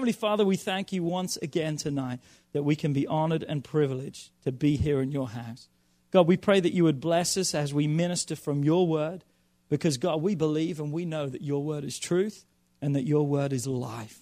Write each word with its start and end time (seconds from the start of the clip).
Heavenly 0.00 0.12
Father, 0.14 0.46
we 0.46 0.56
thank 0.56 0.94
you 0.94 1.02
once 1.02 1.36
again 1.42 1.76
tonight 1.76 2.20
that 2.54 2.62
we 2.62 2.74
can 2.74 2.94
be 2.94 3.06
honored 3.06 3.42
and 3.46 3.62
privileged 3.62 4.30
to 4.44 4.50
be 4.50 4.76
here 4.76 5.02
in 5.02 5.12
your 5.12 5.28
house. 5.28 5.68
God, 6.10 6.26
we 6.26 6.38
pray 6.38 6.58
that 6.58 6.72
you 6.72 6.84
would 6.84 7.02
bless 7.02 7.36
us 7.36 7.54
as 7.54 7.74
we 7.74 7.86
minister 7.86 8.34
from 8.34 8.64
your 8.64 8.86
word, 8.86 9.24
because 9.68 9.98
God, 9.98 10.22
we 10.22 10.34
believe 10.34 10.80
and 10.80 10.90
we 10.90 11.04
know 11.04 11.26
that 11.26 11.42
your 11.42 11.62
word 11.62 11.84
is 11.84 11.98
truth 11.98 12.46
and 12.80 12.96
that 12.96 13.06
your 13.06 13.26
word 13.26 13.52
is 13.52 13.66
life. 13.66 14.20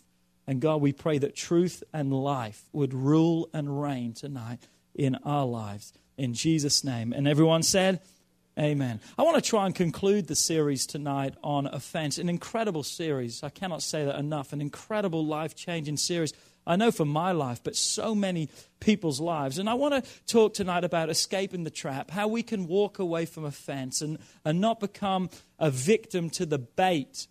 And 0.49 0.61
God, 0.61 0.81
we 0.81 0.93
pray 0.93 1.17
that 1.19 1.37
truth 1.37 1.85
and 1.93 2.13
life 2.13 2.65
would 2.73 2.93
rule 2.93 3.49
and 3.55 3.81
reign 3.81 4.15
tonight 4.15 4.67
in 4.97 5.15
our 5.25 5.47
lives. 5.47 5.93
In 6.17 6.35
Jesus' 6.35 6.83
name. 6.83 7.13
And 7.13 7.29
everyone 7.29 7.63
said, 7.63 8.01
Amen. 8.59 9.01
I 9.17 9.23
want 9.23 9.37
to 9.37 9.43
try 9.43 9.67
and 9.67 9.75
conclude 9.75 10.27
the 10.27 10.35
series 10.35 10.85
tonight 10.85 11.35
on 11.45 11.67
offense. 11.67 12.19
An 12.19 12.29
incredible 12.29 12.83
series. 12.83 13.45
I 13.45 13.51
cannot 13.51 13.83
say 13.83 14.05
that 14.05 14.19
enough. 14.19 14.53
An 14.53 14.61
incredible 14.61 15.25
life 15.25 15.55
changing 15.55 15.97
series. 15.97 16.33
I 16.67 16.75
know 16.75 16.91
for 16.91 17.05
my 17.05 17.31
life, 17.31 17.61
but 17.63 17.77
so 17.77 18.17
many 18.17 18.49
people's 18.81 19.21
lives. 19.21 19.59
And 19.59 19.71
I 19.71 19.75
want 19.75 19.95
to 19.95 20.11
talk 20.27 20.55
tonight 20.55 20.83
about 20.83 21.09
escaping 21.09 21.63
the 21.63 21.71
trap, 21.71 22.11
how 22.11 22.27
we 22.27 22.43
can 22.43 22.67
walk 22.67 22.99
away 22.99 23.27
from 23.27 23.45
offense 23.45 24.03
and, 24.03 24.19
and 24.45 24.61
not 24.61 24.81
become 24.81 25.31
a 25.61 25.71
victim 25.71 26.29
to 26.31 26.45
the 26.45 26.59
bait 26.59 27.29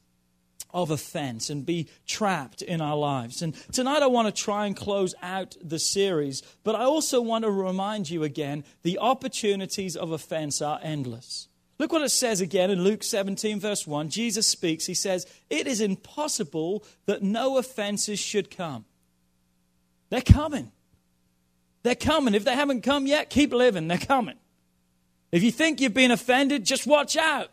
of 0.71 0.91
offense 0.91 1.49
and 1.49 1.65
be 1.65 1.87
trapped 2.05 2.61
in 2.61 2.81
our 2.81 2.95
lives. 2.95 3.41
And 3.41 3.55
tonight 3.71 4.03
I 4.03 4.07
want 4.07 4.33
to 4.33 4.43
try 4.43 4.65
and 4.65 4.75
close 4.75 5.15
out 5.21 5.55
the 5.61 5.79
series, 5.79 6.43
but 6.63 6.75
I 6.75 6.83
also 6.83 7.21
want 7.21 7.45
to 7.45 7.51
remind 7.51 8.09
you 8.09 8.23
again 8.23 8.63
the 8.83 8.99
opportunities 8.99 9.95
of 9.95 10.11
offense 10.11 10.61
are 10.61 10.79
endless. 10.83 11.47
Look 11.79 11.91
what 11.91 12.01
it 12.01 12.09
says 12.09 12.41
again 12.41 12.71
in 12.71 12.83
Luke 12.83 13.03
17, 13.03 13.59
verse 13.59 13.85
1. 13.85 14.09
Jesus 14.09 14.47
speaks. 14.47 14.85
He 14.85 14.95
says, 14.95 15.27
It 15.49 15.67
is 15.67 15.79
impossible 15.79 16.83
that 17.05 17.21
no 17.21 17.57
offenses 17.57 18.19
should 18.19 18.49
come. 18.49 18.85
They're 20.09 20.21
coming. 20.21 20.71
They're 21.83 21.95
coming. 21.95 22.33
If 22.33 22.45
they 22.45 22.55
haven't 22.55 22.81
come 22.81 23.05
yet, 23.05 23.29
keep 23.29 23.53
living. 23.53 23.87
They're 23.87 23.97
coming. 23.97 24.37
If 25.31 25.43
you 25.43 25.51
think 25.51 25.79
you've 25.79 25.93
been 25.93 26.11
offended, 26.11 26.65
just 26.65 26.87
watch 26.87 27.15
out. 27.15 27.49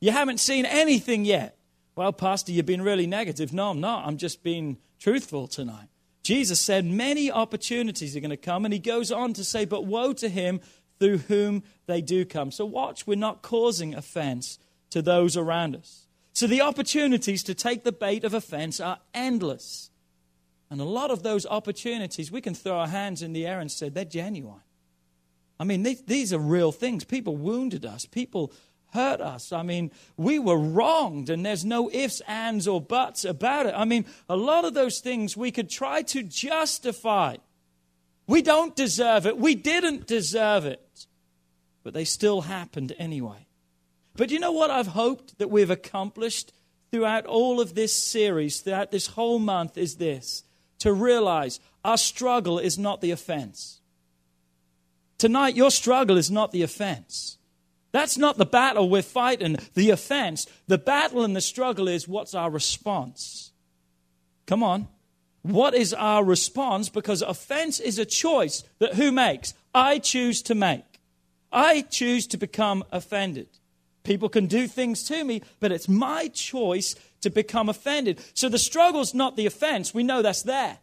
You 0.00 0.12
haven't 0.12 0.38
seen 0.38 0.64
anything 0.64 1.24
yet. 1.24 1.55
Well, 1.96 2.12
Pastor, 2.12 2.52
you've 2.52 2.66
been 2.66 2.82
really 2.82 3.06
negative. 3.06 3.54
No, 3.54 3.70
I'm 3.70 3.80
not. 3.80 4.06
I'm 4.06 4.18
just 4.18 4.42
being 4.42 4.76
truthful 4.98 5.48
tonight. 5.48 5.88
Jesus 6.22 6.60
said 6.60 6.84
many 6.84 7.30
opportunities 7.30 8.14
are 8.14 8.20
going 8.20 8.30
to 8.30 8.36
come, 8.36 8.66
and 8.66 8.74
he 8.74 8.80
goes 8.80 9.10
on 9.10 9.32
to 9.32 9.44
say, 9.44 9.64
But 9.64 9.86
woe 9.86 10.12
to 10.12 10.28
him 10.28 10.60
through 10.98 11.18
whom 11.18 11.62
they 11.86 12.02
do 12.02 12.24
come. 12.26 12.50
So 12.50 12.66
watch, 12.66 13.06
we're 13.06 13.16
not 13.16 13.42
causing 13.42 13.94
offense 13.94 14.58
to 14.90 15.00
those 15.00 15.36
around 15.36 15.74
us. 15.74 16.06
So 16.34 16.46
the 16.46 16.60
opportunities 16.60 17.42
to 17.44 17.54
take 17.54 17.82
the 17.82 17.92
bait 17.92 18.24
of 18.24 18.34
offense 18.34 18.78
are 18.78 18.98
endless. 19.14 19.90
And 20.68 20.80
a 20.80 20.84
lot 20.84 21.10
of 21.10 21.22
those 21.22 21.46
opportunities, 21.46 22.30
we 22.30 22.40
can 22.40 22.54
throw 22.54 22.78
our 22.78 22.88
hands 22.88 23.22
in 23.22 23.32
the 23.32 23.46
air 23.46 23.60
and 23.60 23.70
say, 23.70 23.88
they're 23.88 24.04
genuine. 24.04 24.60
I 25.58 25.64
mean, 25.64 25.82
these, 25.82 26.02
these 26.02 26.32
are 26.34 26.38
real 26.38 26.72
things. 26.72 27.04
People 27.04 27.36
wounded 27.36 27.86
us, 27.86 28.04
people 28.04 28.52
hurt 28.96 29.20
us. 29.20 29.52
I 29.52 29.62
mean, 29.62 29.92
we 30.16 30.38
were 30.38 30.58
wronged, 30.58 31.30
and 31.30 31.44
there's 31.44 31.64
no 31.64 31.90
ifs, 31.92 32.20
ands, 32.26 32.66
or 32.66 32.80
buts 32.80 33.24
about 33.24 33.66
it. 33.66 33.74
I 33.76 33.84
mean, 33.84 34.06
a 34.28 34.36
lot 34.36 34.64
of 34.64 34.74
those 34.74 35.00
things 35.00 35.36
we 35.36 35.52
could 35.52 35.70
try 35.70 36.02
to 36.02 36.22
justify. 36.22 37.36
We 38.26 38.42
don't 38.42 38.74
deserve 38.74 39.26
it. 39.26 39.38
We 39.38 39.54
didn't 39.54 40.06
deserve 40.06 40.64
it. 40.64 41.06
But 41.84 41.94
they 41.94 42.04
still 42.04 42.40
happened 42.40 42.92
anyway. 42.98 43.46
But 44.16 44.30
you 44.30 44.40
know 44.40 44.52
what 44.52 44.70
I've 44.70 44.88
hoped 44.88 45.38
that 45.38 45.50
we've 45.50 45.70
accomplished 45.70 46.52
throughout 46.90 47.26
all 47.26 47.60
of 47.60 47.74
this 47.74 47.92
series, 47.92 48.60
throughout 48.60 48.90
this 48.90 49.08
whole 49.08 49.38
month, 49.38 49.76
is 49.78 49.96
this 49.96 50.42
to 50.78 50.92
realize 50.92 51.60
our 51.84 51.98
struggle 51.98 52.58
is 52.58 52.78
not 52.78 53.00
the 53.00 53.10
offense. 53.10 53.80
Tonight, 55.18 55.56
your 55.56 55.70
struggle 55.70 56.16
is 56.16 56.30
not 56.30 56.52
the 56.52 56.62
offense. 56.62 57.38
That's 57.96 58.18
not 58.18 58.36
the 58.36 58.44
battle 58.44 58.90
we're 58.90 59.00
fighting, 59.00 59.56
the 59.72 59.88
offense. 59.88 60.46
The 60.66 60.76
battle 60.76 61.24
and 61.24 61.34
the 61.34 61.40
struggle 61.40 61.88
is 61.88 62.06
what's 62.06 62.34
our 62.34 62.50
response? 62.50 63.52
Come 64.44 64.62
on. 64.62 64.88
What 65.40 65.74
is 65.74 65.94
our 65.94 66.22
response? 66.22 66.90
Because 66.90 67.22
offense 67.22 67.80
is 67.80 67.98
a 67.98 68.04
choice 68.04 68.64
that 68.80 68.96
who 68.96 69.10
makes? 69.12 69.54
I 69.74 69.98
choose 69.98 70.42
to 70.42 70.54
make. 70.54 70.84
I 71.50 71.80
choose 71.80 72.26
to 72.26 72.36
become 72.36 72.84
offended. 72.92 73.48
People 74.04 74.28
can 74.28 74.44
do 74.44 74.66
things 74.66 75.04
to 75.04 75.24
me, 75.24 75.40
but 75.58 75.72
it's 75.72 75.88
my 75.88 76.28
choice 76.28 76.96
to 77.22 77.30
become 77.30 77.70
offended. 77.70 78.20
So 78.34 78.50
the 78.50 78.58
struggle's 78.58 79.14
not 79.14 79.36
the 79.36 79.46
offense. 79.46 79.94
We 79.94 80.02
know 80.02 80.20
that's 80.20 80.42
there. 80.42 80.80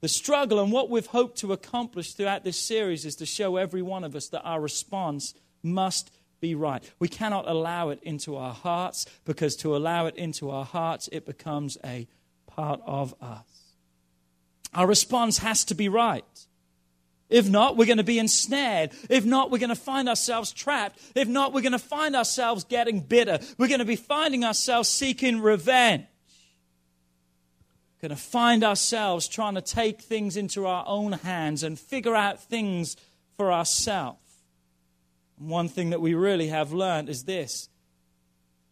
The 0.00 0.08
struggle 0.08 0.58
and 0.58 0.72
what 0.72 0.88
we've 0.88 1.04
hoped 1.04 1.36
to 1.40 1.52
accomplish 1.52 2.14
throughout 2.14 2.44
this 2.44 2.58
series 2.58 3.04
is 3.04 3.16
to 3.16 3.26
show 3.26 3.56
every 3.56 3.82
one 3.82 4.04
of 4.04 4.16
us 4.16 4.28
that 4.28 4.42
our 4.42 4.58
response 4.58 5.34
must 5.62 6.10
be 6.40 6.54
right. 6.54 6.82
We 6.98 7.08
cannot 7.08 7.48
allow 7.48 7.90
it 7.90 8.00
into 8.02 8.36
our 8.36 8.52
hearts 8.52 9.06
because 9.24 9.56
to 9.56 9.76
allow 9.76 10.06
it 10.06 10.16
into 10.16 10.50
our 10.50 10.64
hearts, 10.64 11.08
it 11.12 11.24
becomes 11.24 11.78
a 11.84 12.08
part 12.46 12.80
of 12.84 13.14
us. 13.20 13.44
Our 14.74 14.86
response 14.86 15.38
has 15.38 15.64
to 15.66 15.74
be 15.74 15.88
right. 15.88 16.24
If 17.32 17.48
not, 17.48 17.78
we're 17.78 17.86
going 17.86 17.96
to 17.96 18.04
be 18.04 18.18
ensnared. 18.18 18.90
If 19.08 19.24
not, 19.24 19.50
we're 19.50 19.58
going 19.58 19.70
to 19.70 19.74
find 19.74 20.08
ourselves 20.08 20.52
trapped. 20.52 21.00
If 21.14 21.28
not, 21.28 21.54
we're 21.54 21.62
going 21.62 21.72
to 21.72 21.78
find 21.78 22.14
ourselves 22.14 22.64
getting 22.64 23.00
bitter. 23.00 23.38
We're 23.56 23.68
going 23.68 23.78
to 23.78 23.86
be 23.86 23.96
finding 23.96 24.44
ourselves 24.44 24.90
seeking 24.90 25.40
revenge. 25.40 26.04
We're 28.02 28.08
going 28.08 28.18
to 28.18 28.22
find 28.22 28.62
ourselves 28.64 29.28
trying 29.28 29.54
to 29.54 29.62
take 29.62 30.02
things 30.02 30.36
into 30.36 30.66
our 30.66 30.84
own 30.86 31.12
hands 31.12 31.62
and 31.62 31.78
figure 31.78 32.14
out 32.14 32.42
things 32.42 32.96
for 33.36 33.50
ourselves. 33.50 34.18
One 35.42 35.68
thing 35.68 35.90
that 35.90 36.00
we 36.00 36.14
really 36.14 36.48
have 36.48 36.72
learned 36.72 37.08
is 37.08 37.24
this 37.24 37.68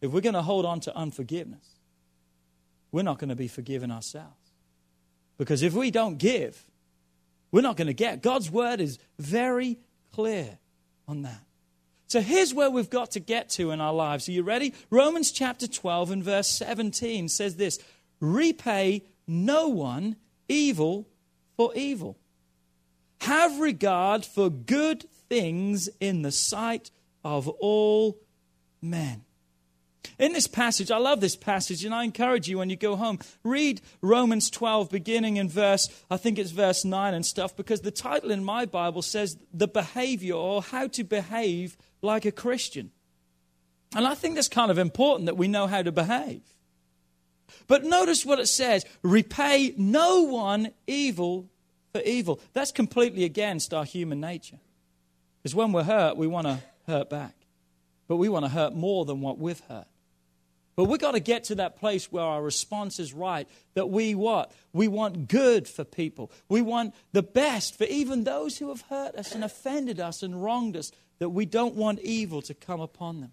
if 0.01 0.11
we're 0.11 0.21
going 0.21 0.35
to 0.35 0.41
hold 0.41 0.65
on 0.65 0.79
to 0.81 0.95
unforgiveness, 0.95 1.65
we're 2.91 3.03
not 3.03 3.19
going 3.19 3.29
to 3.29 3.35
be 3.35 3.47
forgiven 3.47 3.91
ourselves. 3.91 4.35
Because 5.37 5.63
if 5.63 5.73
we 5.73 5.91
don't 5.91 6.17
give, 6.17 6.65
we're 7.51 7.61
not 7.61 7.77
going 7.77 7.87
to 7.87 7.93
get. 7.93 8.21
God's 8.21 8.49
word 8.49 8.79
is 8.79 8.99
very 9.19 9.79
clear 10.11 10.57
on 11.07 11.23
that. 11.23 11.41
So 12.07 12.19
here's 12.21 12.53
where 12.53 12.69
we've 12.69 12.89
got 12.89 13.11
to 13.11 13.19
get 13.19 13.49
to 13.51 13.71
in 13.71 13.79
our 13.79 13.93
lives. 13.93 14.27
Are 14.27 14.33
you 14.33 14.43
ready? 14.43 14.73
Romans 14.89 15.31
chapter 15.31 15.67
12 15.67 16.11
and 16.11 16.23
verse 16.23 16.47
17 16.47 17.29
says 17.29 17.55
this 17.55 17.79
Repay 18.19 19.03
no 19.27 19.69
one 19.69 20.15
evil 20.47 21.07
for 21.55 21.73
evil. 21.75 22.17
Have 23.21 23.59
regard 23.59 24.25
for 24.25 24.49
good 24.49 25.05
things 25.31 25.87
in 26.01 26.23
the 26.23 26.31
sight 26.31 26.91
of 27.23 27.47
all 27.47 28.19
men. 28.81 29.23
In 30.19 30.33
this 30.33 30.45
passage, 30.45 30.91
I 30.91 30.97
love 30.97 31.21
this 31.21 31.37
passage, 31.37 31.85
and 31.85 31.95
I 31.95 32.03
encourage 32.03 32.49
you 32.49 32.57
when 32.57 32.69
you 32.69 32.75
go 32.75 32.97
home, 32.97 33.17
read 33.41 33.79
Romans 34.01 34.49
12, 34.49 34.89
beginning 34.89 35.37
in 35.37 35.47
verse, 35.47 35.87
I 36.09 36.17
think 36.17 36.37
it's 36.37 36.51
verse 36.51 36.83
9 36.83 37.13
and 37.13 37.25
stuff, 37.25 37.55
because 37.55 37.79
the 37.79 37.91
title 37.91 38.29
in 38.29 38.43
my 38.43 38.65
Bible 38.65 39.01
says 39.01 39.37
the 39.53 39.69
behavior 39.69 40.33
or 40.33 40.61
how 40.61 40.87
to 40.87 41.03
behave 41.05 41.77
like 42.01 42.25
a 42.25 42.33
Christian. 42.33 42.91
And 43.95 44.05
I 44.05 44.15
think 44.15 44.35
that's 44.35 44.49
kind 44.49 44.69
of 44.69 44.77
important 44.77 45.27
that 45.27 45.37
we 45.37 45.47
know 45.47 45.65
how 45.65 45.81
to 45.81 45.93
behave. 45.93 46.41
But 47.67 47.85
notice 47.85 48.25
what 48.25 48.39
it 48.39 48.47
says 48.47 48.83
repay 49.01 49.75
no 49.77 50.23
one 50.23 50.71
evil 50.87 51.49
for 51.93 52.01
evil. 52.01 52.41
That's 52.51 52.73
completely 52.73 53.23
against 53.23 53.73
our 53.73 53.85
human 53.85 54.19
nature. 54.19 54.59
Because 55.41 55.55
when 55.55 55.71
we're 55.71 55.83
hurt, 55.83 56.17
we 56.17 56.27
want 56.27 56.47
to 56.47 56.59
hurt 56.87 57.09
back. 57.09 57.35
but 58.07 58.17
we 58.17 58.27
want 58.27 58.43
to 58.43 58.49
hurt 58.49 58.75
more 58.75 59.05
than 59.05 59.21
what 59.21 59.39
we've 59.39 59.61
hurt. 59.69 59.87
But 60.75 60.85
we've 60.85 60.99
got 60.99 61.11
to 61.11 61.21
get 61.21 61.45
to 61.45 61.55
that 61.55 61.79
place 61.79 62.11
where 62.11 62.25
our 62.25 62.41
response 62.43 62.99
is 62.99 63.13
right. 63.13 63.47
That 63.73 63.89
we 63.89 64.15
what? 64.15 64.51
We 64.73 64.89
want 64.89 65.29
good 65.29 65.65
for 65.67 65.85
people. 65.85 66.29
We 66.49 66.61
want 66.61 66.93
the 67.13 67.23
best 67.23 67.77
for 67.77 67.85
even 67.85 68.25
those 68.25 68.57
who 68.57 68.67
have 68.67 68.81
hurt 68.81 69.15
us 69.15 69.33
and 69.33 69.45
offended 69.45 70.01
us 70.01 70.23
and 70.23 70.43
wronged 70.43 70.75
us. 70.75 70.91
That 71.19 71.29
we 71.29 71.45
don't 71.45 71.75
want 71.75 71.99
evil 71.99 72.41
to 72.41 72.53
come 72.53 72.81
upon 72.81 73.21
them. 73.21 73.31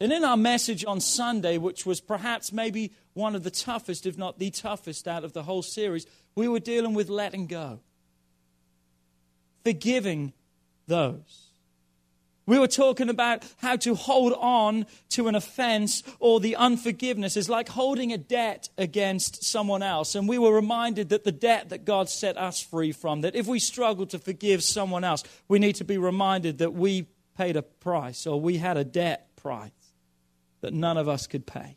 And 0.00 0.12
in 0.12 0.24
our 0.24 0.36
message 0.36 0.84
on 0.84 0.98
Sunday, 1.00 1.58
which 1.58 1.86
was 1.86 2.00
perhaps 2.00 2.52
maybe 2.52 2.92
one 3.12 3.36
of 3.36 3.44
the 3.44 3.50
toughest, 3.50 4.04
if 4.04 4.18
not 4.18 4.40
the 4.40 4.50
toughest, 4.50 5.06
out 5.06 5.22
of 5.22 5.32
the 5.32 5.42
whole 5.44 5.62
series, 5.62 6.06
we 6.34 6.48
were 6.48 6.58
dealing 6.58 6.94
with 6.94 7.08
letting 7.08 7.46
go, 7.46 7.80
forgiving 9.62 10.32
those. 10.90 11.50
We 12.50 12.58
were 12.58 12.66
talking 12.66 13.08
about 13.08 13.44
how 13.58 13.76
to 13.76 13.94
hold 13.94 14.32
on 14.32 14.86
to 15.10 15.28
an 15.28 15.36
offense 15.36 16.02
or 16.18 16.40
the 16.40 16.56
unforgiveness 16.56 17.36
is 17.36 17.48
like 17.48 17.68
holding 17.68 18.12
a 18.12 18.18
debt 18.18 18.68
against 18.76 19.44
someone 19.44 19.84
else. 19.84 20.16
And 20.16 20.28
we 20.28 20.36
were 20.36 20.52
reminded 20.52 21.10
that 21.10 21.22
the 21.22 21.30
debt 21.30 21.68
that 21.68 21.84
God 21.84 22.08
set 22.08 22.36
us 22.36 22.60
free 22.60 22.90
from, 22.90 23.20
that 23.20 23.36
if 23.36 23.46
we 23.46 23.60
struggle 23.60 24.04
to 24.06 24.18
forgive 24.18 24.64
someone 24.64 25.04
else, 25.04 25.22
we 25.46 25.60
need 25.60 25.76
to 25.76 25.84
be 25.84 25.96
reminded 25.96 26.58
that 26.58 26.74
we 26.74 27.06
paid 27.38 27.56
a 27.56 27.62
price 27.62 28.26
or 28.26 28.40
we 28.40 28.56
had 28.56 28.76
a 28.76 28.84
debt 28.84 29.28
price 29.36 29.70
that 30.60 30.74
none 30.74 30.96
of 30.96 31.08
us 31.08 31.28
could 31.28 31.46
pay. 31.46 31.76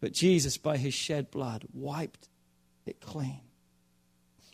But 0.00 0.12
Jesus, 0.12 0.56
by 0.56 0.78
his 0.78 0.94
shed 0.94 1.30
blood, 1.30 1.66
wiped 1.74 2.30
it 2.86 3.00
clean. 3.00 3.42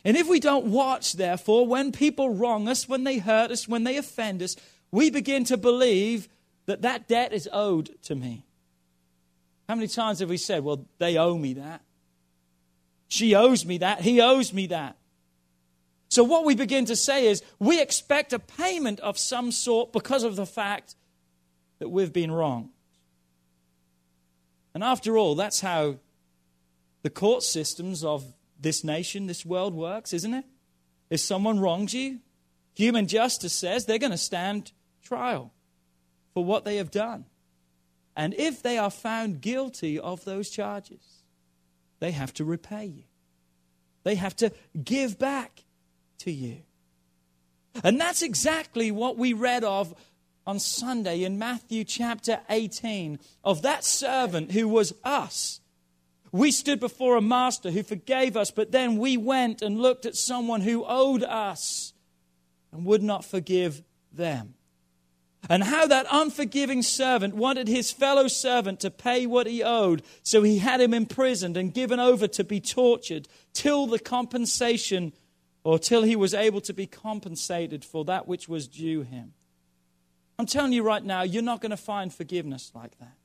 And 0.05 0.15
if 0.15 0.27
we 0.27 0.39
don't 0.39 0.67
watch, 0.67 1.13
therefore, 1.13 1.67
when 1.67 1.91
people 1.91 2.33
wrong 2.33 2.67
us, 2.67 2.87
when 2.87 3.03
they 3.03 3.17
hurt 3.17 3.51
us, 3.51 3.67
when 3.67 3.83
they 3.83 3.97
offend 3.97 4.41
us, 4.41 4.55
we 4.91 5.09
begin 5.09 5.43
to 5.45 5.57
believe 5.57 6.29
that 6.65 6.83
that 6.83 7.07
debt 7.07 7.33
is 7.33 7.49
owed 7.51 8.01
to 8.03 8.15
me. 8.15 8.45
How 9.67 9.75
many 9.75 9.87
times 9.87 10.19
have 10.19 10.29
we 10.29 10.37
said, 10.37 10.63
well, 10.63 10.85
they 10.97 11.17
owe 11.17 11.37
me 11.37 11.53
that? 11.53 11.81
She 13.07 13.35
owes 13.35 13.65
me 13.65 13.79
that. 13.79 14.01
He 14.01 14.21
owes 14.21 14.53
me 14.53 14.67
that. 14.67 14.95
So, 16.09 16.23
what 16.23 16.43
we 16.43 16.55
begin 16.55 16.85
to 16.85 16.95
say 16.95 17.27
is, 17.27 17.43
we 17.59 17.79
expect 17.79 18.33
a 18.33 18.39
payment 18.39 18.99
of 19.01 19.17
some 19.17 19.51
sort 19.51 19.93
because 19.93 20.23
of 20.23 20.35
the 20.35 20.45
fact 20.45 20.95
that 21.77 21.89
we've 21.89 22.11
been 22.11 22.31
wrong. 22.31 22.69
And 24.73 24.83
after 24.83 25.17
all, 25.17 25.35
that's 25.35 25.61
how 25.61 25.97
the 27.03 27.09
court 27.09 27.43
systems 27.43 28.03
of 28.03 28.25
this 28.59 28.83
nation, 28.83 29.27
this 29.27 29.45
world 29.45 29.73
works, 29.73 30.13
isn't 30.13 30.33
it? 30.33 30.45
If 31.09 31.19
someone 31.19 31.59
wrongs 31.59 31.93
you, 31.93 32.19
human 32.75 33.07
justice 33.07 33.53
says 33.53 33.85
they're 33.85 33.97
going 33.97 34.11
to 34.11 34.17
stand 34.17 34.71
trial 35.03 35.53
for 36.33 36.43
what 36.43 36.65
they 36.65 36.77
have 36.77 36.91
done. 36.91 37.25
And 38.15 38.33
if 38.33 38.61
they 38.61 38.77
are 38.77 38.91
found 38.91 39.41
guilty 39.41 39.97
of 39.97 40.25
those 40.25 40.49
charges, 40.49 41.23
they 41.99 42.11
have 42.11 42.33
to 42.35 42.45
repay 42.45 42.85
you. 42.85 43.03
They 44.03 44.15
have 44.15 44.35
to 44.37 44.51
give 44.83 45.17
back 45.17 45.63
to 46.19 46.31
you. 46.31 46.57
And 47.83 47.99
that's 47.99 48.21
exactly 48.21 48.91
what 48.91 49.17
we 49.17 49.33
read 49.33 49.63
of 49.63 49.93
on 50.45 50.59
Sunday 50.59 51.23
in 51.23 51.37
Matthew 51.37 51.83
chapter 51.83 52.39
18 52.49 53.19
of 53.43 53.61
that 53.61 53.83
servant 53.83 54.51
who 54.51 54.67
was 54.67 54.93
us. 55.03 55.61
We 56.31 56.51
stood 56.51 56.79
before 56.79 57.15
a 57.15 57.21
master 57.21 57.71
who 57.71 57.83
forgave 57.83 58.37
us, 58.37 58.51
but 58.51 58.71
then 58.71 58.97
we 58.97 59.17
went 59.17 59.61
and 59.61 59.79
looked 59.79 60.05
at 60.05 60.15
someone 60.15 60.61
who 60.61 60.85
owed 60.85 61.23
us 61.23 61.93
and 62.71 62.85
would 62.85 63.01
not 63.01 63.25
forgive 63.25 63.81
them. 64.11 64.53
And 65.49 65.63
how 65.63 65.87
that 65.87 66.05
unforgiving 66.11 66.83
servant 66.83 67.33
wanted 67.33 67.67
his 67.67 67.91
fellow 67.91 68.27
servant 68.27 68.81
to 68.81 68.91
pay 68.91 69.25
what 69.25 69.47
he 69.47 69.63
owed, 69.63 70.03
so 70.21 70.43
he 70.43 70.59
had 70.59 70.81
him 70.81 70.93
imprisoned 70.93 71.55
and 71.57 71.73
given 71.73 71.99
over 71.99 72.27
to 72.27 72.43
be 72.43 72.59
tortured 72.59 73.27
till 73.53 73.87
the 73.87 73.99
compensation 73.99 75.13
or 75.63 75.79
till 75.79 76.03
he 76.03 76.15
was 76.15 76.33
able 76.33 76.61
to 76.61 76.73
be 76.73 76.85
compensated 76.85 77.85
for 77.85 78.05
that 78.05 78.27
which 78.27 78.49
was 78.49 78.67
due 78.67 79.01
him. 79.01 79.33
I'm 80.37 80.45
telling 80.45 80.73
you 80.73 80.83
right 80.83 81.03
now, 81.03 81.23
you're 81.23 81.41
not 81.41 81.61
going 81.61 81.71
to 81.71 81.77
find 81.77 82.13
forgiveness 82.13 82.71
like 82.73 82.97
that. 82.99 83.18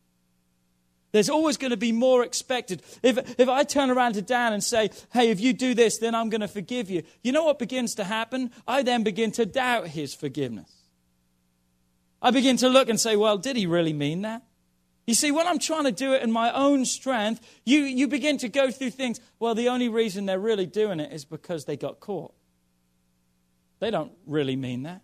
There's 1.15 1.31
always 1.31 1.57
going 1.59 1.71
to 1.71 1.77
be 1.77 1.93
more 1.93 2.25
expected. 2.25 2.83
If, 3.01 3.39
if 3.39 3.49
I 3.49 3.63
turn 3.63 3.89
around 3.89 4.15
to 4.15 4.23
Dan 4.23 4.53
and 4.53 4.65
say, 4.65 4.91
hey, 5.13 5.31
if 5.31 5.39
you 5.39 5.53
do 5.53 5.73
this, 5.73 5.99
then 5.99 6.13
I'm 6.13 6.29
going 6.29 6.41
to 6.41 6.49
forgive 6.49 6.91
you, 6.91 7.05
you 7.23 7.31
know 7.31 7.45
what 7.45 7.61
begins 7.61 7.95
to 7.95 8.05
happen? 8.05 8.51
I 8.67 8.83
then 8.83 9.05
begin 9.05 9.31
to 9.33 9.47
doubt 9.47 9.87
his 9.87 10.13
forgiveness. 10.13 10.73
I 12.21 12.33
begin 12.33 12.57
to 12.57 12.69
look 12.69 12.89
and 12.89 12.99
say, 12.99 13.15
well, 13.15 13.39
did 13.39 13.55
he 13.55 13.67
really 13.67 13.93
mean 13.93 14.23
that? 14.23 14.43
You 15.07 15.15
see, 15.15 15.31
when 15.31 15.47
I'm 15.47 15.61
trying 15.61 15.85
to 15.85 15.93
do 15.93 16.15
it 16.15 16.23
in 16.25 16.33
my 16.33 16.51
own 16.51 16.85
strength, 16.85 17.47
you, 17.65 17.83
you 17.83 18.09
begin 18.09 18.37
to 18.39 18.49
go 18.49 18.73
through 18.73 18.91
things. 18.91 19.21
Well, 19.39 19.55
the 19.55 19.69
only 19.69 19.89
reason 19.89 20.27
they're 20.27 20.41
really 20.41 20.67
doing 20.67 20.99
it 20.99 21.13
is 21.13 21.25
because 21.25 21.65
they 21.65 21.77
got 21.77 22.01
caught. 22.01 22.35
They 23.79 23.93
don't 23.93 24.11
really 24.27 24.57
mean 24.57 24.83
that. 24.83 25.03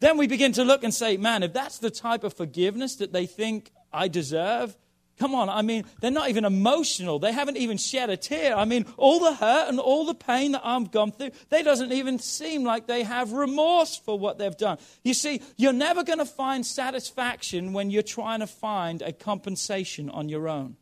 Then 0.00 0.18
we 0.18 0.26
begin 0.26 0.52
to 0.52 0.64
look 0.64 0.84
and 0.84 0.92
say, 0.92 1.16
man, 1.16 1.42
if 1.42 1.54
that's 1.54 1.78
the 1.78 1.90
type 1.90 2.24
of 2.24 2.34
forgiveness 2.34 2.96
that 2.96 3.14
they 3.14 3.24
think 3.24 3.70
I 3.92 4.08
deserve, 4.08 4.76
come 5.18 5.34
on. 5.34 5.48
I 5.48 5.62
mean, 5.62 5.84
they're 6.00 6.10
not 6.10 6.30
even 6.30 6.44
emotional. 6.44 7.18
They 7.18 7.32
haven't 7.32 7.56
even 7.56 7.76
shed 7.76 8.10
a 8.10 8.16
tear. 8.16 8.56
I 8.56 8.64
mean, 8.64 8.86
all 8.96 9.20
the 9.20 9.34
hurt 9.34 9.68
and 9.68 9.78
all 9.78 10.04
the 10.06 10.14
pain 10.14 10.52
that 10.52 10.62
I've 10.64 10.90
gone 10.90 11.12
through, 11.12 11.30
they 11.50 11.62
doesn't 11.62 11.92
even 11.92 12.18
seem 12.18 12.64
like 12.64 12.86
they 12.86 13.02
have 13.02 13.32
remorse 13.32 13.96
for 13.96 14.18
what 14.18 14.38
they've 14.38 14.56
done. 14.56 14.78
You 15.04 15.14
see, 15.14 15.42
you're 15.56 15.72
never 15.72 16.04
going 16.04 16.18
to 16.18 16.26
find 16.26 16.64
satisfaction 16.64 17.72
when 17.72 17.90
you're 17.90 18.02
trying 18.02 18.40
to 18.40 18.46
find 18.46 19.02
a 19.02 19.12
compensation 19.12 20.08
on 20.10 20.28
your 20.28 20.48
own 20.48 20.76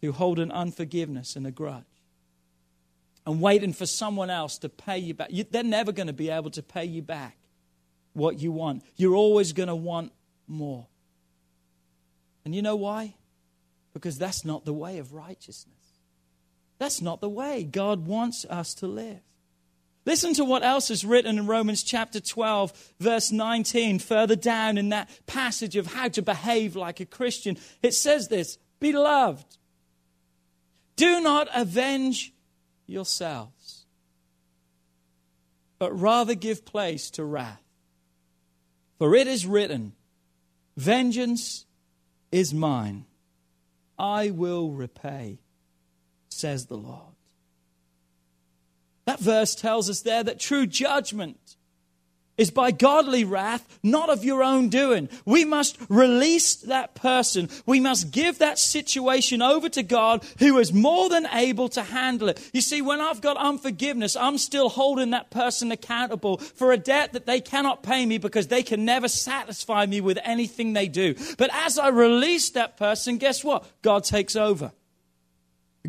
through 0.00 0.12
holding 0.12 0.50
unforgiveness 0.50 1.36
and 1.36 1.46
a 1.46 1.50
grudge 1.50 1.84
and 3.26 3.40
waiting 3.40 3.72
for 3.72 3.86
someone 3.86 4.30
else 4.30 4.58
to 4.58 4.68
pay 4.68 4.98
you 4.98 5.14
back. 5.14 5.28
You, 5.30 5.44
they're 5.50 5.62
never 5.62 5.92
going 5.92 6.08
to 6.08 6.12
be 6.12 6.30
able 6.30 6.50
to 6.50 6.62
pay 6.62 6.84
you 6.84 7.02
back 7.02 7.38
what 8.12 8.38
you 8.38 8.52
want. 8.52 8.84
You're 8.96 9.14
always 9.14 9.52
going 9.52 9.68
to 9.68 9.74
want 9.74 10.12
more. 10.46 10.86
And 12.44 12.54
you 12.54 12.62
know 12.62 12.76
why? 12.76 13.14
Because 13.92 14.18
that's 14.18 14.44
not 14.44 14.64
the 14.64 14.72
way 14.72 14.98
of 14.98 15.14
righteousness. 15.14 15.74
That's 16.78 17.00
not 17.00 17.20
the 17.20 17.28
way 17.28 17.64
God 17.64 18.06
wants 18.06 18.44
us 18.44 18.74
to 18.74 18.86
live. 18.86 19.20
Listen 20.06 20.34
to 20.34 20.44
what 20.44 20.62
else 20.62 20.90
is 20.90 21.04
written 21.04 21.38
in 21.38 21.46
Romans 21.46 21.82
chapter 21.82 22.20
12, 22.20 22.92
verse 23.00 23.32
19, 23.32 23.98
further 24.00 24.36
down 24.36 24.76
in 24.76 24.90
that 24.90 25.08
passage 25.26 25.76
of 25.76 25.86
how 25.94 26.08
to 26.08 26.20
behave 26.20 26.76
like 26.76 27.00
a 27.00 27.06
Christian. 27.06 27.56
It 27.82 27.94
says 27.94 28.28
this 28.28 28.58
Beloved, 28.80 29.46
do 30.96 31.20
not 31.20 31.48
avenge 31.54 32.34
yourselves, 32.86 33.86
but 35.78 35.98
rather 35.98 36.34
give 36.34 36.66
place 36.66 37.10
to 37.12 37.24
wrath. 37.24 37.62
For 38.98 39.14
it 39.14 39.26
is 39.26 39.46
written, 39.46 39.94
Vengeance 40.76 41.64
is 42.34 42.52
mine, 42.52 43.04
I 43.96 44.30
will 44.30 44.72
repay, 44.72 45.38
says 46.28 46.66
the 46.66 46.76
Lord. 46.76 47.14
That 49.04 49.20
verse 49.20 49.54
tells 49.54 49.88
us 49.88 50.00
there 50.00 50.24
that 50.24 50.40
true 50.40 50.66
judgment 50.66 51.53
is 52.36 52.50
by 52.50 52.70
godly 52.70 53.24
wrath, 53.24 53.78
not 53.82 54.10
of 54.10 54.24
your 54.24 54.42
own 54.42 54.68
doing. 54.68 55.08
We 55.24 55.44
must 55.44 55.78
release 55.88 56.56
that 56.56 56.94
person. 56.94 57.48
We 57.66 57.80
must 57.80 58.10
give 58.10 58.38
that 58.38 58.58
situation 58.58 59.40
over 59.40 59.68
to 59.70 59.82
God 59.82 60.24
who 60.38 60.58
is 60.58 60.72
more 60.72 61.08
than 61.08 61.26
able 61.32 61.68
to 61.70 61.82
handle 61.82 62.28
it. 62.28 62.50
You 62.52 62.60
see, 62.60 62.82
when 62.82 63.00
I've 63.00 63.20
got 63.20 63.36
unforgiveness, 63.36 64.16
I'm 64.16 64.38
still 64.38 64.68
holding 64.68 65.10
that 65.10 65.30
person 65.30 65.70
accountable 65.70 66.38
for 66.38 66.72
a 66.72 66.76
debt 66.76 67.12
that 67.12 67.26
they 67.26 67.40
cannot 67.40 67.82
pay 67.82 68.04
me 68.04 68.18
because 68.18 68.48
they 68.48 68.62
can 68.62 68.84
never 68.84 69.08
satisfy 69.08 69.86
me 69.86 70.00
with 70.00 70.18
anything 70.24 70.72
they 70.72 70.88
do. 70.88 71.14
But 71.38 71.50
as 71.52 71.78
I 71.78 71.88
release 71.88 72.50
that 72.50 72.76
person, 72.76 73.18
guess 73.18 73.44
what? 73.44 73.64
God 73.82 74.04
takes 74.04 74.34
over. 74.34 74.72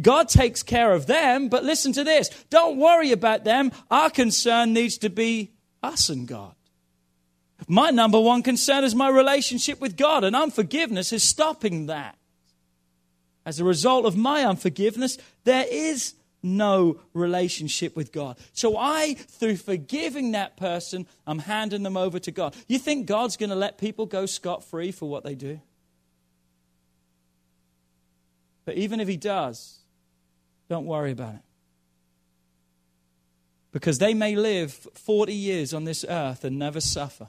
God 0.02 0.28
takes 0.28 0.62
care 0.62 0.92
of 0.92 1.08
them, 1.08 1.48
but 1.48 1.64
listen 1.64 1.94
to 1.94 2.04
this. 2.04 2.30
Don't 2.50 2.78
worry 2.78 3.14
about 3.14 3.46
them. 3.46 3.72
Our 3.90 4.10
concern 4.10 4.74
needs 4.74 4.98
to 5.00 5.10
be 5.10 5.55
us 5.86 6.10
and 6.10 6.28
God. 6.28 6.56
My 7.68 7.90
number 7.90 8.20
one 8.20 8.44
concern 8.44 8.84
is 8.84 8.94
my 8.94 9.10
relationship 9.10 9.80
with 9.80 9.96
God, 9.96 10.24
and 10.24 10.36
unforgiveness 10.36 11.14
is 11.14 11.24
stopping 11.24 11.86
that. 11.86 12.18
As 13.46 13.60
a 13.60 13.64
result 13.64 14.06
of 14.06 14.18
my 14.18 14.44
unforgiveness, 14.44 15.18
there 15.44 15.66
is 15.70 16.16
no 16.44 17.00
relationship 17.14 17.96
with 17.96 18.12
God. 18.12 18.38
So 18.54 18.78
I, 18.78 19.14
through 19.14 19.58
forgiving 19.58 20.32
that 20.32 20.58
person, 20.58 21.08
I'm 21.26 21.40
handing 21.40 21.84
them 21.84 21.98
over 21.98 22.20
to 22.20 22.32
God. 22.32 22.56
You 22.68 22.78
think 22.78 23.08
God's 23.08 23.38
going 23.38 23.50
to 23.50 23.56
let 23.56 23.78
people 23.78 24.06
go 24.06 24.26
scot 24.26 24.64
free 24.64 24.92
for 24.92 25.10
what 25.10 25.24
they 25.24 25.36
do? 25.36 25.60
But 28.66 28.76
even 28.76 29.00
if 29.00 29.08
He 29.08 29.18
does, 29.18 29.80
don't 30.70 30.86
worry 30.86 31.12
about 31.12 31.36
it 31.36 31.42
because 33.76 33.98
they 33.98 34.14
may 34.14 34.38
live 34.38 34.72
40 34.94 35.34
years 35.34 35.74
on 35.74 35.84
this 35.84 36.06
earth 36.08 36.46
and 36.46 36.58
never 36.58 36.80
suffer. 36.80 37.28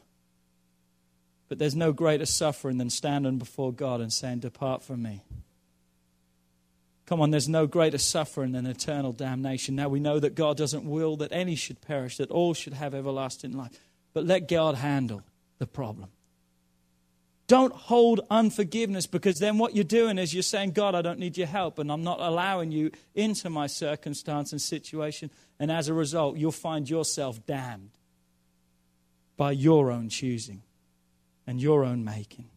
But 1.49 1.59
there's 1.59 1.75
no 1.75 1.93
greater 1.93 2.25
suffering 2.25 2.79
than 2.79 2.89
standing 2.89 3.37
before 3.37 3.73
God 3.73 4.01
and 4.01 4.13
saying, 4.13 4.39
Depart 4.39 4.85
from 4.85 5.03
me. 5.03 5.25
Come 7.05 7.21
on, 7.21 7.33
there's 7.33 7.49
no 7.49 7.67
greater 7.67 7.99
suffering 7.99 8.53
than 8.53 8.65
eternal 8.65 9.13
damnation. 9.13 9.75
Now 9.75 9.89
we 9.89 9.99
know 9.99 10.21
that 10.21 10.37
God 10.37 10.57
doesn't 10.57 10.89
will 10.89 11.17
that 11.17 11.33
any 11.33 11.57
should 11.57 11.81
perish, 11.81 12.19
that 12.19 12.31
all 12.31 12.55
should 12.55 12.75
have 12.75 12.95
everlasting 12.95 13.51
life. 13.51 13.73
But 14.15 14.25
let 14.25 14.47
God 14.47 14.77
handle 14.77 15.25
the 15.59 15.67
problem. 15.67 16.11
Don't 17.47 17.73
hold 17.73 18.23
unforgiveness 18.29 19.07
because 19.07 19.39
then 19.39 19.59
what 19.59 19.75
you're 19.75 19.85
doing 19.85 20.19
is 20.19 20.35
you're 20.35 20.43
saying, 20.43 20.73
God, 20.73 20.97
I 20.97 21.03
don't 21.03 21.21
need 21.21 21.37
your 21.37 21.47
help 21.47 21.79
and 21.79 21.93
I'm 21.93 22.03
not 22.03 22.21
allowing 22.21 22.73
you 22.73 22.91
into 23.15 23.49
my 23.51 23.69
circumstance 23.69 24.51
and 24.51 24.61
situation. 24.61 25.31
And 25.61 25.71
as 25.71 25.89
a 25.89 25.95
result, 25.95 26.37
you'll 26.37 26.51
find 26.51 26.91
yourself 26.91 27.45
damned 27.47 27.91
by 29.37 29.53
your 29.53 29.93
own 29.93 30.09
choosing 30.09 30.63
and 31.47 31.61
your 31.61 31.85
own 31.85 32.05
making. 32.05 32.49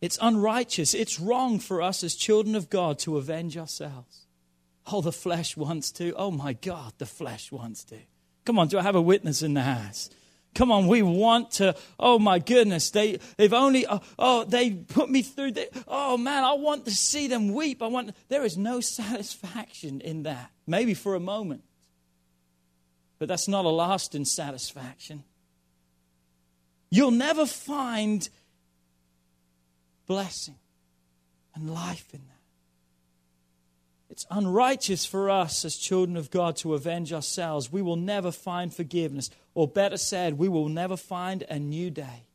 It's 0.00 0.18
unrighteous. 0.20 0.94
It's 0.94 1.18
wrong 1.18 1.58
for 1.58 1.82
us 1.82 2.04
as 2.04 2.14
children 2.14 2.54
of 2.54 2.70
God 2.70 2.98
to 3.00 3.16
avenge 3.16 3.56
ourselves. 3.56 4.26
Oh, 4.92 5.00
the 5.00 5.10
flesh 5.10 5.56
wants 5.56 5.90
to. 5.92 6.12
Oh, 6.16 6.30
my 6.30 6.52
God, 6.52 6.92
the 6.98 7.06
flesh 7.06 7.50
wants 7.50 7.82
to. 7.84 7.96
Come 8.44 8.58
on, 8.58 8.68
do 8.68 8.78
I 8.78 8.82
have 8.82 8.94
a 8.94 9.00
witness 9.00 9.42
in 9.42 9.54
the 9.54 9.62
house? 9.62 10.10
Come 10.56 10.72
on, 10.72 10.86
we 10.86 11.02
want 11.02 11.50
to. 11.52 11.76
Oh 12.00 12.18
my 12.18 12.38
goodness, 12.38 12.90
they 12.90 13.20
they've 13.36 13.52
only. 13.52 13.86
Oh, 13.86 14.00
oh 14.18 14.44
they 14.44 14.70
put 14.70 15.10
me 15.10 15.20
through. 15.20 15.52
The, 15.52 15.68
oh 15.86 16.16
man, 16.16 16.44
I 16.44 16.54
want 16.54 16.86
to 16.86 16.92
see 16.92 17.28
them 17.28 17.52
weep. 17.52 17.82
I 17.82 17.88
want. 17.88 18.16
There 18.28 18.42
is 18.42 18.56
no 18.56 18.80
satisfaction 18.98 20.00
in 20.00 20.22
that. 20.22 20.50
Maybe 20.66 20.94
for 20.94 21.14
a 21.14 21.20
moment, 21.20 21.62
but 23.18 23.28
that's 23.28 23.48
not 23.48 23.66
a 23.66 23.68
lasting 23.68 24.24
satisfaction. 24.24 25.24
You'll 26.90 27.10
never 27.10 27.44
find 27.44 28.26
blessing 30.06 30.56
and 31.54 31.68
life 31.68 32.08
in 32.14 32.20
that. 32.20 32.32
It's 34.08 34.24
unrighteous 34.30 35.04
for 35.04 35.28
us 35.28 35.66
as 35.66 35.76
children 35.76 36.16
of 36.16 36.30
God 36.30 36.56
to 36.56 36.72
avenge 36.72 37.12
ourselves. 37.12 37.70
We 37.70 37.82
will 37.82 37.96
never 37.96 38.32
find 38.32 38.72
forgiveness. 38.72 39.28
Or 39.56 39.66
better 39.66 39.96
said, 39.96 40.34
we 40.34 40.48
will 40.48 40.68
never 40.68 40.96
find 40.96 41.42
a 41.48 41.58
new 41.58 41.90
day. 41.90 42.28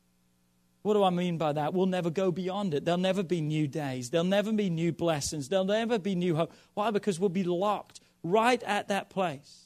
What 0.82 0.92
do 0.92 1.02
I 1.02 1.08
mean 1.08 1.38
by 1.38 1.54
that? 1.54 1.72
We'll 1.72 1.86
never 1.86 2.10
go 2.10 2.30
beyond 2.30 2.74
it. 2.74 2.84
There'll 2.84 3.00
never 3.00 3.22
be 3.22 3.40
new 3.40 3.66
days. 3.66 4.10
There'll 4.10 4.24
never 4.24 4.52
be 4.52 4.68
new 4.68 4.92
blessings. 4.92 5.48
There'll 5.48 5.64
never 5.64 5.98
be 5.98 6.14
new 6.14 6.36
hope. 6.36 6.52
Why? 6.74 6.90
Because 6.90 7.18
we'll 7.18 7.30
be 7.30 7.44
locked 7.44 8.00
right 8.22 8.62
at 8.64 8.88
that 8.88 9.08
place. 9.08 9.62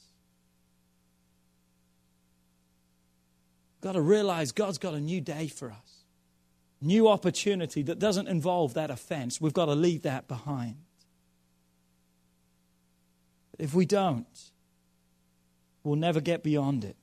Got 3.81 3.93
to 3.93 4.01
realize 4.01 4.53
God's 4.53 4.77
got 4.77 4.93
a 4.93 5.01
new 5.01 5.19
day 5.19 5.49
for 5.49 5.71
us 5.71 5.97
new 6.81 7.07
opportunity 7.07 7.81
that 7.83 7.99
doesn't 7.99 8.27
involve 8.27 8.73
that 8.75 8.89
offense. 8.89 9.41
We've 9.41 9.53
got 9.53 9.65
to 9.65 9.75
leave 9.75 10.03
that 10.03 10.27
behind. 10.27 10.75
If 13.57 13.73
we 13.73 13.85
don't, 13.85 14.51
we'll 15.83 15.95
never 15.95 16.21
get 16.21 16.43
beyond 16.43 16.85
it. 16.85 16.95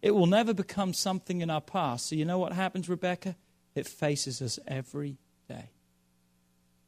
It 0.00 0.12
will 0.12 0.26
never 0.26 0.54
become 0.54 0.92
something 0.92 1.40
in 1.40 1.50
our 1.50 1.60
past. 1.60 2.08
So, 2.08 2.16
you 2.16 2.24
know 2.24 2.38
what 2.38 2.52
happens, 2.52 2.88
Rebecca? 2.88 3.36
It 3.74 3.86
faces 3.86 4.40
us 4.40 4.58
every 4.66 5.18
day. 5.48 5.70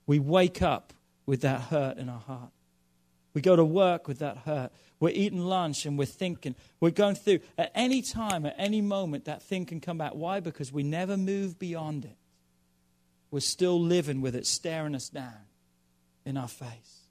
We 0.07 0.19
wake 0.19 0.62
up 0.62 0.93
with 1.26 1.43
that 1.43 1.61
hurt 1.62 1.99
in 1.99 2.09
our 2.09 2.21
heart. 2.21 2.50
We 3.35 3.40
go 3.40 3.55
to 3.55 3.64
work 3.64 4.09
with 4.09 4.19
that 4.19 4.38
hurt. 4.38 4.73
We're 4.99 5.11
eating 5.11 5.40
lunch 5.40 5.87
and 5.87 5.97
we're 5.97 6.07
thinking. 6.07 6.57
We're 6.81 6.90
going 6.90 7.14
through. 7.14 7.40
At 7.57 7.71
any 7.75 8.02
time, 8.02 8.45
at 8.45 8.55
any 8.59 8.81
moment, 8.81 9.26
that 9.26 9.43
thing 9.43 9.67
can 9.67 9.81
come 9.81 9.99
back. 9.99 10.12
Why? 10.14 10.40
Because 10.40 10.73
we 10.73 10.83
never 10.83 11.17
move 11.17 11.59
beyond 11.59 12.05
it. 12.05 12.17
We're 13.31 13.40
still 13.40 13.81
living 13.81 14.21
with 14.21 14.35
it 14.35 14.47
staring 14.47 14.95
us 14.95 15.09
down 15.09 15.47
in 16.25 16.37
our 16.37 16.49
face. 16.49 17.07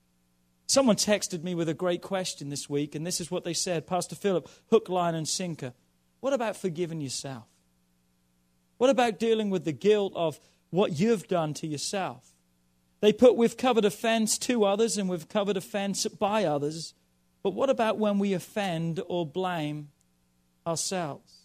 Someone 0.67 0.97
texted 0.97 1.41
me 1.41 1.55
with 1.55 1.69
a 1.69 1.73
great 1.73 2.01
question 2.01 2.49
this 2.49 2.69
week, 2.69 2.93
and 2.93 3.07
this 3.07 3.19
is 3.19 3.31
what 3.31 3.43
they 3.43 3.53
said 3.53 3.87
Pastor 3.87 4.15
Philip, 4.15 4.49
hook, 4.69 4.89
line, 4.89 5.15
and 5.15 5.27
sinker. 5.27 5.73
What 6.19 6.33
about 6.33 6.57
forgiving 6.57 7.01
yourself? 7.01 7.47
What 8.77 8.89
about 8.89 9.19
dealing 9.19 9.49
with 9.49 9.65
the 9.65 9.71
guilt 9.71 10.13
of 10.15 10.39
what 10.69 10.99
you've 10.99 11.27
done 11.27 11.53
to 11.55 11.67
yourself? 11.67 12.33
They 13.01 13.13
put, 13.13 13.35
We've 13.35 13.57
covered 13.57 13.85
offense 13.85 14.37
to 14.39 14.65
others 14.65 14.97
and 14.97 15.09
we've 15.09 15.29
covered 15.29 15.57
offense 15.57 16.05
by 16.07 16.45
others. 16.45 16.93
But 17.43 17.53
what 17.53 17.69
about 17.69 17.97
when 17.97 18.19
we 18.19 18.33
offend 18.33 19.01
or 19.07 19.25
blame 19.25 19.89
ourselves? 20.67 21.35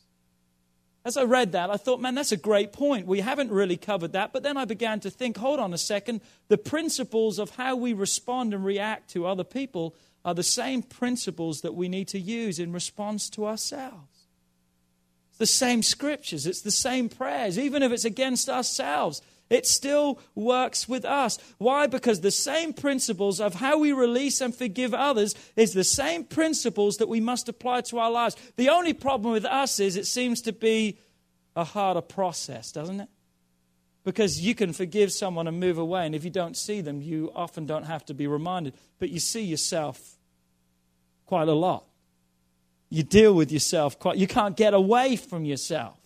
As 1.04 1.16
I 1.18 1.24
read 1.24 1.52
that, 1.52 1.70
I 1.70 1.76
thought, 1.76 2.00
man, 2.00 2.14
that's 2.14 2.32
a 2.32 2.36
great 2.36 2.72
point. 2.72 3.06
We 3.06 3.20
haven't 3.20 3.50
really 3.50 3.76
covered 3.76 4.12
that. 4.12 4.32
But 4.32 4.42
then 4.42 4.56
I 4.56 4.64
began 4.64 5.00
to 5.00 5.10
think, 5.10 5.36
hold 5.36 5.60
on 5.60 5.74
a 5.74 5.78
second. 5.78 6.22
The 6.48 6.56
principles 6.56 7.38
of 7.38 7.50
how 7.50 7.76
we 7.76 7.92
respond 7.92 8.54
and 8.54 8.64
react 8.64 9.10
to 9.10 9.26
other 9.26 9.44
people 9.44 9.94
are 10.24 10.34
the 10.34 10.42
same 10.42 10.82
principles 10.82 11.60
that 11.60 11.74
we 11.74 11.88
need 11.88 12.08
to 12.08 12.18
use 12.18 12.58
in 12.58 12.72
response 12.72 13.28
to 13.30 13.46
ourselves. 13.46 14.13
The 15.38 15.46
same 15.46 15.82
scriptures, 15.82 16.46
it's 16.46 16.62
the 16.62 16.70
same 16.70 17.08
prayers, 17.08 17.58
even 17.58 17.82
if 17.82 17.90
it's 17.90 18.04
against 18.04 18.48
ourselves. 18.48 19.20
It 19.50 19.66
still 19.66 20.20
works 20.34 20.88
with 20.88 21.04
us. 21.04 21.38
Why? 21.58 21.86
Because 21.86 22.20
the 22.20 22.30
same 22.30 22.72
principles 22.72 23.40
of 23.40 23.54
how 23.54 23.78
we 23.78 23.92
release 23.92 24.40
and 24.40 24.54
forgive 24.54 24.94
others 24.94 25.34
is 25.54 25.72
the 25.72 25.84
same 25.84 26.24
principles 26.24 26.96
that 26.96 27.08
we 27.08 27.20
must 27.20 27.48
apply 27.48 27.82
to 27.82 27.98
our 27.98 28.10
lives. 28.10 28.36
The 28.56 28.70
only 28.70 28.94
problem 28.94 29.32
with 29.32 29.44
us 29.44 29.80
is 29.80 29.96
it 29.96 30.06
seems 30.06 30.40
to 30.42 30.52
be 30.52 30.98
a 31.54 31.64
harder 31.64 32.00
process, 32.00 32.72
doesn't 32.72 33.00
it? 33.00 33.08
Because 34.02 34.40
you 34.40 34.54
can 34.54 34.72
forgive 34.72 35.12
someone 35.12 35.46
and 35.46 35.60
move 35.60 35.78
away, 35.78 36.06
and 36.06 36.14
if 36.14 36.24
you 36.24 36.30
don't 36.30 36.56
see 36.56 36.80
them, 36.80 37.00
you 37.00 37.30
often 37.34 37.66
don't 37.66 37.84
have 37.84 38.04
to 38.06 38.14
be 38.14 38.26
reminded. 38.26 38.74
But 38.98 39.10
you 39.10 39.20
see 39.20 39.42
yourself 39.42 40.16
quite 41.26 41.48
a 41.48 41.54
lot. 41.54 41.84
You 42.94 43.02
deal 43.02 43.34
with 43.34 43.50
yourself 43.50 43.98
quite, 43.98 44.18
you 44.18 44.28
can't 44.28 44.56
get 44.56 44.72
away 44.72 45.16
from 45.16 45.44
yourself. 45.44 45.98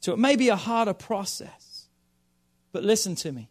So 0.00 0.12
it 0.12 0.18
may 0.18 0.34
be 0.34 0.48
a 0.48 0.56
harder 0.56 0.92
process. 0.92 1.86
But 2.72 2.82
listen 2.82 3.14
to 3.14 3.30
me. 3.30 3.48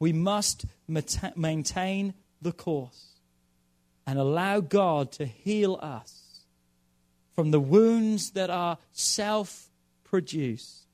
We 0.00 0.12
must 0.12 0.64
maintain 0.88 2.14
the 2.42 2.50
course 2.50 3.20
and 4.08 4.18
allow 4.18 4.58
God 4.58 5.12
to 5.12 5.24
heal 5.24 5.78
us 5.80 6.40
from 7.36 7.52
the 7.52 7.60
wounds 7.60 8.32
that 8.32 8.50
are 8.50 8.76
self 8.90 9.70
produced, 10.02 10.88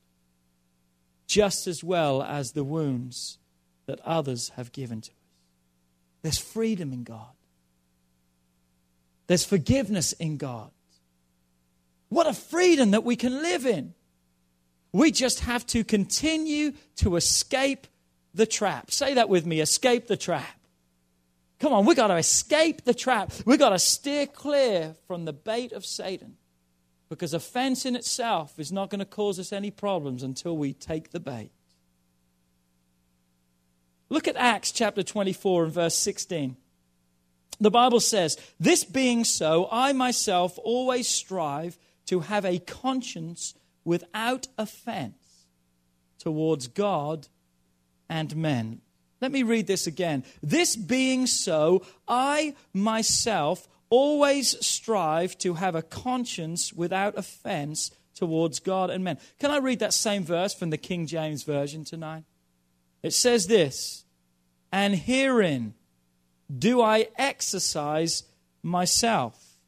just 1.26 1.66
as 1.66 1.82
well 1.82 2.22
as 2.22 2.52
the 2.52 2.64
wounds 2.64 3.38
that 3.86 4.00
others 4.00 4.50
have 4.50 4.70
given 4.70 5.00
to 5.00 5.10
us. 5.12 5.16
There's 6.20 6.38
freedom 6.38 6.92
in 6.92 7.04
God, 7.04 7.35
there's 9.26 9.44
forgiveness 9.44 10.12
in 10.12 10.36
God. 10.36 10.70
What 12.08 12.26
a 12.26 12.32
freedom 12.32 12.92
that 12.92 13.04
we 13.04 13.16
can 13.16 13.42
live 13.42 13.66
in. 13.66 13.94
We 14.92 15.10
just 15.10 15.40
have 15.40 15.66
to 15.66 15.84
continue 15.84 16.72
to 16.96 17.16
escape 17.16 17.86
the 18.34 18.46
trap. 18.46 18.90
Say 18.90 19.14
that 19.14 19.28
with 19.28 19.44
me 19.44 19.60
escape 19.60 20.06
the 20.06 20.16
trap. 20.16 20.60
Come 21.58 21.72
on, 21.72 21.86
we've 21.86 21.96
got 21.96 22.08
to 22.08 22.16
escape 22.16 22.84
the 22.84 22.94
trap. 22.94 23.32
We've 23.44 23.58
got 23.58 23.70
to 23.70 23.78
steer 23.78 24.26
clear 24.26 24.94
from 25.06 25.24
the 25.24 25.32
bait 25.32 25.72
of 25.72 25.84
Satan 25.86 26.36
because 27.08 27.34
offense 27.34 27.86
in 27.86 27.96
itself 27.96 28.58
is 28.58 28.72
not 28.72 28.90
going 28.90 28.98
to 28.98 29.06
cause 29.06 29.38
us 29.38 29.52
any 29.52 29.70
problems 29.70 30.22
until 30.22 30.56
we 30.56 30.72
take 30.72 31.10
the 31.10 31.20
bait. 31.20 31.50
Look 34.08 34.28
at 34.28 34.36
Acts 34.36 34.70
chapter 34.70 35.02
24 35.02 35.64
and 35.64 35.72
verse 35.72 35.96
16. 35.96 36.56
The 37.60 37.70
Bible 37.70 38.00
says, 38.00 38.36
This 38.60 38.84
being 38.84 39.24
so, 39.24 39.68
I 39.70 39.92
myself 39.92 40.58
always 40.62 41.08
strive 41.08 41.78
to 42.06 42.20
have 42.20 42.44
a 42.44 42.58
conscience 42.58 43.54
without 43.84 44.48
offense 44.58 45.46
towards 46.18 46.68
God 46.68 47.28
and 48.08 48.36
men. 48.36 48.80
Let 49.20 49.32
me 49.32 49.42
read 49.42 49.66
this 49.66 49.86
again. 49.86 50.24
This 50.42 50.76
being 50.76 51.26
so, 51.26 51.84
I 52.06 52.54
myself 52.74 53.68
always 53.88 54.64
strive 54.64 55.38
to 55.38 55.54
have 55.54 55.74
a 55.74 55.82
conscience 55.82 56.72
without 56.72 57.16
offense 57.16 57.90
towards 58.14 58.60
God 58.60 58.90
and 58.90 59.04
men. 59.04 59.18
Can 59.38 59.50
I 59.50 59.58
read 59.58 59.78
that 59.78 59.94
same 59.94 60.24
verse 60.24 60.54
from 60.54 60.70
the 60.70 60.78
King 60.78 61.06
James 61.06 61.44
Version 61.44 61.84
tonight? 61.84 62.24
It 63.02 63.12
says 63.12 63.46
this 63.46 64.04
And 64.72 64.94
herein 64.94 65.74
do 66.54 66.80
I 66.80 67.08
exercise 67.16 68.24
myself 68.62 69.58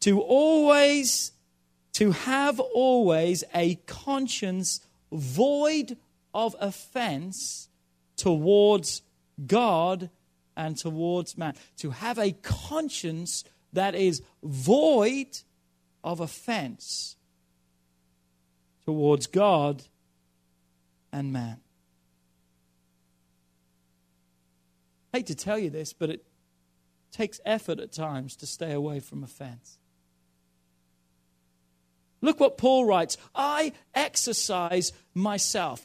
to 0.00 0.20
always 0.20 1.32
to 1.92 2.12
have 2.12 2.60
always 2.60 3.44
a 3.54 3.74
conscience 3.86 4.80
void 5.12 5.96
of 6.32 6.54
offense 6.60 7.68
towards 8.16 9.02
God 9.46 10.10
and 10.56 10.76
towards 10.76 11.36
man. 11.36 11.54
To 11.78 11.90
have 11.90 12.18
a 12.18 12.32
conscience 12.32 13.44
that 13.72 13.94
is 13.94 14.22
void 14.42 15.38
of 16.04 16.20
offense 16.20 17.16
towards 18.84 19.26
God 19.26 19.82
and 21.12 21.32
man. 21.32 21.60
I 25.12 25.18
hate 25.18 25.26
to 25.26 25.34
tell 25.34 25.58
you 25.58 25.70
this, 25.70 25.92
but 25.92 26.10
it 26.10 26.24
takes 27.10 27.40
effort 27.44 27.80
at 27.80 27.92
times 27.92 28.36
to 28.36 28.46
stay 28.46 28.72
away 28.72 29.00
from 29.00 29.24
offense. 29.24 29.78
Look 32.22 32.38
what 32.38 32.58
Paul 32.58 32.84
writes 32.84 33.16
I 33.34 33.72
exercise 33.94 34.92
myself. 35.14 35.84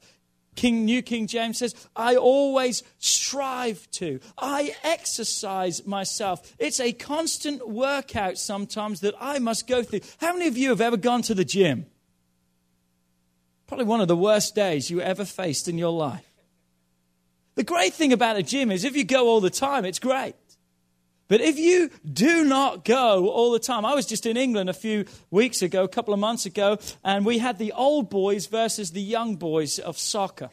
King 0.56 0.86
New 0.86 1.02
King 1.02 1.28
James 1.28 1.58
says, 1.58 1.76
I 1.96 2.16
always 2.16 2.82
strive 2.98 3.90
to. 3.92 4.22
I 4.38 4.74
exercise 4.84 5.86
myself. 5.86 6.54
It's 6.58 6.80
a 6.80 6.94
constant 6.94 7.68
workout 7.68 8.38
sometimes 8.38 9.02
that 9.02 9.16
I 9.20 9.40
must 9.40 9.68
go 9.68 9.84
through. 9.84 10.00
How 10.20 10.32
many 10.32 10.48
of 10.48 10.58
you 10.58 10.70
have 10.70 10.80
ever 10.80 10.96
gone 10.96 11.22
to 11.24 11.34
the 11.34 11.44
gym? 11.44 11.88
Probably 13.68 13.86
one 13.86 14.00
of 14.00 14.08
the 14.08 14.16
worst 14.16 14.56
days 14.56 14.90
you 14.90 15.02
ever 15.02 15.26
faced 15.26 15.68
in 15.68 15.78
your 15.78 15.92
life. 15.92 16.35
The 17.56 17.64
great 17.64 17.94
thing 17.94 18.14
about 18.14 18.36
a 18.36 18.44
gym 18.44 18.72
is 18.72 18.84
if 18.84 18.96
you 18.96 19.04
go 19.04 19.28
all 19.28 19.42
the 19.42 19.50
time, 19.50 19.86
it's 19.86 20.00
great. 20.00 20.36
But 21.28 21.42
if 21.42 21.58
you 21.58 21.90
do 22.12 22.46
not 22.46 22.86
go 22.86 23.30
all 23.30 23.52
the 23.52 23.60
time, 23.60 23.86
I 23.86 23.96
was 23.96 24.06
just 24.06 24.26
in 24.26 24.38
England 24.38 24.70
a 24.70 24.74
few 24.74 25.06
weeks 25.32 25.62
ago, 25.62 25.84
a 25.84 25.88
couple 25.88 26.14
of 26.14 26.20
months 26.20 26.46
ago, 26.46 26.78
and 27.04 27.26
we 27.26 27.40
had 27.40 27.58
the 27.58 27.72
old 27.72 28.10
boys 28.10 28.46
versus 28.46 28.92
the 28.92 29.02
young 29.02 29.36
boys 29.38 29.80
of 29.80 29.98
soccer. 29.98 30.52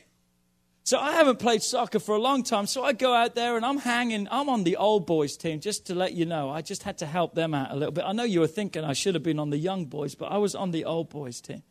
So 0.85 0.99
I 0.99 1.13
haven't 1.13 1.39
played 1.39 1.63
soccer 1.63 2.01
for 2.01 2.15
a 2.15 2.21
long 2.21 2.43
time, 2.43 2.67
so 2.67 2.83
I 2.83 2.93
go 2.93 3.13
out 3.13 3.35
there 3.35 3.57
and 3.57 3.67
I'm 3.67 3.79
hanging, 3.79 4.27
I'm 4.31 4.49
on 4.49 4.65
the 4.65 4.77
old 4.77 5.07
boys 5.07 5.37
team, 5.37 5.61
just 5.61 5.87
to 5.87 5.95
let 5.95 6.15
you 6.15 6.25
know. 6.25 6.51
I 6.51 6.63
just 6.63 6.83
had 6.83 6.99
to 6.99 7.07
help 7.07 7.35
them 7.35 7.53
out 7.55 7.71
a 7.71 7.77
little 7.77 7.93
bit. 7.93 8.05
I 8.05 8.13
know 8.13 8.25
you 8.25 8.41
were 8.41 8.49
thinking 8.49 8.83
I 8.83 8.95
should 8.95 9.15
have 9.15 9.23
been 9.23 9.39
on 9.39 9.51
the 9.51 9.59
young 9.59 9.85
boys, 9.85 10.15
but 10.15 10.33
I 10.33 10.39
was 10.39 10.55
on 10.55 10.71
the 10.71 10.85
old 10.87 11.11
boys 11.11 11.41
team. 11.41 11.63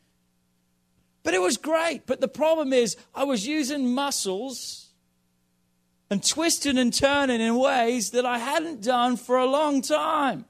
But 1.23 1.33
it 1.33 1.41
was 1.41 1.57
great. 1.57 2.05
But 2.05 2.21
the 2.21 2.27
problem 2.27 2.71
is, 2.71 2.97
I 3.13 3.25
was 3.25 3.45
using 3.45 3.93
muscles 3.93 4.80
and 6.11 6.21
twisting 6.21 6.77
and 6.77 6.93
turning 6.93 7.39
in 7.39 7.55
ways 7.55 8.11
that 8.11 8.25
I 8.25 8.37
hadn't 8.37 8.83
done 8.83 9.15
for 9.15 9.37
a 9.37 9.45
long 9.45 9.81
time. 9.81 10.43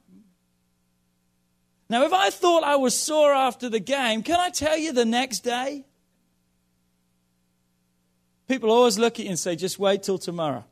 Now, 1.88 2.03
if 2.03 2.12
I 2.12 2.32
thought 2.32 2.63
I 2.63 2.77
was 2.77 2.98
sore 2.98 3.32
after 3.32 3.70
the 3.70 3.80
game, 3.80 4.24
can 4.24 4.39
I 4.39 4.50
tell 4.50 4.75
you 4.75 4.91
the 4.91 5.06
next 5.06 5.41
day? 5.41 5.86
People 8.48 8.72
always 8.72 8.98
look 8.98 9.20
at 9.20 9.25
you 9.25 9.30
and 9.30 9.38
say, 9.38 9.56
just 9.56 9.77
wait 9.77 10.01
till 10.01 10.18
tomorrow. 10.18 10.65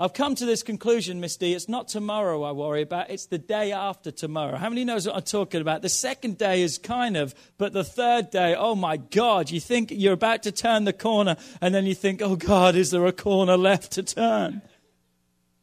I've 0.00 0.12
come 0.12 0.34
to 0.34 0.44
this 0.44 0.64
conclusion, 0.64 1.20
Miss 1.20 1.36
D. 1.36 1.54
It's 1.54 1.68
not 1.68 1.86
tomorrow 1.86 2.42
I 2.42 2.50
worry 2.50 2.82
about, 2.82 3.10
it's 3.10 3.26
the 3.26 3.38
day 3.38 3.70
after 3.70 4.10
tomorrow. 4.10 4.56
How 4.56 4.68
many 4.68 4.84
knows 4.84 5.06
what 5.06 5.14
I'm 5.14 5.22
talking 5.22 5.60
about? 5.60 5.82
The 5.82 5.88
second 5.88 6.36
day 6.36 6.62
is 6.62 6.78
kind 6.78 7.16
of, 7.16 7.32
but 7.58 7.72
the 7.72 7.84
third 7.84 8.30
day, 8.30 8.56
oh 8.56 8.74
my 8.74 8.96
God, 8.96 9.52
you 9.52 9.60
think 9.60 9.92
you're 9.92 10.12
about 10.12 10.42
to 10.42 10.52
turn 10.52 10.82
the 10.82 10.92
corner, 10.92 11.36
and 11.60 11.72
then 11.72 11.86
you 11.86 11.94
think, 11.94 12.20
oh 12.22 12.34
God, 12.34 12.74
is 12.74 12.90
there 12.90 13.06
a 13.06 13.12
corner 13.12 13.56
left 13.56 13.92
to 13.92 14.02
turn? 14.02 14.62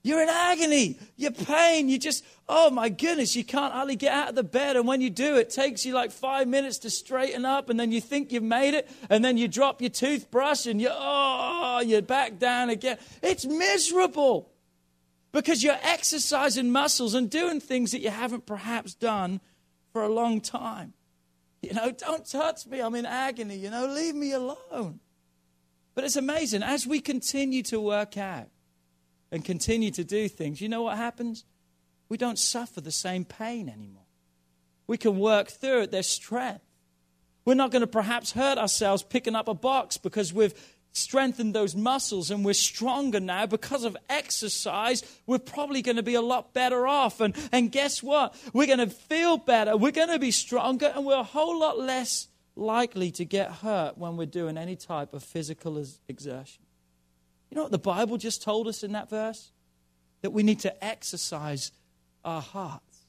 You're 0.04 0.22
in 0.22 0.30
agony. 0.30 0.98
You're 1.16 1.32
pain. 1.32 1.88
You 1.88 2.00
just, 2.00 2.26
oh 2.50 2.72
my 2.72 2.90
goodness, 2.90 3.36
you 3.36 3.44
can't 3.44 3.74
hardly 3.74 3.96
get 3.96 4.12
out 4.12 4.30
of 4.30 4.36
the 4.36 4.44
bed. 4.44 4.76
And 4.76 4.88
when 4.88 5.00
you 5.00 5.12
do, 5.12 5.36
it 5.36 5.52
takes 5.52 5.86
you 5.86 5.94
like 5.94 6.12
five 6.12 6.48
minutes 6.48 6.80
to 6.80 6.90
straighten 6.90 7.46
up. 7.46 7.70
And 7.70 7.80
then 7.80 7.92
you 7.92 8.02
think 8.02 8.32
you've 8.32 8.42
made 8.42 8.74
it. 8.74 8.90
And 9.10 9.24
then 9.24 9.38
you 9.38 9.48
drop 9.48 9.80
your 9.80 9.92
toothbrush 9.92 10.66
and 10.66 10.82
you, 10.82 10.90
oh, 10.92 11.84
you're 11.86 12.02
back 12.02 12.40
down 12.40 12.70
again. 12.70 12.98
It's 13.22 13.46
miserable 13.46 14.50
because 15.32 15.64
you're 15.64 15.80
exercising 15.84 16.72
muscles 16.72 17.14
and 17.14 17.30
doing 17.30 17.60
things 17.60 17.92
that 17.92 18.02
you 18.02 18.10
haven't 18.10 18.48
perhaps 18.48 18.96
done 18.96 19.40
for 19.94 20.02
a 20.02 20.10
long 20.10 20.42
time. 20.42 20.94
You 21.62 21.74
know, 21.74 21.92
don't 21.92 22.26
touch 22.26 22.66
me. 22.66 22.80
I'm 22.80 22.96
in 22.96 23.06
agony. 23.06 23.56
You 23.56 23.70
know, 23.70 23.86
leave 23.86 24.16
me 24.16 24.32
alone. 24.32 25.00
But 25.94 26.06
it's 26.06 26.16
amazing 26.16 26.64
as 26.64 26.88
we 26.88 27.02
continue 27.02 27.62
to 27.64 27.80
work 27.80 28.18
out 28.18 28.48
and 29.32 29.46
continue 29.46 29.92
to 29.92 30.04
do 30.04 30.28
things, 30.28 30.62
you 30.62 30.70
know 30.70 30.82
what 30.84 30.98
happens? 30.98 31.46
We 32.10 32.18
don't 32.18 32.38
suffer 32.38 32.82
the 32.82 32.92
same 32.92 33.24
pain 33.24 33.70
anymore. 33.70 34.04
We 34.88 34.98
can 34.98 35.18
work 35.18 35.50
through 35.50 35.84
it. 35.84 35.92
There's 35.92 36.10
strength. 36.10 36.66
We're 37.46 37.54
not 37.54 37.72
going 37.72 37.82
to 37.82 37.88
perhaps 37.88 38.34
hurt 38.34 38.58
ourselves 38.58 39.04
picking 39.04 39.36
up 39.36 39.48
a 39.48 39.54
box 39.54 39.98
because 39.98 40.34
we've 40.34 40.54
strengthened 40.92 41.56
those 41.56 41.76
muscles 41.76 42.30
and 42.30 42.44
we're 42.44 42.54
stronger 42.54 43.20
now 43.20 43.46
because 43.46 43.84
of 43.84 43.96
exercise. 44.10 45.04
We're 45.26 45.40
probably 45.40 45.82
going 45.82 45.96
to 45.96 46.04
be 46.04 46.16
a 46.16 46.22
lot 46.22 46.54
better 46.54 46.86
off. 46.86 47.22
And, 47.22 47.36
and 47.52 47.72
guess 47.72 48.04
what? 48.04 48.36
We're 48.54 48.68
going 48.68 48.80
to 48.80 48.90
feel 48.90 49.38
better. 49.38 49.78
We're 49.78 49.92
going 49.92 50.10
to 50.10 50.20
be 50.20 50.32
stronger 50.32 50.92
and 50.94 51.06
we're 51.06 51.16
a 51.20 51.24
whole 51.24 51.60
lot 51.60 51.80
less 51.80 52.28
likely 52.56 53.12
to 53.12 53.26
get 53.26 53.52
hurt 53.52 53.98
when 53.98 54.18
we're 54.18 54.26
doing 54.26 54.58
any 54.58 54.76
type 54.76 55.14
of 55.14 55.24
physical 55.24 55.84
exertion. 56.08 56.64
You 57.52 57.58
know 57.58 57.64
what 57.64 57.72
the 57.72 57.78
Bible 57.78 58.18
just 58.18 58.42
told 58.42 58.68
us 58.68 58.82
in 58.82 58.94
that 58.94 59.10
verse? 59.10 59.52
That 60.22 60.32
we 60.32 60.42
need 60.42 60.60
to 60.62 60.84
exercise 60.84 61.72
our 62.24 62.42
hearts. 62.42 63.06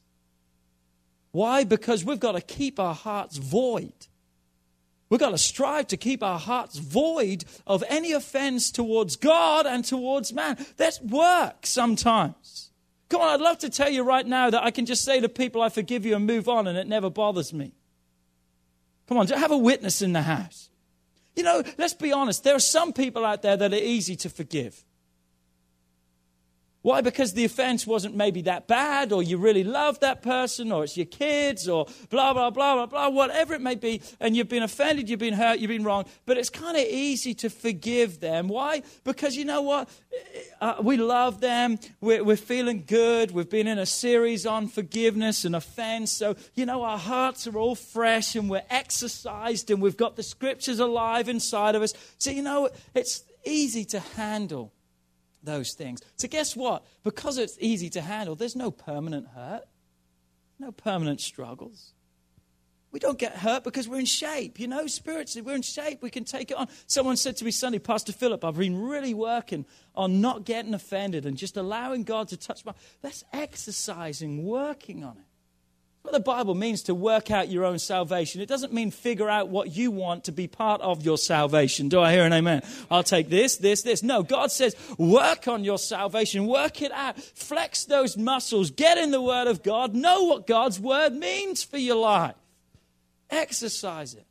Why? 1.31 1.65
Because 1.65 2.05
we've 2.05 2.21
got 2.21 2.33
to 2.33 2.41
keep 2.41 2.81
our 2.81 2.95
hearts 2.95 3.37
void. 3.37 3.93
We've 5.09 5.21
got 5.21 5.31
to 5.31 5.39
strive 5.39 5.89
to 5.89 5.97
keep 5.97 6.23
our 6.23 6.39
hearts 6.39 6.79
void 6.79 7.45
of 7.67 7.85
any 7.89 8.13
offense 8.13 8.71
towards 8.71 9.17
God 9.17 9.67
and 9.67 9.85
towards 9.85 10.33
man. 10.33 10.57
That's 10.77 11.01
work 11.01 11.67
sometimes. 11.67 12.71
Come 13.09 13.21
on, 13.21 13.29
I'd 13.29 13.41
love 13.41 13.59
to 13.59 13.71
tell 13.71 13.91
you 13.91 14.03
right 14.03 14.27
now 14.27 14.49
that 14.49 14.65
I 14.65 14.71
can 14.71 14.87
just 14.87 15.05
say 15.05 15.21
to 15.21 15.29
people, 15.29 15.61
I 15.61 15.69
forgive 15.69 16.07
you 16.07 16.17
and 16.17 16.27
move 16.27 16.49
on, 16.49 16.67
and 16.67 16.79
it 16.79 16.87
never 16.87 17.11
bothers 17.11 17.53
me. 17.53 17.75
Come 19.07 19.19
on, 19.19 19.27
have 19.27 19.51
a 19.51 19.59
witness 19.59 20.01
in 20.01 20.15
the 20.15 20.23
house. 20.23 20.71
You 21.35 21.42
know, 21.42 21.62
let's 21.79 21.95
be 21.95 22.12
honest, 22.12 22.45
there 22.45 22.55
are 22.55 22.61
some 22.61 22.92
people 22.92 23.25
out 23.25 23.42
there 23.42 23.57
that 23.57 23.73
are 23.73 23.77
easy 23.77 24.16
to 24.16 24.29
forgive. 24.29 24.85
Why? 26.83 27.01
Because 27.01 27.33
the 27.33 27.45
offense 27.45 27.87
wasn't 27.87 28.16
maybe 28.16 28.42
that 28.42 28.66
bad, 28.66 29.12
or 29.12 29.23
you 29.23 29.38
really 29.38 29.62
love 29.62 30.01
that 30.01 30.21
person, 30.21 30.73
or 30.73 30.83
it's 30.83 30.97
your 30.97 31.07
kids, 31.07 31.68
or 31.68 31.87
blah, 32.11 32.33
blah, 32.33 32.51
blah, 32.51 32.75
blah, 32.75 32.87
blah, 32.87 33.09
whatever 33.09 33.55
it 33.55 33.61
may 33.61 33.77
be, 33.77 34.03
and 34.18 34.37
you've 34.37 34.49
been 34.49 34.64
offended, 34.64 35.09
you've 35.09 35.21
been 35.21 35.35
hurt, 35.35 35.61
you've 35.61 35.68
been 35.68 35.85
wrong, 35.85 36.05
but 36.27 36.37
it's 36.37 36.51
kind 36.51 36.77
of 36.77 36.83
easy 36.83 37.35
to 37.35 37.49
forgive 37.49 38.18
them. 38.18 38.49
Why? 38.49 38.83
Because 39.05 39.37
you 39.37 39.45
know 39.45 39.62
what? 39.62 39.88
Uh, 40.61 40.75
we 40.83 40.97
love 40.97 41.40
them, 41.40 41.79
we're, 42.01 42.25
we're 42.25 42.37
feeling 42.37 42.83
good, 42.85 43.31
we've 43.31 43.49
been 43.49 43.68
in 43.68 43.79
a 43.79 43.87
series 43.87 44.45
on 44.45 44.66
forgiveness 44.66 45.45
and 45.45 45.55
offense, 45.55 46.11
so, 46.11 46.35
you 46.55 46.66
know, 46.66 46.83
our 46.83 46.99
hearts 46.99 47.47
are 47.47 47.57
all 47.57 47.77
fresh, 47.77 48.35
and 48.35 48.51
we're 48.51 48.64
exercised, 48.71 49.71
and 49.71 49.81
we've 49.81 49.97
got 49.97 50.16
the 50.16 50.23
scriptures 50.25 50.81
alive 50.81 51.29
inside 51.29 51.77
of 51.77 51.83
us. 51.83 51.95
So, 52.18 52.33
you 52.33 52.42
know, 52.42 52.71
it's 52.92 53.23
easy 53.45 53.85
to 53.87 54.01
handle 54.01 54.73
those 55.43 55.73
things. 55.73 56.01
So, 56.17 56.29
guess 56.29 56.57
what? 56.57 56.85
Because 57.03 57.39
it's 57.39 57.57
easy 57.61 57.91
to 57.91 58.01
handle, 58.01 58.35
there's 58.35 58.57
no 58.57 58.71
permanent 58.71 59.29
hurt, 59.29 59.65
no 60.59 60.73
permanent 60.73 61.21
struggles. 61.21 61.93
We 62.91 63.01
don't 63.01 63.19
get 63.19 63.37
hurt 63.37 63.65
because 63.65 63.89
we're 63.89 64.01
in 64.01 64.05
shape, 64.05 64.61
you 64.61 64.69
know, 64.69 64.87
spiritually, 64.87 65.41
we're 65.41 65.55
in 65.55 65.63
shape. 65.63 66.03
We 66.03 66.11
can 66.11 66.25
take 66.25 66.51
it 66.51 66.59
on. 66.59 66.69
Someone 66.87 67.17
said 67.17 67.39
to 67.39 67.45
me 67.45 67.51
Sunday, 67.51 67.79
Pastor 67.79 68.13
Philip, 68.13 68.45
I've 68.45 68.59
been 68.59 68.79
really 68.79 69.15
working 69.15 69.65
on 69.95 70.21
not 70.21 70.45
getting 70.45 70.75
offended 70.75 71.25
and 71.25 71.39
just 71.39 71.57
allowing 71.57 72.05
God 72.05 72.29
to 72.29 72.37
touch 72.37 72.67
my. 72.67 72.75
That's 73.01 73.25
exercising, 73.33 74.45
working 74.45 75.05
on 75.05 75.17
it 75.17 75.32
what 76.03 76.12
the 76.12 76.21
Bible 76.21 76.57
means 76.57 76.83
to 76.83 76.95
work 76.95 77.31
out 77.31 77.49
your 77.49 77.65
own 77.65 77.79
salvation. 77.79 78.41
It 78.41 78.49
doesn't 78.49 78.73
mean 78.73 78.91
figure 78.91 79.31
out 79.31 79.49
what 79.49 79.77
you 79.77 79.93
want 79.93 80.25
to 80.25 80.33
be 80.33 80.49
part 80.49 80.81
of 80.81 81.05
your 81.05 81.17
salvation. 81.17 81.88
Do 81.88 82.01
I 82.01 82.12
hear 82.12 82.25
an 82.25 82.33
amen? 82.33 82.62
I'll 82.91 83.05
take 83.05 83.29
this, 83.29 83.57
this, 83.59 83.83
this. 83.83 84.03
No, 84.03 84.25
God 84.25 84.51
says 84.51 84.75
work 84.99 85.47
on 85.47 85.62
your 85.62 85.79
salvation, 85.79 86.47
work 86.47 86.83
it 86.83 86.91
out, 86.91 87.21
flex 87.21 87.85
those 87.85 88.17
muscles, 88.17 88.73
get 88.73 88.99
in 88.99 89.12
the 89.12 89.23
Word 89.23 89.47
of 89.47 89.62
God, 89.62 89.95
know 89.95 90.25
what 90.25 90.49
God's 90.49 90.81
Word 90.81 91.15
means 91.15 91.62
for 91.62 91.79
your 91.79 91.97
life, 91.97 92.35
exercise 93.31 94.15
it. 94.15 94.27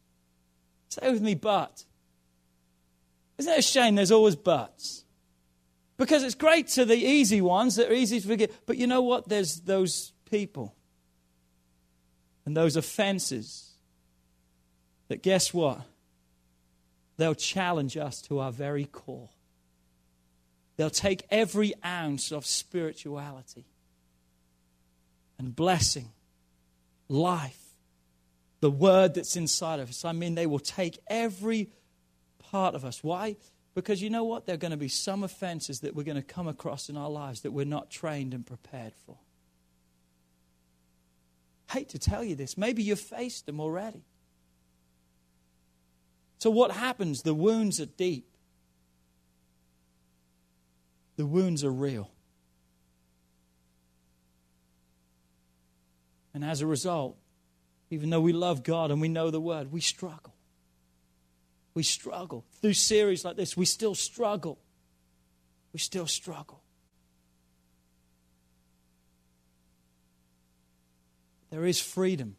Say 0.89 1.09
with 1.09 1.21
me, 1.21 1.35
but. 1.35 1.85
Isn't 3.37 3.53
it 3.53 3.59
a 3.59 3.63
shame 3.63 3.95
there's 3.95 4.11
always 4.11 4.35
buts? 4.35 5.05
Because 5.95 6.21
it's 6.23 6.35
great 6.35 6.67
to 6.69 6.83
the 6.83 6.97
easy 6.97 7.39
ones 7.39 7.77
that 7.77 7.89
are 7.89 7.93
easy 7.93 8.19
to 8.19 8.27
forget, 8.27 8.51
but 8.65 8.75
you 8.75 8.87
know 8.87 9.01
what? 9.01 9.29
There's 9.29 9.61
those 9.61 10.11
people 10.29 10.75
and 12.45 12.55
those 12.55 12.75
offenses 12.75 13.71
that 15.07 15.23
guess 15.23 15.53
what? 15.53 15.81
They'll 17.17 17.35
challenge 17.35 17.97
us 17.97 18.21
to 18.23 18.39
our 18.39 18.51
very 18.51 18.85
core. 18.85 19.29
They'll 20.77 20.89
take 20.89 21.23
every 21.29 21.73
ounce 21.85 22.31
of 22.31 22.45
spirituality 22.45 23.65
and 25.37 25.55
blessing, 25.55 26.09
life, 27.07 27.59
the 28.61 28.71
word 28.71 29.15
that's 29.15 29.35
inside 29.35 29.79
of 29.79 29.89
us. 29.89 30.05
I 30.05 30.11
mean, 30.13 30.35
they 30.35 30.47
will 30.47 30.59
take 30.59 30.99
every 31.07 31.69
part 32.39 32.73
of 32.73 32.85
us. 32.85 33.03
Why? 33.03 33.35
Because 33.75 34.01
you 34.01 34.09
know 34.09 34.23
what? 34.23 34.45
There 34.45 34.55
are 34.55 34.57
going 34.57 34.71
to 34.71 34.77
be 34.77 34.87
some 34.87 35.23
offenses 35.23 35.81
that 35.81 35.95
we're 35.95 36.03
going 36.03 36.15
to 36.15 36.23
come 36.23 36.47
across 36.47 36.89
in 36.89 36.97
our 36.97 37.09
lives 37.09 37.41
that 37.41 37.51
we're 37.51 37.65
not 37.65 37.89
trained 37.89 38.33
and 38.33 38.45
prepared 38.45 38.93
for. 39.05 39.17
Hate 41.71 41.89
to 41.89 41.99
tell 41.99 42.23
you 42.23 42.35
this. 42.35 42.57
Maybe 42.57 42.83
you've 42.83 42.99
faced 42.99 43.45
them 43.45 43.61
already. 43.61 44.03
So, 46.39 46.49
what 46.49 46.71
happens? 46.71 47.21
The 47.21 47.33
wounds 47.33 47.79
are 47.79 47.85
deep, 47.85 48.27
the 51.15 51.25
wounds 51.25 51.63
are 51.63 51.71
real. 51.71 52.11
And 56.33 56.43
as 56.43 56.61
a 56.61 56.67
result, 56.67 57.17
even 57.89 58.09
though 58.09 58.21
we 58.21 58.33
love 58.33 58.63
God 58.63 58.89
and 58.89 59.01
we 59.01 59.09
know 59.09 59.31
the 59.31 59.41
word, 59.41 59.71
we 59.71 59.81
struggle. 59.81 60.33
We 61.73 61.83
struggle. 61.83 62.45
Through 62.61 62.73
series 62.73 63.23
like 63.23 63.35
this, 63.35 63.55
we 63.55 63.65
still 63.65 63.95
struggle. 63.95 64.59
We 65.73 65.79
still 65.79 66.07
struggle. 66.07 66.63
There 71.51 71.65
is 71.65 71.79
freedom. 71.79 72.37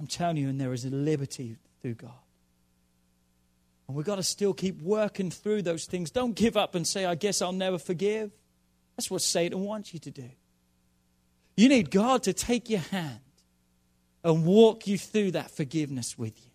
I'm 0.00 0.06
telling 0.06 0.36
you, 0.36 0.48
and 0.48 0.60
there 0.60 0.72
is 0.72 0.84
liberty 0.86 1.56
through 1.82 1.94
God. 1.94 2.10
And 3.86 3.96
we've 3.96 4.06
got 4.06 4.16
to 4.16 4.22
still 4.22 4.54
keep 4.54 4.80
working 4.80 5.30
through 5.30 5.62
those 5.62 5.84
things. 5.84 6.10
Don't 6.10 6.34
give 6.34 6.56
up 6.56 6.74
and 6.74 6.86
say, 6.86 7.04
I 7.04 7.16
guess 7.16 7.42
I'll 7.42 7.52
never 7.52 7.78
forgive. 7.78 8.30
That's 8.96 9.10
what 9.10 9.22
Satan 9.22 9.60
wants 9.60 9.92
you 9.92 10.00
to 10.00 10.10
do. 10.10 10.30
You 11.56 11.68
need 11.68 11.90
God 11.90 12.22
to 12.24 12.32
take 12.32 12.70
your 12.70 12.80
hand 12.80 13.20
and 14.22 14.46
walk 14.46 14.86
you 14.86 14.96
through 14.96 15.32
that 15.32 15.50
forgiveness 15.50 16.16
with 16.16 16.38
you. 16.42 16.50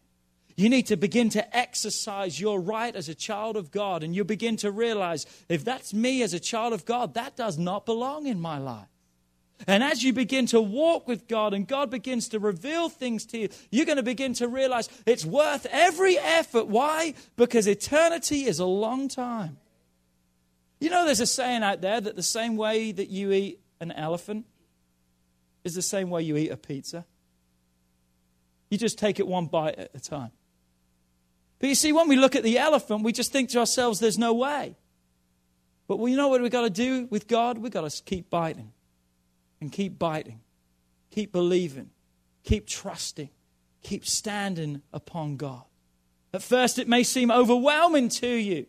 You 0.56 0.70
need 0.70 0.88
to 0.88 0.98
begin 0.98 1.30
to 1.30 1.56
exercise 1.56 2.40
your 2.40 2.60
right 2.60 2.94
as 2.94 3.08
a 3.08 3.16
child 3.16 3.56
of 3.56 3.72
God, 3.72 4.04
and 4.04 4.14
you 4.14 4.26
begin 4.26 4.58
to 4.58 4.72
realize 4.72 5.26
if 5.48 5.64
that's 5.64 5.94
me 5.94 6.22
as 6.22 6.34
a 6.34 6.40
child 6.40 6.74
of 6.74 6.84
God, 6.84 7.14
that 7.14 7.38
does 7.38 7.58
not 7.58 7.86
belong 7.86 8.26
in 8.28 8.42
my 8.42 8.58
life. 8.58 8.90
And 9.68 9.84
as 9.84 10.04
you 10.04 10.14
begin 10.14 10.46
to 10.48 10.62
walk 10.62 11.08
with 11.08 11.28
God 11.28 11.54
and 11.54 11.68
God 11.68 11.90
begins 11.90 12.30
to 12.30 12.40
reveal 12.40 12.90
things 12.90 13.26
to 13.28 13.38
you, 13.38 13.50
you're 13.72 13.86
going 13.86 13.98
to 13.98 14.04
begin 14.04 14.34
to 14.36 14.48
realize 14.48 14.88
it's 15.06 15.26
worth 15.26 15.66
every 15.70 16.18
effort. 16.18 16.68
Why? 16.68 17.14
Because 17.36 17.68
eternity 17.68 18.46
is 18.46 18.60
a 18.60 18.66
long 18.66 19.10
time. 19.10 19.58
You 20.80 20.90
know, 20.90 21.06
there's 21.06 21.20
a 21.20 21.28
saying 21.28 21.62
out 21.62 21.82
there 21.82 22.00
that 22.00 22.16
the 22.16 22.24
same 22.24 22.56
way 22.56 22.94
that 22.94 23.10
you 23.10 23.32
eat 23.34 23.60
an 23.82 23.92
elephant 23.92 24.46
is 25.66 25.76
the 25.76 25.82
same 25.82 26.10
way 26.10 26.22
you 26.22 26.38
eat 26.38 26.52
a 26.52 26.58
pizza. 26.58 27.06
You 28.70 28.78
just 28.78 28.98
take 28.98 29.20
it 29.20 29.28
one 29.28 29.48
bite 29.48 29.78
at 29.78 29.92
a 29.94 30.00
time. 30.00 30.32
But 31.60 31.68
you 31.68 31.76
see, 31.76 31.92
when 31.92 32.08
we 32.08 32.16
look 32.16 32.38
at 32.38 32.44
the 32.44 32.58
elephant, 32.58 33.04
we 33.04 33.12
just 33.12 33.34
think 33.34 33.50
to 33.50 33.60
ourselves, 33.60 34.00
there's 34.00 34.18
no 34.18 34.34
way. 34.34 34.78
But 35.88 35.98
well, 35.98 36.08
you 36.08 36.16
know 36.16 36.30
what 36.30 36.42
we've 36.42 36.50
got 36.50 36.62
to 36.62 36.70
do 36.70 37.08
with 37.10 37.28
God? 37.28 37.58
We've 37.58 37.72
got 37.74 37.90
to 37.90 38.04
keep 38.04 38.30
biting 38.30 38.72
and 39.62 39.72
keep 39.72 40.00
biting, 40.00 40.42
keep 41.12 41.32
believing, 41.32 41.90
keep 42.44 42.68
trusting, 42.68 43.30
keep 43.82 44.06
standing 44.06 44.82
upon 44.94 45.38
God. 45.38 45.64
At 46.34 46.44
first, 46.44 46.80
it 46.80 46.88
may 46.88 47.04
seem 47.04 47.32
overwhelming 47.32 48.10
to 48.10 48.28
you. 48.28 48.68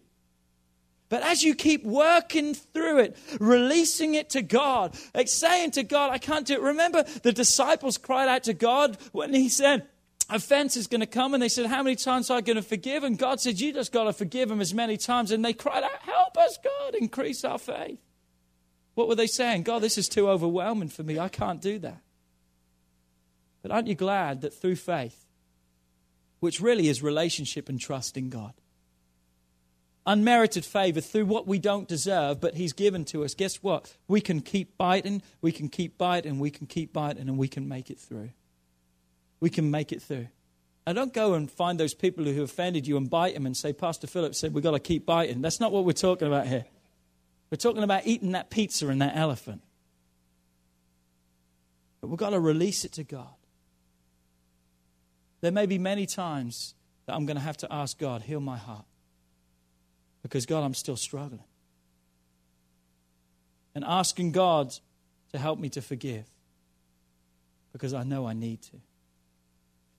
But 1.09 1.22
as 1.22 1.42
you 1.42 1.55
keep 1.57 1.85
working 1.85 2.55
through 2.55 3.00
it, 3.00 3.16
releasing 3.40 4.14
it 4.14 4.31
to 4.31 4.42
God, 4.42 4.96
like 5.12 5.29
saying 5.29 5.72
to 5.72 5.83
God, 5.83 6.12
I 6.12 6.18
can't 6.18 6.46
do 6.46 6.55
it. 6.55 6.61
Remember, 6.61 7.03
the 7.22 7.33
disciples 7.33 7.98
cried 7.98 8.29
out 8.29 8.44
to 8.44 8.55
God 8.55 8.96
when 9.12 9.35
He 9.35 9.48
said, 9.48 9.87
offense 10.31 10.76
is 10.76 10.87
going 10.87 11.00
to 11.00 11.07
come. 11.07 11.35
And 11.35 11.42
they 11.42 11.48
said, 11.48 11.66
How 11.66 11.83
many 11.83 11.96
times 11.96 12.31
are 12.31 12.38
I 12.38 12.40
going 12.40 12.57
to 12.57 12.62
forgive? 12.62 13.05
And 13.05 13.18
God 13.18 13.40
said, 13.40 13.61
You 13.61 13.72
just 13.72 13.92
got 13.92 14.05
to 14.05 14.12
forgive 14.12 14.48
them 14.48 14.61
as 14.61 14.72
many 14.72 14.96
times. 14.96 15.31
And 15.31 15.44
they 15.44 15.53
cried 15.53 15.83
out, 15.83 16.03
Help 16.03 16.37
us, 16.38 16.59
God, 16.62 16.94
increase 16.94 17.44
our 17.44 17.59
faith. 17.59 17.98
What 19.01 19.09
were 19.09 19.15
they 19.15 19.29
saying? 19.29 19.63
God, 19.63 19.81
this 19.81 19.97
is 19.97 20.11
too 20.11 20.29
overwhelming 20.29 20.91
for 20.91 21.03
me. 21.03 21.19
I 21.19 21.31
can't 21.31 21.63
do 21.63 21.79
that. 21.79 22.03
But 23.63 23.71
aren't 23.71 23.87
you 23.87 23.95
glad 23.95 24.43
that 24.43 24.53
through 24.53 24.77
faith, 24.77 25.25
which 26.41 26.61
really 26.61 26.87
is 26.87 27.03
relationship 27.03 27.71
and 27.71 27.81
trust 27.81 28.19
in 28.19 28.29
God, 28.29 28.53
unmerited 30.05 30.67
favor 30.67 31.01
through 31.01 31.25
what 31.25 31.47
we 31.47 31.59
don't 31.59 31.89
deserve, 31.89 32.43
but 32.43 32.57
He's 32.57 32.75
given 32.75 33.07
to 33.07 33.25
us, 33.25 33.33
guess 33.33 33.63
what? 33.63 33.97
We 34.07 34.21
can 34.21 34.43
keep 34.43 34.77
biting, 34.77 35.23
we 35.41 35.51
can 35.51 35.71
keep 35.71 35.97
biting, 35.97 36.39
we 36.39 36.51
can 36.51 36.67
keep 36.67 36.93
biting, 36.93 37.27
and 37.27 37.39
we 37.39 37.49
can 37.49 37.67
make 37.67 37.89
it 37.89 37.99
through. 37.99 38.33
We 39.41 39.49
can 39.49 39.71
make 39.71 39.93
it 39.93 40.03
through. 40.03 40.29
Now, 40.87 40.93
don't 40.93 41.15
go 41.15 41.33
and 41.33 41.51
find 41.51 41.81
those 41.81 41.95
people 41.95 42.27
who 42.27 42.43
offended 42.43 42.87
you 42.87 42.99
and 42.99 43.09
bite 43.09 43.33
them 43.33 43.47
and 43.47 43.57
say, 43.57 43.73
Pastor 43.73 44.07
Philip 44.07 44.35
said 44.35 44.53
we've 44.53 44.63
got 44.63 44.73
to 44.73 44.79
keep 44.79 45.07
biting. 45.07 45.41
That's 45.41 45.59
not 45.59 45.73
what 45.73 45.87
we're 45.87 45.93
talking 45.93 46.29
about 46.29 46.47
here. 46.47 46.67
We're 47.51 47.57
talking 47.57 47.83
about 47.83 48.07
eating 48.07 48.33
that 48.33 48.51
pizza 48.51 48.89
and 48.89 49.03
that 49.03 49.17
elephant. 49.17 49.63
But 52.01 52.09
we've 52.09 52.19
got 52.19 52.31
to 52.31 52.41
release 52.41 52.85
it 52.85 52.93
to 52.93 53.05
God. 53.05 53.35
There 55.41 55.51
may 55.51 55.67
be 55.67 55.79
many 55.79 56.07
times 56.07 56.75
that 57.07 57.15
I'm 57.15 57.27
going 57.27 57.37
to 57.37 57.43
have 57.43 57.57
to 57.59 57.73
ask 57.73 57.99
God, 57.99 58.23
heal 58.23 58.41
my 58.41 58.57
heart. 58.57 58.85
Because, 60.23 60.47
God, 60.47 60.63
I'm 60.63 60.75
still 60.75 60.97
struggling. 60.97 61.45
And 63.75 63.85
asking 63.85 64.33
God 64.33 64.75
to 65.33 65.39
help 65.39 65.59
me 65.59 65.69
to 65.71 65.83
forgive. 65.83 66.27
Because 67.73 67.95
I 67.95 68.03
know 68.03 68.27
I 68.27 68.33
need 68.33 68.63
to. 68.63 68.77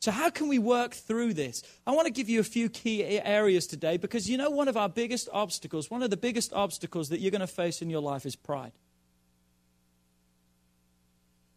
So, 0.02 0.10
how 0.10 0.32
can 0.32 0.48
we 0.48 0.58
work 0.58 0.96
through 0.96 1.36
this? 1.36 1.62
I 1.86 1.92
want 1.92 2.08
to 2.08 2.12
give 2.12 2.28
you 2.28 2.40
a 2.40 2.44
few 2.44 2.70
key 2.70 3.04
areas 3.04 3.68
today 3.68 3.98
because 3.98 4.28
you 4.28 4.36
know, 4.36 4.50
one 4.50 4.68
of 4.68 4.76
our 4.76 4.90
biggest 4.90 5.30
obstacles, 5.32 5.92
one 5.92 6.02
of 6.02 6.10
the 6.10 6.18
biggest 6.18 6.52
obstacles 6.54 7.10
that 7.10 7.20
you're 7.20 7.30
going 7.30 7.42
to 7.42 7.48
face 7.48 7.84
in 7.84 7.90
your 7.92 8.02
life 8.02 8.26
is 8.26 8.36
pride. 8.36 8.72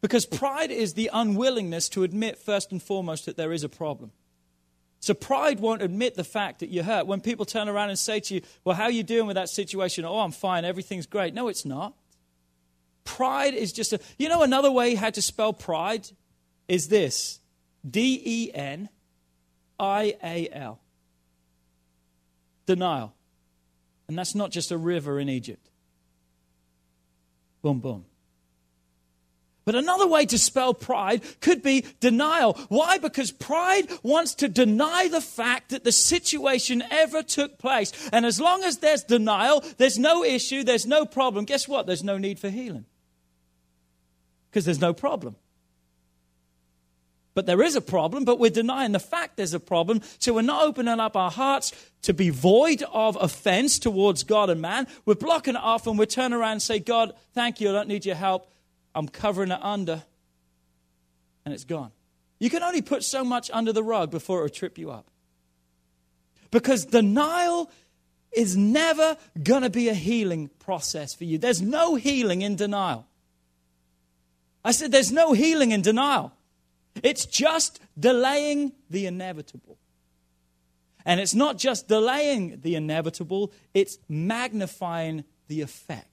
Because 0.03 0.27
pride 0.27 0.71
is 0.71 0.93
the 0.93 1.09
unwillingness 1.11 1.89
to 1.91 2.03
admit, 2.03 2.37
first 2.37 2.71
and 2.71 2.83
foremost, 2.83 3.25
that 3.25 3.39
there 3.39 3.51
is 3.51 3.65
a 3.65 3.69
problem. 3.71 4.13
So 5.01 5.15
pride 5.15 5.59
won't 5.59 5.81
admit 5.81 6.15
the 6.15 6.25
fact 6.25 6.61
that 6.61 6.69
you're 6.69 6.85
hurt. 6.85 7.07
When 7.07 7.23
people 7.23 7.47
turn 7.47 7.71
around 7.71 7.89
and 7.89 7.99
say 7.99 8.21
to 8.21 8.35
you, 8.35 8.43
Well, 8.63 8.77
how 8.77 8.85
are 8.85 8.91
you 8.91 9.03
doing 9.03 9.27
with 9.27 9.37
that 9.37 9.49
situation? 9.49 10.05
Oh, 10.05 10.21
I'm 10.21 10.33
fine, 10.33 10.67
everything's 10.67 11.07
great. 11.07 11.33
No, 11.33 11.49
it's 11.49 11.65
not. 11.65 11.95
Pride 13.05 13.55
is 13.55 13.73
just 13.73 13.95
a. 13.95 14.01
You 14.19 14.29
know, 14.29 14.43
another 14.43 14.71
way 14.71 14.95
how 14.97 15.09
to 15.09 15.23
spell 15.23 15.55
pride 15.55 16.09
is 16.69 16.89
this 16.89 17.41
D 17.89 18.21
E 18.25 18.51
N 18.55 18.89
I 19.79 20.17
A 20.23 20.49
L. 20.53 20.81
Denial. 22.67 23.15
And 24.09 24.19
that's 24.19 24.35
not 24.35 24.51
just 24.51 24.71
a 24.71 24.79
river 24.79 25.19
in 25.19 25.29
Egypt. 25.29 25.71
Boom, 27.63 27.81
boom. 27.81 28.05
But 29.65 29.75
another 29.75 30.07
way 30.07 30.27
to 30.27 30.39
spell 30.39 30.75
pride 30.75 31.23
could 31.41 31.63
be 31.63 31.87
denial. 32.01 32.53
Why? 32.69 32.99
Because 32.99 33.31
pride 33.31 33.89
wants 34.03 34.35
to 34.37 34.49
deny 34.49 35.09
the 35.09 35.23
fact 35.23 35.71
that 35.71 35.85
the 35.85 35.93
situation 35.93 36.83
ever 36.91 37.23
took 37.23 37.59
place. 37.59 37.93
And 38.13 38.27
as 38.27 38.39
long 38.39 38.63
as 38.63 38.79
there's 38.79 39.05
denial, 39.05 39.65
there's 39.79 39.99
no 39.99 40.23
issue, 40.23 40.65
there's 40.65 40.85
no 40.85 41.07
problem. 41.07 41.47
Guess 41.47 41.67
what? 41.67 41.87
There's 41.87 42.05
no 42.05 42.19
need 42.19 42.39
for 42.39 42.51
healing. 42.51 42.85
Because 44.51 44.67
there's 44.67 44.81
no 44.81 44.93
problem. 44.93 45.37
But 47.35 47.47
there 47.47 47.63
is 47.63 47.75
a 47.75 47.81
problem, 47.81 48.25
but 48.25 48.39
we're 48.39 48.51
denying 48.51 48.93
the 48.93 49.01
fact 49.01 49.37
there's 49.37 49.55
a 49.55 49.61
problem. 49.61 50.03
So 50.21 50.33
we're 50.33 50.43
not 50.43 50.63
opening 50.63 51.01
up 51.01 51.17
our 51.17 51.33
hearts 51.33 51.73
to 52.03 52.15
be 52.15 52.31
void 52.31 52.85
of 52.93 53.19
offense 53.21 53.79
towards 53.81 54.23
God 54.23 54.51
and 54.51 54.61
man. 54.61 54.87
We're 55.05 55.17
blocking 55.17 55.57
it 55.57 55.61
off 55.61 55.87
and 55.89 55.99
we 55.99 56.07
turn 56.07 56.33
around 56.33 56.53
and 56.53 56.63
say, 56.63 56.79
God, 56.79 57.13
thank 57.33 57.61
you, 57.61 57.71
I 57.71 57.73
don't 57.73 57.89
need 57.89 58.07
your 58.07 58.15
help. 58.15 58.49
I'm 58.95 59.09
covering 59.09 59.51
it 59.51 59.59
under. 59.61 60.05
And 61.45 61.53
it's 61.53 61.65
gone. 61.65 61.91
You 62.39 62.51
can 62.51 62.63
only 62.63 62.83
put 62.83 63.03
so 63.03 63.25
much 63.25 63.51
under 63.53 63.73
the 63.73 63.83
rug 63.83 64.11
before 64.11 64.39
it 64.39 64.43
will 64.43 64.49
trip 64.51 64.79
you 64.79 64.93
up. 64.93 65.07
Because 66.53 66.85
denial 66.85 67.69
is 68.31 68.57
never 68.57 69.17
going 69.43 69.63
to 69.63 69.71
be 69.71 69.89
a 69.89 69.95
healing 69.95 70.51
process 70.61 71.15
for 71.15 71.25
you. 71.25 71.39
There's 71.39 71.63
no 71.63 71.97
healing 71.97 72.43
in 72.43 72.55
denial. 72.55 73.07
I 74.65 74.71
said, 74.71 74.93
there's 74.93 75.13
no 75.13 75.33
healing 75.33 75.73
in 75.73 75.83
denial. 75.83 76.33
It's 77.03 77.27
just 77.27 77.81
delaying 77.99 78.73
the 78.89 79.07
inevitable. 79.07 79.79
And 81.05 81.21
it's 81.21 81.35
not 81.35 81.59
just 81.59 81.89
delaying 81.89 82.61
the 82.63 82.77
inevitable, 82.77 83.53
it's 83.75 83.99
magnifying 84.09 85.25
the 85.49 85.61
effect 85.61 86.09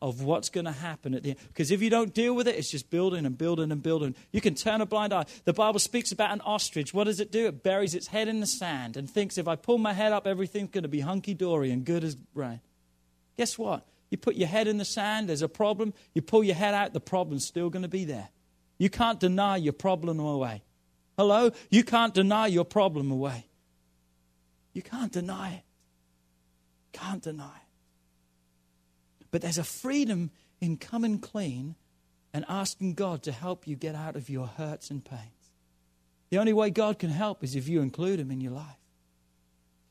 of 0.00 0.22
what's 0.22 0.48
going 0.48 0.64
to 0.64 0.72
happen 0.72 1.14
at 1.14 1.22
the 1.22 1.30
end. 1.30 1.38
Because 1.48 1.70
if 1.70 1.82
you 1.82 1.90
don't 1.90 2.14
deal 2.14 2.34
with 2.34 2.46
it, 2.46 2.54
it's 2.54 2.70
just 2.70 2.88
building 2.90 3.26
and 3.26 3.36
building 3.36 3.72
and 3.72 3.82
building. 3.82 4.14
You 4.30 4.40
can 4.40 4.54
turn 4.54 4.80
a 4.80 4.86
blind 4.86 5.12
eye. 5.12 5.24
The 5.44 5.52
Bible 5.52 5.80
speaks 5.80 6.12
about 6.12 6.30
an 6.30 6.40
ostrich. 6.42 6.94
What 6.94 7.04
does 7.04 7.20
it 7.20 7.32
do? 7.32 7.46
It 7.46 7.62
buries 7.62 7.94
its 7.94 8.06
head 8.08 8.28
in 8.28 8.40
the 8.40 8.46
sand 8.46 8.96
and 8.96 9.10
thinks 9.10 9.38
if 9.38 9.48
I 9.48 9.56
pull 9.56 9.78
my 9.78 9.92
head 9.92 10.12
up, 10.12 10.26
everything's 10.26 10.70
going 10.70 10.82
to 10.82 10.88
be 10.88 11.00
hunky 11.00 11.34
dory 11.34 11.70
and 11.70 11.84
good 11.84 12.04
as 12.04 12.16
rain. 12.34 12.60
Guess 13.36 13.58
what? 13.58 13.86
You 14.10 14.18
put 14.18 14.36
your 14.36 14.48
head 14.48 14.68
in 14.68 14.78
the 14.78 14.84
sand, 14.84 15.28
there's 15.28 15.42
a 15.42 15.48
problem. 15.48 15.92
You 16.14 16.22
pull 16.22 16.44
your 16.44 16.54
head 16.54 16.74
out, 16.74 16.92
the 16.92 17.00
problem's 17.00 17.44
still 17.44 17.70
going 17.70 17.82
to 17.82 17.88
be 17.88 18.04
there. 18.04 18.28
You 18.78 18.88
can't 18.88 19.18
deny 19.18 19.56
your 19.56 19.72
problem 19.72 20.20
away. 20.20 20.62
Hello? 21.16 21.50
You 21.70 21.82
can't 21.82 22.14
deny 22.14 22.46
your 22.46 22.64
problem 22.64 23.10
away. 23.10 23.46
You 24.72 24.82
can't 24.82 25.12
deny 25.12 25.54
it. 25.54 25.62
Can't 26.92 27.22
deny 27.22 27.44
it. 27.56 29.26
But 29.30 29.42
there's 29.42 29.58
a 29.58 29.64
freedom 29.64 30.30
in 30.60 30.76
coming 30.76 31.18
clean 31.18 31.74
and 32.32 32.44
asking 32.48 32.94
God 32.94 33.22
to 33.24 33.32
help 33.32 33.66
you 33.66 33.74
get 33.74 33.94
out 33.94 34.16
of 34.16 34.30
your 34.30 34.46
hurts 34.46 34.90
and 34.90 35.04
pains. 35.04 35.22
The 36.30 36.38
only 36.38 36.52
way 36.52 36.70
God 36.70 36.98
can 36.98 37.10
help 37.10 37.42
is 37.42 37.56
if 37.56 37.68
you 37.68 37.80
include 37.80 38.20
Him 38.20 38.30
in 38.30 38.40
your 38.40 38.52
life. 38.52 38.78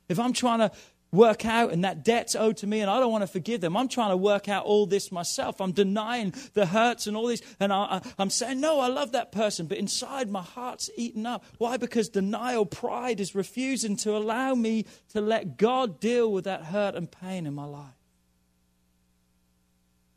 If 0.07 0.19
I'm 0.19 0.33
trying 0.33 0.59
to 0.59 0.71
work 1.11 1.45
out 1.45 1.71
and 1.71 1.83
that 1.83 2.03
debt's 2.03 2.35
owed 2.35 2.57
to 2.57 2.67
me 2.67 2.81
and 2.81 2.89
I 2.89 2.99
don't 2.99 3.11
want 3.11 3.23
to 3.23 3.27
forgive 3.27 3.61
them, 3.61 3.77
I'm 3.77 3.87
trying 3.87 4.09
to 4.09 4.17
work 4.17 4.49
out 4.49 4.65
all 4.65 4.85
this 4.85 5.11
myself. 5.11 5.61
I'm 5.61 5.71
denying 5.71 6.33
the 6.53 6.65
hurts 6.65 7.07
and 7.07 7.15
all 7.15 7.27
this. 7.27 7.41
And 7.59 7.71
I, 7.71 8.01
am 8.19 8.29
saying, 8.29 8.59
no, 8.59 8.79
I 8.79 8.87
love 8.87 9.13
that 9.13 9.31
person. 9.31 9.67
But 9.67 9.77
inside 9.77 10.29
my 10.29 10.41
heart's 10.41 10.89
eaten 10.95 11.25
up. 11.25 11.43
Why? 11.57 11.77
Because 11.77 12.09
denial, 12.09 12.65
pride 12.65 13.19
is 13.19 13.35
refusing 13.35 13.95
to 13.97 14.15
allow 14.15 14.53
me 14.55 14.85
to 15.09 15.21
let 15.21 15.57
God 15.57 15.99
deal 15.99 16.31
with 16.31 16.45
that 16.45 16.65
hurt 16.65 16.95
and 16.95 17.09
pain 17.09 17.47
in 17.47 17.53
my 17.53 17.65
life. 17.65 17.93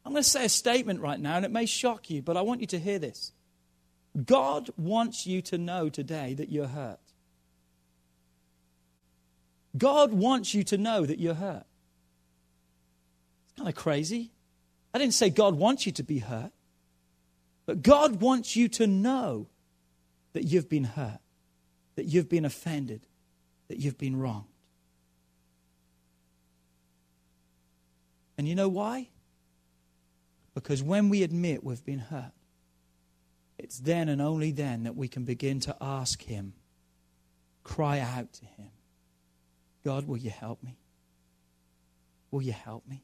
I'm 0.05 0.13
going 0.13 0.23
to 0.23 0.29
say 0.29 0.47
a 0.47 0.49
statement 0.49 1.01
right 1.01 1.21
now, 1.21 1.37
and 1.37 1.45
it 1.45 1.51
may 1.51 1.67
shock 1.67 2.11
you, 2.11 2.23
but 2.23 2.37
I 2.37 2.41
want 2.41 2.61
you 2.61 2.67
to 2.69 2.79
hear 2.79 2.99
this. 2.99 3.33
God 4.25 4.71
wants 4.77 5.27
you 5.27 5.41
to 5.43 5.59
know 5.59 5.89
today 5.89 6.35
that 6.35 6.51
you're 6.51 6.67
hurt. 6.67 6.99
God 9.77 10.13
wants 10.13 10.55
you 10.55 10.65
to 10.65 10.79
know 10.79 11.07
that 11.07 11.19
you're 11.19 11.35
hurt. 11.35 11.65
It's 13.45 13.53
kind 13.57 13.69
of 13.69 13.75
crazy. 13.75 14.31
I 14.93 14.99
didn't 14.99 15.15
say 15.15 15.31
God 15.31 15.55
wants 15.55 15.87
you 15.87 15.93
to 15.93 16.03
be 16.03 16.19
hurt, 16.19 16.53
but 17.67 17.83
God 17.83 18.21
wants 18.21 18.57
you 18.57 18.69
to 18.69 18.87
know 18.87 19.47
that 20.33 20.45
you've 20.45 20.69
been 20.69 20.85
hurt, 20.85 21.21
that 21.95 22.07
you've 22.07 22.29
been 22.29 22.45
offended, 22.45 23.07
that 23.69 23.79
you've 23.79 23.99
been 23.99 24.19
wronged. 24.19 24.47
And 28.37 28.49
you 28.49 28.55
know 28.55 28.69
why? 28.69 29.09
Because 30.55 30.83
when 30.83 31.09
we 31.09 31.23
admit 31.23 31.63
we've 31.63 31.85
been 31.85 31.99
hurt, 31.99 32.33
it's 33.59 33.79
then 33.79 34.09
and 34.09 34.23
only 34.23 34.51
then 34.51 34.85
that 34.85 34.97
we 34.97 35.07
can 35.07 35.25
begin 35.25 35.61
to 35.61 35.77
ask 35.81 36.23
Him, 36.23 36.55
cry 37.63 38.01
out 38.01 38.33
to 38.33 38.47
Him, 38.47 38.71
God, 39.85 40.07
will 40.07 40.17
you 40.17 40.31
help 40.31 40.63
me? 40.63 40.77
Will 42.31 42.43
you 42.43 42.53
help 42.53 42.87
me? 42.87 43.03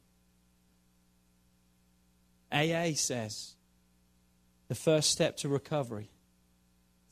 AA 2.53 2.95
says 2.95 3.55
the 4.69 4.75
first 4.75 5.11
step 5.11 5.37
to 5.39 5.49
recovery 5.49 6.11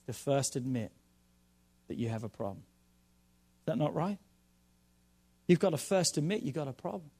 is 0.00 0.07
to 0.07 0.12
first 0.12 0.57
admit 0.57 0.92
that 1.88 1.96
you 1.96 2.09
have 2.09 2.24
a 2.24 2.29
problem. 2.29 2.64
Is 3.62 3.66
that 3.66 3.79
not 3.79 3.94
right? 3.94 4.18
You've 5.46 5.59
got 5.59 5.70
to 5.70 5.79
first 5.79 6.16
admit 6.16 6.42
you've 6.42 6.55
got 6.55 6.68
a 6.68 6.72
problem. 6.72 7.11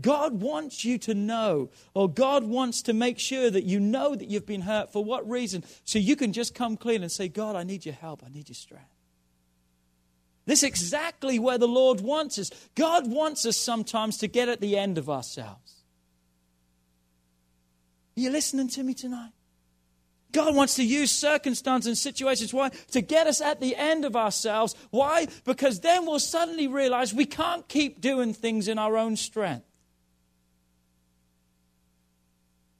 God 0.00 0.40
wants 0.40 0.84
you 0.84 0.98
to 0.98 1.14
know, 1.14 1.70
or 1.94 2.08
God 2.08 2.44
wants 2.44 2.82
to 2.82 2.92
make 2.92 3.18
sure 3.18 3.50
that 3.50 3.64
you 3.64 3.80
know 3.80 4.14
that 4.14 4.28
you've 4.28 4.46
been 4.46 4.62
hurt. 4.62 4.92
For 4.92 5.04
what 5.04 5.28
reason? 5.28 5.62
So 5.84 5.98
you 5.98 6.16
can 6.16 6.32
just 6.32 6.54
come 6.54 6.76
clean 6.76 7.02
and 7.02 7.12
say, 7.12 7.28
God, 7.28 7.54
I 7.56 7.64
need 7.64 7.84
your 7.84 7.94
help. 7.94 8.22
I 8.24 8.30
need 8.30 8.48
your 8.48 8.54
strength. 8.54 8.86
This 10.46 10.60
is 10.60 10.68
exactly 10.68 11.38
where 11.38 11.58
the 11.58 11.68
Lord 11.68 12.00
wants 12.00 12.38
us. 12.38 12.50
God 12.74 13.10
wants 13.10 13.46
us 13.46 13.56
sometimes 13.56 14.18
to 14.18 14.26
get 14.26 14.48
at 14.48 14.60
the 14.60 14.76
end 14.76 14.98
of 14.98 15.08
ourselves. 15.08 15.82
Are 18.16 18.20
you 18.20 18.30
listening 18.30 18.68
to 18.68 18.82
me 18.82 18.94
tonight? 18.94 19.32
God 20.32 20.54
wants 20.54 20.76
to 20.76 20.84
use 20.84 21.10
circumstances 21.10 21.88
and 21.88 21.98
situations. 21.98 22.54
Why? 22.54 22.68
To 22.92 23.00
get 23.00 23.26
us 23.26 23.40
at 23.40 23.60
the 23.60 23.74
end 23.76 24.04
of 24.04 24.14
ourselves. 24.14 24.74
Why? 24.90 25.26
Because 25.44 25.80
then 25.80 26.06
we'll 26.06 26.20
suddenly 26.20 26.68
realize 26.68 27.12
we 27.12 27.26
can't 27.26 27.66
keep 27.68 28.00
doing 28.00 28.32
things 28.32 28.68
in 28.68 28.78
our 28.78 28.96
own 28.96 29.16
strength. 29.16 29.66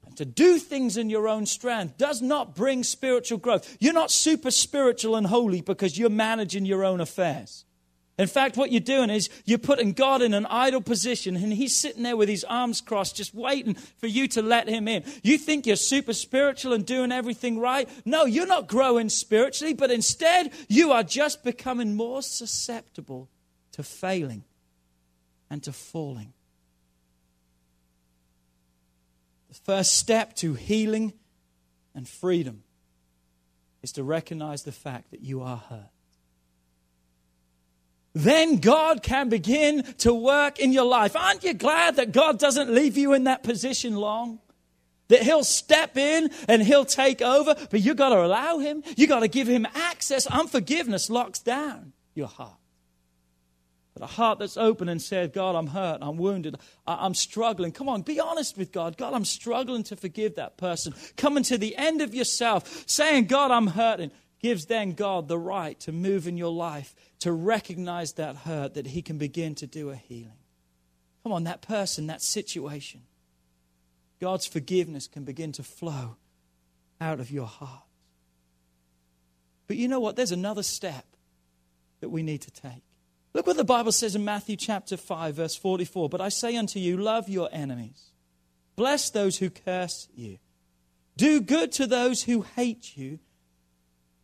to 0.15 0.25
do 0.25 0.57
things 0.57 0.97
in 0.97 1.09
your 1.09 1.27
own 1.27 1.45
strength 1.45 1.97
does 1.97 2.21
not 2.21 2.55
bring 2.55 2.83
spiritual 2.83 3.37
growth. 3.37 3.77
You're 3.79 3.93
not 3.93 4.11
super 4.11 4.51
spiritual 4.51 5.15
and 5.15 5.27
holy 5.27 5.61
because 5.61 5.97
you're 5.97 6.09
managing 6.09 6.65
your 6.65 6.83
own 6.83 7.01
affairs. 7.01 7.65
In 8.17 8.27
fact, 8.27 8.55
what 8.55 8.71
you're 8.71 8.81
doing 8.81 9.09
is 9.09 9.29
you're 9.45 9.57
putting 9.57 9.93
God 9.93 10.21
in 10.21 10.35
an 10.35 10.45
idle 10.45 10.81
position 10.81 11.35
and 11.35 11.51
He's 11.51 11.75
sitting 11.75 12.03
there 12.03 12.17
with 12.17 12.29
His 12.29 12.43
arms 12.43 12.79
crossed, 12.79 13.15
just 13.15 13.33
waiting 13.33 13.73
for 13.73 14.05
you 14.05 14.27
to 14.29 14.41
let 14.41 14.67
Him 14.67 14.87
in. 14.87 15.03
You 15.23 15.39
think 15.39 15.65
you're 15.65 15.75
super 15.75 16.13
spiritual 16.13 16.73
and 16.73 16.85
doing 16.85 17.11
everything 17.11 17.57
right? 17.57 17.89
No, 18.05 18.25
you're 18.25 18.45
not 18.45 18.67
growing 18.67 19.09
spiritually, 19.09 19.73
but 19.73 19.89
instead 19.89 20.51
you 20.67 20.91
are 20.91 21.03
just 21.03 21.43
becoming 21.43 21.95
more 21.95 22.21
susceptible 22.21 23.27
to 23.71 23.81
failing 23.81 24.43
and 25.49 25.63
to 25.63 25.71
falling. 25.71 26.33
The 29.51 29.55
first 29.55 29.97
step 29.97 30.33
to 30.37 30.53
healing 30.53 31.11
and 31.93 32.07
freedom 32.07 32.63
is 33.83 33.91
to 33.93 34.03
recognize 34.03 34.63
the 34.63 34.71
fact 34.71 35.11
that 35.11 35.19
you 35.19 35.41
are 35.41 35.57
hurt. 35.57 35.89
Then 38.13 38.57
God 38.57 39.03
can 39.03 39.27
begin 39.27 39.83
to 39.99 40.13
work 40.13 40.59
in 40.59 40.71
your 40.71 40.85
life. 40.85 41.17
Aren't 41.17 41.43
you 41.43 41.53
glad 41.53 41.97
that 41.97 42.13
God 42.13 42.39
doesn't 42.39 42.73
leave 42.73 42.97
you 42.97 43.11
in 43.11 43.25
that 43.25 43.43
position 43.43 43.97
long? 43.97 44.39
That 45.09 45.21
He'll 45.23 45.43
step 45.43 45.97
in 45.97 46.29
and 46.47 46.63
He'll 46.63 46.85
take 46.85 47.21
over, 47.21 47.53
but 47.69 47.81
you've 47.81 47.97
got 47.97 48.09
to 48.09 48.25
allow 48.25 48.59
Him. 48.59 48.83
You've 48.95 49.09
got 49.09 49.19
to 49.19 49.27
give 49.27 49.49
Him 49.49 49.67
access. 49.75 50.27
Unforgiveness 50.27 51.09
locks 51.09 51.39
down 51.39 51.91
your 52.15 52.27
heart. 52.27 52.60
But 53.93 54.03
a 54.03 54.07
heart 54.07 54.39
that's 54.39 54.55
open 54.55 54.87
and 54.87 55.01
said, 55.01 55.33
God, 55.33 55.55
I'm 55.55 55.67
hurt, 55.67 55.99
I'm 56.01 56.17
wounded, 56.17 56.55
I'm 56.87 57.13
struggling. 57.13 57.73
Come 57.73 57.89
on, 57.89 58.03
be 58.03 58.19
honest 58.19 58.57
with 58.57 58.71
God. 58.71 58.97
God, 58.97 59.13
I'm 59.13 59.25
struggling 59.25 59.83
to 59.83 59.97
forgive 59.97 60.35
that 60.35 60.57
person. 60.57 60.93
Coming 61.17 61.43
to 61.43 61.57
the 61.57 61.75
end 61.75 62.01
of 62.01 62.15
yourself, 62.15 62.85
saying, 62.87 63.25
God, 63.25 63.51
I'm 63.51 63.67
hurting, 63.67 64.11
gives 64.41 64.65
then 64.67 64.93
God 64.93 65.27
the 65.27 65.37
right 65.37 65.77
to 65.81 65.91
move 65.91 66.25
in 66.25 66.37
your 66.37 66.53
life, 66.53 66.95
to 67.19 67.33
recognize 67.33 68.13
that 68.13 68.37
hurt, 68.37 68.75
that 68.75 68.87
He 68.87 69.01
can 69.01 69.17
begin 69.17 69.55
to 69.55 69.67
do 69.67 69.89
a 69.89 69.95
healing. 69.95 70.31
Come 71.23 71.33
on, 71.33 71.43
that 71.43 71.61
person, 71.61 72.07
that 72.07 72.21
situation. 72.21 73.01
God's 74.21 74.45
forgiveness 74.45 75.07
can 75.07 75.25
begin 75.25 75.51
to 75.53 75.63
flow 75.63 76.15
out 77.01 77.19
of 77.19 77.29
your 77.29 77.47
heart. 77.47 77.83
But 79.67 79.77
you 79.77 79.87
know 79.87 79.99
what? 79.99 80.15
There's 80.15 80.31
another 80.31 80.63
step 80.63 81.05
that 81.99 82.09
we 82.09 82.23
need 82.23 82.41
to 82.41 82.51
take. 82.51 82.83
Look 83.33 83.47
what 83.47 83.57
the 83.57 83.63
Bible 83.63 83.91
says 83.91 84.15
in 84.15 84.25
Matthew 84.25 84.57
chapter 84.57 84.97
5, 84.97 85.35
verse 85.35 85.55
44. 85.55 86.09
But 86.09 86.21
I 86.21 86.29
say 86.29 86.57
unto 86.57 86.79
you, 86.79 86.97
love 86.97 87.29
your 87.29 87.49
enemies, 87.51 88.11
bless 88.75 89.09
those 89.09 89.37
who 89.37 89.49
curse 89.49 90.07
you, 90.13 90.37
do 91.15 91.39
good 91.39 91.71
to 91.73 91.87
those 91.87 92.23
who 92.23 92.41
hate 92.41 92.97
you, 92.97 93.19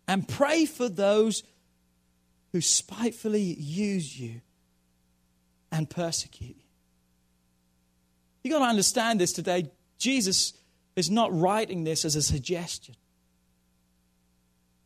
and 0.08 0.28
pray 0.28 0.66
for 0.66 0.90
those 0.90 1.44
who 2.52 2.62
spitefully 2.62 3.42
use 3.42 4.20
you 4.20 4.42
and 5.72 5.90
persecute 5.90 6.56
you. 6.58 6.64
You've 8.44 8.54
got 8.54 8.60
to 8.60 8.66
understand 8.66 9.20
this 9.20 9.34
today. 9.34 9.70
Jesus 9.98 10.54
is 10.96 11.10
not 11.10 11.38
writing 11.38 11.84
this 11.84 12.06
as 12.06 12.16
a 12.16 12.22
suggestion, 12.22 12.96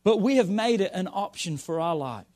but 0.04 0.20
we 0.20 0.36
have 0.36 0.50
made 0.50 0.80
it 0.80 0.90
an 0.92 1.08
option 1.08 1.56
for 1.56 1.80
our 1.80 1.94
lives. 1.94 2.31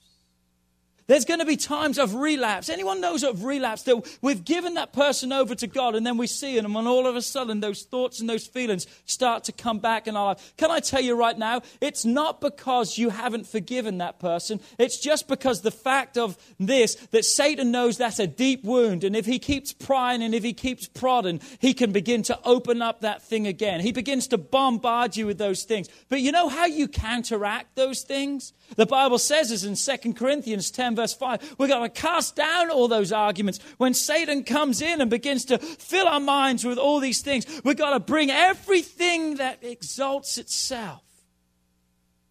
There's 1.09 1.25
going 1.25 1.39
to 1.39 1.47
be 1.47 1.57
times 1.57 1.99
of 1.99 2.17
relapse. 2.17 2.69
Anyone 2.69 3.01
knows 3.01 3.23
of 3.23 3.45
relapse 3.45 3.83
that 3.83 4.19
we've 4.23 4.45
given 4.45 4.75
that 4.75 4.93
person 4.93 5.33
over 5.33 5.55
to 5.55 5.69
God 5.69 5.95
and 5.95 6.05
then 6.05 6.17
we 6.17 6.27
see 6.27 6.59
them 6.59 6.75
and 6.75 6.89
all 6.89 7.07
of 7.07 7.15
a 7.15 7.23
sudden 7.23 7.61
those 7.61 7.85
thoughts 7.85 8.19
and 8.19 8.29
those 8.29 8.47
feelings 8.47 8.89
start 9.05 9.45
to 9.45 9.53
come 9.53 9.79
back 9.79 10.09
in 10.09 10.17
our 10.17 10.27
life. 10.29 10.55
Can 10.57 10.73
I 10.73 10.81
tell 10.81 11.01
you 11.01 11.15
right 11.15 11.39
now, 11.39 11.63
it's 11.81 12.05
not 12.05 12.41
because 12.41 12.99
you 12.99 13.11
haven't 13.11 13.47
forgiven 13.47 13.99
that 13.99 14.19
person. 14.19 14.61
It's 14.79 14.99
just 14.99 15.29
because 15.29 15.61
the 15.61 15.71
fact 15.71 16.19
of 16.19 16.37
this, 16.59 16.97
that 17.13 17.25
Satan 17.25 17.71
knows 17.71 17.99
that's 17.99 18.19
a 18.19 18.27
deep 18.27 18.65
wound. 18.65 19.05
And 19.05 19.15
if 19.15 19.27
he 19.27 19.39
keeps 19.39 19.73
prying 19.73 20.23
and 20.23 20.35
if 20.35 20.43
he 20.43 20.55
keeps 20.55 20.89
prodding, 20.89 21.41
he 21.61 21.73
can 21.73 21.93
begin 21.93 22.23
to 22.25 22.41
open 22.45 22.83
up 22.83 23.03
that 23.03 23.23
thing 23.23 23.47
again. 23.47 23.81
He 23.81 23.93
begins 23.93 24.27
to 24.29 24.39
bombard 24.39 25.17
you 25.17 25.27
with 25.27 25.39
those 25.39 25.63
things. 25.63 25.89
But 26.09 26.21
you 26.21 26.33
know 26.33 26.49
how 26.49 26.67
you 26.67 26.89
counteract 26.89 27.77
those 27.77 28.03
things? 28.03 28.53
The 28.75 28.87
Bible 28.87 29.19
says 29.19 29.53
is 29.53 29.65
in 29.65 29.77
2 29.77 30.15
Corinthians 30.15 30.73
10 30.73 30.96
verse 30.97 31.15
5, 31.15 31.57
We've 31.59 31.69
got 31.69 31.81
to 31.81 31.89
cast 31.89 32.37
down 32.37 32.71
all 32.71 32.89
those 32.89 33.13
arguments. 33.13 33.61
When 33.77 33.95
Satan 33.95 34.45
comes 34.45 34.83
in 34.83 35.01
and 35.01 35.11
begins 35.11 35.45
to 35.47 35.59
fill 35.59 36.09
our 36.09 36.21
minds 36.21 36.65
with 36.65 36.79
all 36.79 37.01
these 37.01 37.23
things, 37.23 37.47
we've 37.65 37.77
got 37.77 37.91
to 37.91 38.01
bring 38.01 38.31
everything 38.31 39.37
that 39.37 39.63
exalts 39.63 40.39
itself 40.39 41.03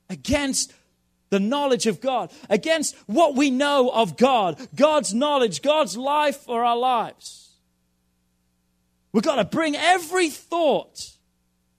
against 0.09 0.73
the 1.29 1.39
knowledge 1.39 1.87
of 1.87 2.01
God, 2.01 2.31
against 2.49 2.95
what 3.07 3.35
we 3.35 3.49
know 3.49 3.89
of 3.89 4.17
God, 4.17 4.59
God's 4.75 5.13
knowledge, 5.13 5.61
God's 5.61 5.97
life 5.97 6.37
for 6.37 6.63
our 6.63 6.77
lives. 6.77 7.51
We've 9.11 9.23
got 9.23 9.35
to 9.37 9.45
bring 9.45 9.75
every 9.75 10.29
thought 10.29 11.14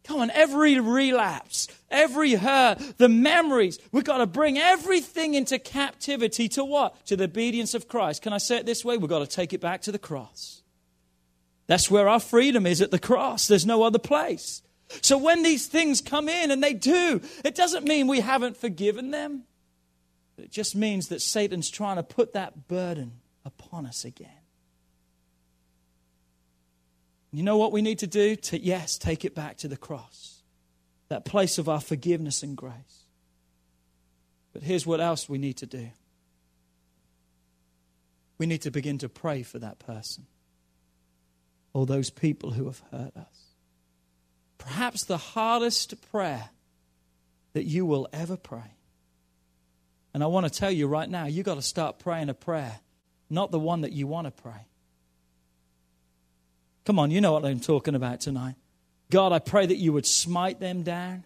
Come 0.07 0.21
on, 0.21 0.31
every 0.31 0.79
relapse, 0.79 1.66
every 1.90 2.35
hurt, 2.35 2.79
the 2.97 3.09
memories, 3.09 3.81
we've 3.90 4.05
got 4.05 4.19
to 4.19 4.27
bring 4.27 4.57
everything 4.57 5.35
into 5.35 5.59
captivity 5.59 6.49
to 6.51 6.64
what? 6.64 7.05
To 7.07 7.16
the 7.16 7.25
obedience 7.25 7.75
of 7.75 7.88
Christ. 7.88 8.23
Can 8.23 8.33
I 8.33 8.38
say 8.38 8.59
it 8.59 8.66
this 8.66 8.85
way? 8.85 8.97
We've 8.97 9.11
got 9.11 9.19
to 9.19 9.27
take 9.27 9.53
it 9.53 9.61
back 9.61 9.83
to 9.83 9.92
the 9.92 9.99
cross. 9.99 10.62
That's 11.66 11.90
where 11.90 12.09
our 12.09 12.21
freedom 12.21 12.66
is 12.66 12.81
at 12.81 12.92
the 12.92 13.01
cross. 13.01 13.49
There's 13.49 13.66
no 13.66 13.83
other 13.83 13.99
place. 13.99 14.62
So 15.03 15.19
when 15.19 15.42
these 15.42 15.66
things 15.66 16.01
come 16.01 16.29
in, 16.29 16.53
and 16.53 16.62
they 16.62 16.73
do, 16.73 17.21
it 17.45 17.57
doesn't 17.57 17.85
mean 17.85 18.07
we 18.07 18.21
haven't 18.21 18.57
forgiven 18.57 19.11
them. 19.11 19.42
It 20.38 20.53
just 20.53 20.77
means 20.77 21.09
that 21.09 21.21
Satan's 21.21 21.69
trying 21.69 21.97
to 21.97 22.05
put 22.05 22.35
that 22.35 22.69
burden 22.69 23.14
upon 23.45 23.87
us 23.87 24.05
again. 24.05 24.46
You 27.33 27.43
know 27.43 27.57
what 27.57 27.73
we 27.73 27.83
need 27.83 27.99
to 28.01 28.07
do? 28.07 28.37
To, 28.37 28.59
yes, 28.59 28.99
take 28.99 29.25
it 29.25 29.35
back 29.35 29.59
to 29.59 29.69
the 29.69 29.77
cross, 29.77 30.43
that 31.09 31.25
place 31.25 31.59
of 31.59 31.69
our 31.69 31.81
forgiveness 31.81 32.43
and 32.43 32.57
grace. 32.57 33.05
But 34.53 34.62
here's 34.62 34.87
what 34.87 35.01
else 35.01 35.29
we 35.29 35.39
need 35.39 35.59
to 35.59 35.67
do 35.67 35.91
we 38.39 38.47
need 38.47 38.62
to 38.62 38.71
begin 38.71 38.99
to 38.99 39.09
pray 39.09 39.43
for 39.43 39.59
that 39.59 39.79
person 39.79 40.27
or 41.73 41.87
those 41.87 42.11
people 42.11 42.53
who 42.53 42.67
have 42.67 42.83
hurt 42.91 43.17
us. 43.17 43.55
Perhaps 44.59 45.05
the 45.05 45.17
hardest 45.17 46.11
prayer 46.11 46.51
that 47.53 47.65
you 47.65 47.87
will 47.87 48.09
ever 48.12 48.37
pray. 48.37 48.75
And 50.12 50.23
I 50.23 50.27
want 50.27 50.51
to 50.51 50.59
tell 50.59 50.71
you 50.71 50.87
right 50.87 51.09
now, 51.09 51.27
you've 51.27 51.45
got 51.45 51.57
to 51.57 51.62
start 51.62 51.99
praying 51.99 52.31
a 52.31 52.35
prayer, 52.35 52.81
not 53.29 53.51
the 53.51 53.59
one 53.59 53.83
that 53.83 53.93
you 53.93 54.07
want 54.07 54.27
to 54.27 54.31
pray. 54.31 54.67
Come 56.87 57.01
on, 57.01 57.11
you 57.11 57.20
know 57.20 57.33
what 57.33 57.44
I'm 57.44 57.59
talking 57.59 57.96
about 57.96 58.20
tonight. 58.20 58.55
God, 59.11 59.33
I 59.33 59.40
pray 59.40 59.66
that 59.66 59.77
you 59.77 59.92
would 59.92 60.07
smite 60.07 60.61
them 60.61 60.85
down. 60.85 61.25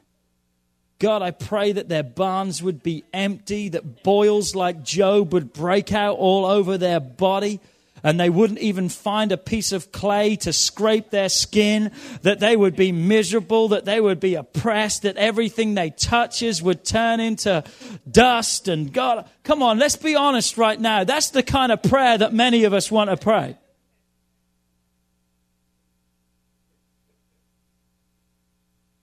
God, 0.99 1.21
I 1.21 1.33
pray 1.33 1.73
that 1.73 1.89
their 1.89 2.03
barns 2.03 2.63
would 2.63 2.83
be 2.83 3.05
empty, 3.13 3.69
that 3.69 4.03
boils 4.03 4.55
like 4.55 4.83
Job 4.83 5.35
would 5.35 5.53
break 5.53 5.93
out 5.93 6.17
all 6.17 6.47
over 6.47 6.79
their 6.79 6.99
body, 6.99 7.61
and 8.03 8.19
they 8.19 8.31
wouldn't 8.31 8.59
even 8.61 8.89
find 8.89 9.33
a 9.33 9.37
piece 9.37 9.73
of 9.73 9.93
clay 9.93 10.37
to 10.37 10.53
scrape 10.53 11.11
their 11.11 11.29
skin, 11.29 11.91
that 12.23 12.41
they 12.41 12.57
would 12.57 12.75
be 12.75 12.91
miserable, 12.91 13.69
that 13.69 13.85
they 13.85 14.01
would 14.01 14.19
be 14.19 14.37
oppressed, 14.37 15.03
that 15.03 15.19
everything 15.19 15.75
they 15.75 15.91
touches 15.91 16.63
would 16.63 16.87
turn 16.87 17.21
into 17.21 17.63
dust. 18.11 18.67
And 18.69 18.91
God, 18.91 19.29
come 19.45 19.63
on, 19.63 19.79
let's 19.79 19.97
be 19.97 20.17
honest 20.17 20.57
right 20.57 20.81
now. 20.81 21.05
That's 21.05 21.31
the 21.31 21.43
kind 21.43 21.71
of 21.71 21.83
prayer 21.83 22.17
that 22.17 22.33
many 22.33 22.65
of 22.65 22.73
us 22.73 22.91
want 22.91 23.11
to 23.11 23.19
pray. 23.19 23.59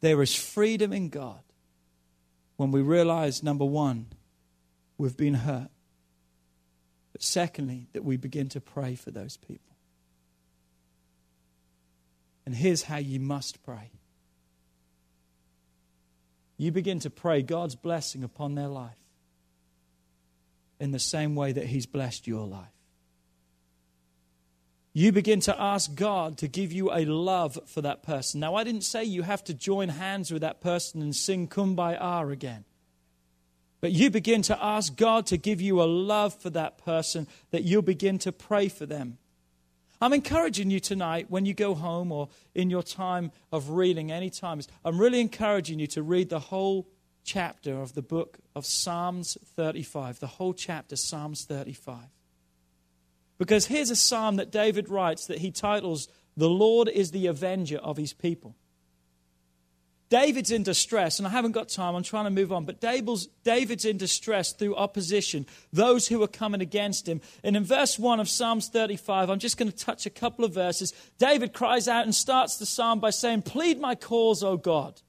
There 0.01 0.21
is 0.21 0.35
freedom 0.35 0.93
in 0.93 1.09
God 1.09 1.41
when 2.57 2.71
we 2.71 2.81
realize, 2.81 3.43
number 3.43 3.65
one, 3.65 4.07
we've 4.97 5.17
been 5.17 5.33
hurt. 5.35 5.69
But 7.13 7.23
secondly, 7.23 7.87
that 7.93 8.03
we 8.03 8.17
begin 8.17 8.49
to 8.49 8.61
pray 8.61 8.95
for 8.95 9.11
those 9.11 9.37
people. 9.37 9.75
And 12.45 12.55
here's 12.55 12.83
how 12.83 12.97
you 12.97 13.19
must 13.19 13.63
pray 13.63 13.91
you 16.59 16.71
begin 16.71 16.99
to 17.01 17.11
pray 17.11 17.43
God's 17.43 17.75
blessing 17.75 18.23
upon 18.23 18.55
their 18.55 18.67
life 18.67 18.97
in 20.79 20.91
the 20.91 20.99
same 20.99 21.35
way 21.35 21.51
that 21.51 21.67
He's 21.67 21.85
blessed 21.85 22.27
your 22.27 22.47
life. 22.47 22.76
You 24.97 25.11
begin 25.11 25.41
to 25.41 25.61
ask 25.61 25.93
God 25.93 26.39
to 26.39 26.47
give 26.47 26.71
you 26.71 26.91
a 26.91 27.05
love 27.05 27.59
for 27.67 27.81
that 27.83 28.01
person. 28.01 28.39
Now, 28.39 28.55
I 28.55 28.63
didn't 28.63 28.81
say 28.81 29.03
you 29.03 29.21
have 29.21 29.43
to 29.43 29.53
join 29.53 29.89
hands 29.89 30.31
with 30.31 30.41
that 30.41 30.59
person 30.59 31.03
and 31.03 31.15
sing 31.15 31.47
Kumbaya 31.47 32.31
again. 32.31 32.65
But 33.79 33.91
you 33.91 34.09
begin 34.09 34.41
to 34.41 34.57
ask 34.59 34.95
God 34.95 35.27
to 35.27 35.37
give 35.37 35.61
you 35.61 35.83
a 35.83 35.85
love 35.85 36.33
for 36.33 36.49
that 36.49 36.79
person 36.79 37.27
that 37.51 37.61
you'll 37.61 37.83
begin 37.83 38.17
to 38.17 38.31
pray 38.31 38.69
for 38.69 38.87
them. 38.87 39.19
I'm 40.01 40.13
encouraging 40.13 40.71
you 40.71 40.79
tonight 40.79 41.27
when 41.29 41.45
you 41.45 41.53
go 41.53 41.75
home 41.75 42.11
or 42.11 42.29
in 42.55 42.71
your 42.71 42.81
time 42.81 43.31
of 43.51 43.69
reading, 43.69 44.11
any 44.11 44.31
times, 44.31 44.67
I'm 44.83 44.97
really 44.97 45.21
encouraging 45.21 45.77
you 45.77 45.85
to 45.85 46.01
read 46.01 46.29
the 46.29 46.39
whole 46.39 46.87
chapter 47.23 47.79
of 47.79 47.93
the 47.93 48.01
book 48.01 48.39
of 48.55 48.65
Psalms 48.65 49.37
35, 49.55 50.21
the 50.21 50.25
whole 50.25 50.55
chapter, 50.55 50.95
Psalms 50.95 51.45
35. 51.45 52.16
Because 53.37 53.67
here's 53.67 53.89
a 53.89 53.95
psalm 53.95 54.37
that 54.37 54.51
David 54.51 54.89
writes 54.89 55.27
that 55.27 55.39
he 55.39 55.51
titles, 55.51 56.07
The 56.35 56.49
Lord 56.49 56.89
is 56.89 57.11
the 57.11 57.27
Avenger 57.27 57.77
of 57.77 57.97
His 57.97 58.13
People. 58.13 58.55
David's 60.09 60.51
in 60.51 60.63
distress, 60.63 61.19
and 61.19 61.27
I 61.27 61.31
haven't 61.31 61.51
got 61.51 61.67
time, 61.67 61.93
I'm 61.93 62.03
trying 62.03 62.23
to 62.23 62.31
move 62.31 62.53
on, 62.53 62.63
but 62.63 62.79
David's 62.79 63.83
in 63.83 63.97
distress 63.97 64.53
through 64.53 64.73
opposition, 64.77 65.45
those 65.73 66.07
who 66.07 66.23
are 66.23 66.29
coming 66.29 66.61
against 66.61 67.09
him. 67.09 67.19
And 67.43 67.57
in 67.57 67.65
verse 67.65 67.99
1 67.99 68.21
of 68.21 68.29
Psalms 68.29 68.69
35, 68.69 69.29
I'm 69.29 69.39
just 69.39 69.57
going 69.57 69.69
to 69.69 69.77
touch 69.77 70.05
a 70.05 70.09
couple 70.09 70.45
of 70.45 70.53
verses. 70.53 70.93
David 71.17 71.51
cries 71.51 71.89
out 71.89 72.05
and 72.05 72.15
starts 72.15 72.57
the 72.57 72.65
psalm 72.65 73.01
by 73.01 73.09
saying, 73.09 73.41
Plead 73.41 73.81
my 73.81 73.95
cause, 73.95 74.43
O 74.43 74.55
God 74.55 75.01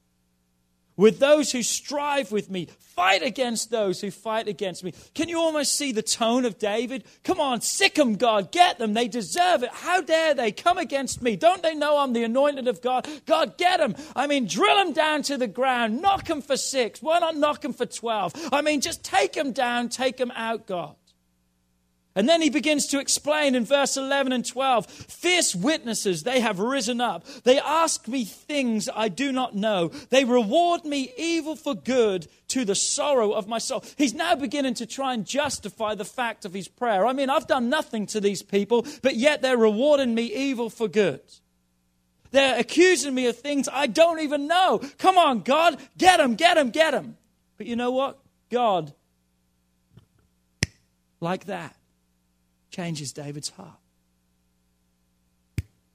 with 0.99 1.19
those 1.19 1.53
who 1.53 1.63
strive 1.63 2.31
with 2.31 2.51
me. 2.51 2.69
Fight 2.79 3.23
against 3.23 3.71
those 3.71 4.01
who 4.03 4.11
fight 4.11 4.49
against 4.49 4.85
me. 4.85 4.93
Can 5.15 5.29
you 5.31 5.39
almost 5.39 5.77
see 5.77 5.93
the 5.93 6.03
tone 6.03 6.45
of 6.45 6.59
David? 6.59 7.05
Come 7.25 7.41
on, 7.41 7.63
sick 7.63 7.95
them, 7.95 8.17
God. 8.17 8.51
Get 8.53 8.79
them. 8.79 8.93
They 8.93 9.09
deserve 9.09 9.63
it. 9.63 9.71
How 9.73 10.03
dare 10.03 10.35
they 10.35 10.53
come 10.53 10.77
against 10.77 11.23
me? 11.23 11.37
Don't 11.37 11.63
they 11.63 11.75
know 11.75 11.99
I'm 11.99 12.13
the 12.13 12.25
anointed 12.25 12.69
of 12.69 12.83
God? 12.83 13.09
God, 13.25 13.57
get 13.57 13.79
them. 13.79 13.95
I 14.15 14.27
mean, 14.27 14.47
drill 14.47 14.77
them 14.77 14.93
down 14.93 15.23
to 15.23 15.39
the 15.39 15.47
ground. 15.47 16.03
Knock 16.03 16.27
them 16.27 16.43
for 16.43 16.57
six. 16.57 17.01
Why 17.01 17.21
not 17.21 17.37
knock 17.37 17.61
them 17.61 17.73
for 17.73 17.87
12? 17.87 18.51
I 18.53 18.61
mean, 18.61 18.81
just 18.81 19.05
take 19.05 19.33
them 19.33 19.53
down. 19.53 19.89
Take 19.89 20.17
them 20.17 20.33
out, 20.35 20.67
God. 20.67 20.97
And 22.19 22.29
then 22.29 22.43
he 22.43 22.51
begins 22.51 22.87
to 22.89 22.99
explain 22.99 23.55
in 23.55 23.65
verse 23.65 23.97
11 23.97 24.33
and 24.33 24.45
12 24.45 24.87
fierce 24.87 25.55
witnesses, 25.55 26.25
they 26.25 26.41
have 26.41 26.59
risen 26.59 27.01
up. 27.01 27.25
They 27.45 27.61
ask 27.61 28.09
me 28.09 28.25
things 28.25 28.89
I 28.93 29.09
do 29.09 29.31
not 29.31 29.55
know. 29.55 29.93
They 30.11 30.25
reward 30.25 30.85
me 30.85 31.13
evil 31.17 31.55
for 31.55 31.77
good 31.77 32.27
to 32.49 32.65
the 32.65 32.75
sorrow 32.75 33.31
of 33.31 33.47
my 33.47 33.59
soul. 33.59 33.85
He's 33.97 34.15
now 34.15 34.35
beginning 34.35 34.75
to 34.75 34.87
try 34.87 35.15
and 35.15 35.25
justify 35.25 35.95
the 35.95 36.05
fact 36.05 36.45
of 36.45 36.53
his 36.53 36.67
prayer. 36.67 37.07
I 37.07 37.13
mean, 37.13 37.31
I've 37.31 37.47
done 37.47 37.71
nothing 37.71 38.05
to 38.07 38.21
these 38.21 38.43
people, 38.43 38.85
but 39.01 39.15
yet 39.15 39.41
they're 39.41 39.57
rewarding 39.57 40.13
me 40.13 40.25
evil 40.25 40.71
for 40.71 40.89
good. 40.89 41.21
They're 42.33 42.59
accusing 42.59 43.15
me 43.15 43.29
of 43.29 43.39
things 43.39 43.69
I 43.73 43.87
don't 43.87 44.19
even 44.19 44.49
know. 44.49 44.83
Come 44.99 45.19
on, 45.19 45.43
God, 45.43 45.79
get 45.97 46.17
them, 46.17 46.35
get 46.35 46.55
them, 46.55 46.71
get 46.71 46.91
them. 46.91 47.17
But 47.59 47.69
you 47.69 47.77
know 47.77 47.93
what? 47.93 48.19
God, 48.51 48.93
like 51.21 51.45
that, 51.45 51.77
changes 52.71 53.13
David's 53.13 53.51
heart. 53.51 53.79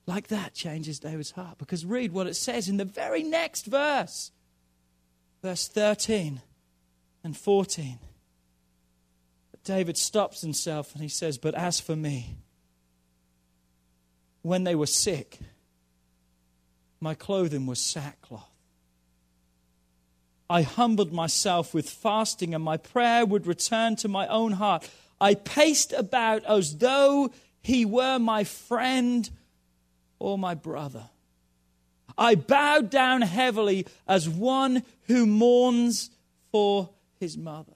Like 0.05 0.27
that 0.27 0.53
changes 0.53 0.99
David's 0.99 1.31
heart. 1.31 1.57
Because 1.57 1.85
read 1.85 2.11
what 2.11 2.27
it 2.27 2.35
says 2.35 2.67
in 2.67 2.77
the 2.77 2.85
very 2.85 3.23
next 3.23 3.65
verse, 3.65 4.31
verse 5.41 5.67
13 5.67 6.41
and 7.23 7.37
14. 7.37 7.99
David 9.63 9.97
stops 9.97 10.41
himself 10.41 10.93
and 10.93 11.01
he 11.01 11.07
says, 11.07 11.37
But 11.37 11.55
as 11.55 11.79
for 11.79 11.95
me, 11.95 12.35
when 14.41 14.65
they 14.65 14.75
were 14.75 14.87
sick, 14.87 15.39
my 16.99 17.13
clothing 17.13 17.65
was 17.65 17.79
sackcloth. 17.79 18.49
I 20.49 20.61
humbled 20.61 21.13
myself 21.13 21.73
with 21.73 21.89
fasting, 21.89 22.53
and 22.53 22.63
my 22.63 22.77
prayer 22.77 23.25
would 23.25 23.47
return 23.47 23.95
to 23.97 24.07
my 24.07 24.27
own 24.27 24.53
heart. 24.53 24.89
I 25.19 25.35
paced 25.35 25.93
about 25.93 26.43
as 26.45 26.77
though 26.77 27.31
he 27.61 27.85
were 27.85 28.19
my 28.19 28.43
friend 28.43 29.29
or 30.19 30.37
my 30.37 30.53
brother. 30.53 31.09
I 32.17 32.35
bowed 32.35 32.89
down 32.89 33.21
heavily 33.21 33.87
as 34.07 34.29
one 34.29 34.83
who 35.07 35.25
mourns 35.25 36.09
for 36.51 36.89
his 37.19 37.37
mother. 37.37 37.73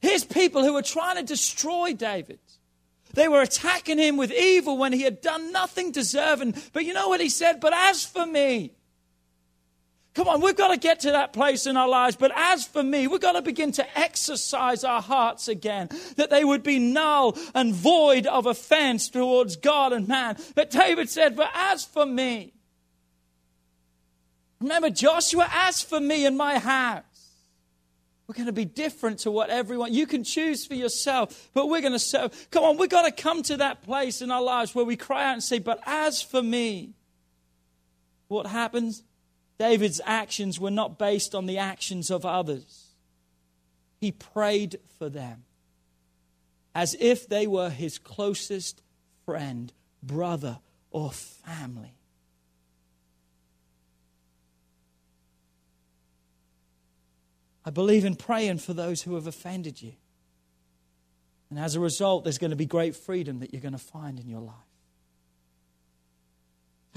Here's 0.00 0.24
people 0.24 0.62
who 0.62 0.74
were 0.74 0.82
trying 0.82 1.16
to 1.16 1.22
destroy 1.22 1.94
David. 1.94 2.38
They 3.14 3.28
were 3.28 3.40
attacking 3.40 3.98
him 3.98 4.16
with 4.16 4.30
evil 4.30 4.76
when 4.76 4.92
he 4.92 5.02
had 5.02 5.22
done 5.22 5.50
nothing 5.50 5.90
deserving. 5.90 6.54
But 6.72 6.84
you 6.84 6.92
know 6.92 7.08
what 7.08 7.20
he 7.20 7.30
said? 7.30 7.60
But 7.60 7.72
as 7.72 8.04
for 8.04 8.26
me, 8.26 8.72
Come 10.16 10.28
on, 10.28 10.40
we've 10.40 10.56
got 10.56 10.68
to 10.68 10.78
get 10.78 11.00
to 11.00 11.10
that 11.10 11.34
place 11.34 11.66
in 11.66 11.76
our 11.76 11.86
lives. 11.86 12.16
But 12.16 12.32
as 12.34 12.66
for 12.66 12.82
me, 12.82 13.06
we've 13.06 13.20
got 13.20 13.32
to 13.32 13.42
begin 13.42 13.70
to 13.72 13.98
exercise 13.98 14.82
our 14.82 15.02
hearts 15.02 15.46
again, 15.46 15.90
that 16.16 16.30
they 16.30 16.42
would 16.42 16.62
be 16.62 16.78
null 16.78 17.36
and 17.54 17.74
void 17.74 18.26
of 18.26 18.46
offense 18.46 19.10
towards 19.10 19.56
God 19.56 19.92
and 19.92 20.08
man. 20.08 20.38
But 20.54 20.70
David 20.70 21.10
said, 21.10 21.36
But 21.36 21.50
as 21.54 21.84
for 21.84 22.06
me, 22.06 22.54
remember 24.58 24.88
Joshua, 24.88 25.50
as 25.52 25.82
for 25.82 26.00
me 26.00 26.24
and 26.24 26.34
my 26.34 26.60
house, 26.60 27.02
we're 28.26 28.36
going 28.36 28.46
to 28.46 28.52
be 28.52 28.64
different 28.64 29.18
to 29.20 29.30
what 29.30 29.50
everyone, 29.50 29.92
you 29.92 30.06
can 30.06 30.24
choose 30.24 30.64
for 30.64 30.74
yourself, 30.74 31.50
but 31.52 31.68
we're 31.68 31.82
going 31.82 31.92
to 31.92 31.98
serve. 31.98 32.48
Come 32.50 32.64
on, 32.64 32.78
we've 32.78 32.88
got 32.88 33.02
to 33.02 33.12
come 33.12 33.42
to 33.42 33.58
that 33.58 33.82
place 33.82 34.22
in 34.22 34.30
our 34.30 34.42
lives 34.42 34.74
where 34.74 34.86
we 34.86 34.96
cry 34.96 35.28
out 35.28 35.34
and 35.34 35.42
say, 35.42 35.58
But 35.58 35.80
as 35.84 36.22
for 36.22 36.42
me, 36.42 36.94
what 38.28 38.46
happens? 38.46 39.02
David's 39.58 40.00
actions 40.04 40.60
were 40.60 40.70
not 40.70 40.98
based 40.98 41.34
on 41.34 41.46
the 41.46 41.58
actions 41.58 42.10
of 42.10 42.24
others. 42.26 42.90
He 44.00 44.12
prayed 44.12 44.78
for 44.98 45.08
them 45.08 45.44
as 46.74 46.94
if 47.00 47.26
they 47.28 47.46
were 47.46 47.70
his 47.70 47.98
closest 47.98 48.82
friend, 49.24 49.72
brother, 50.02 50.58
or 50.90 51.10
family. 51.10 51.94
I 57.64 57.70
believe 57.70 58.04
in 58.04 58.14
praying 58.14 58.58
for 58.58 58.74
those 58.74 59.02
who 59.02 59.14
have 59.14 59.26
offended 59.26 59.82
you. 59.82 59.94
And 61.50 61.58
as 61.58 61.74
a 61.74 61.80
result, 61.80 62.24
there's 62.24 62.38
going 62.38 62.50
to 62.50 62.56
be 62.56 62.66
great 62.66 62.94
freedom 62.94 63.40
that 63.40 63.52
you're 63.52 63.62
going 63.62 63.72
to 63.72 63.78
find 63.78 64.20
in 64.20 64.28
your 64.28 64.40
life. 64.40 64.54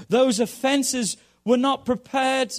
Those 0.08 0.40
offenses 0.40 1.16
were 1.44 1.56
not 1.56 1.84
prepared, 1.84 2.52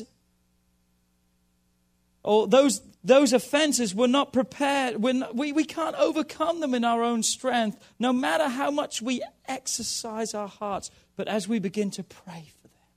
or 2.23 2.47
those, 2.47 2.81
those 3.03 3.33
offenses 3.33 3.95
were 3.95 4.07
not 4.07 4.33
prepared. 4.33 5.01
We're 5.01 5.13
not, 5.13 5.35
we, 5.35 5.51
we 5.51 5.63
can't 5.63 5.95
overcome 5.95 6.59
them 6.59 6.73
in 6.73 6.83
our 6.83 7.03
own 7.03 7.23
strength, 7.23 7.77
no 7.99 8.13
matter 8.13 8.47
how 8.47 8.71
much 8.71 9.01
we 9.01 9.21
exercise 9.47 10.33
our 10.33 10.47
hearts. 10.47 10.91
But 11.15 11.27
as 11.27 11.47
we 11.47 11.59
begin 11.59 11.91
to 11.91 12.03
pray 12.03 12.45
for 12.61 12.67
them, 12.67 12.87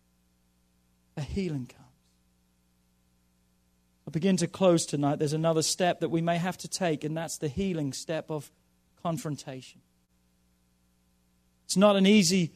a 1.16 1.22
healing 1.22 1.66
comes. 1.66 1.80
I 4.06 4.10
begin 4.10 4.36
to 4.38 4.46
close 4.46 4.84
tonight. 4.84 5.18
There's 5.18 5.32
another 5.32 5.62
step 5.62 6.00
that 6.00 6.10
we 6.10 6.20
may 6.20 6.36
have 6.36 6.58
to 6.58 6.68
take, 6.68 7.04
and 7.04 7.16
that's 7.16 7.38
the 7.38 7.48
healing 7.48 7.92
step 7.92 8.30
of 8.30 8.50
confrontation. 9.02 9.80
It's 11.64 11.76
not 11.76 11.96
an 11.96 12.06
easy 12.06 12.52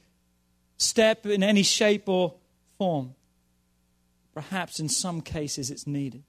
step 0.77 1.25
in 1.27 1.43
any 1.43 1.63
shape 1.63 2.09
or 2.09 2.35
form. 2.77 3.15
Perhaps 4.39 4.79
in 4.79 4.89
some 4.89 5.21
cases 5.21 5.69
it's 5.69 5.85
needed. 5.85 6.23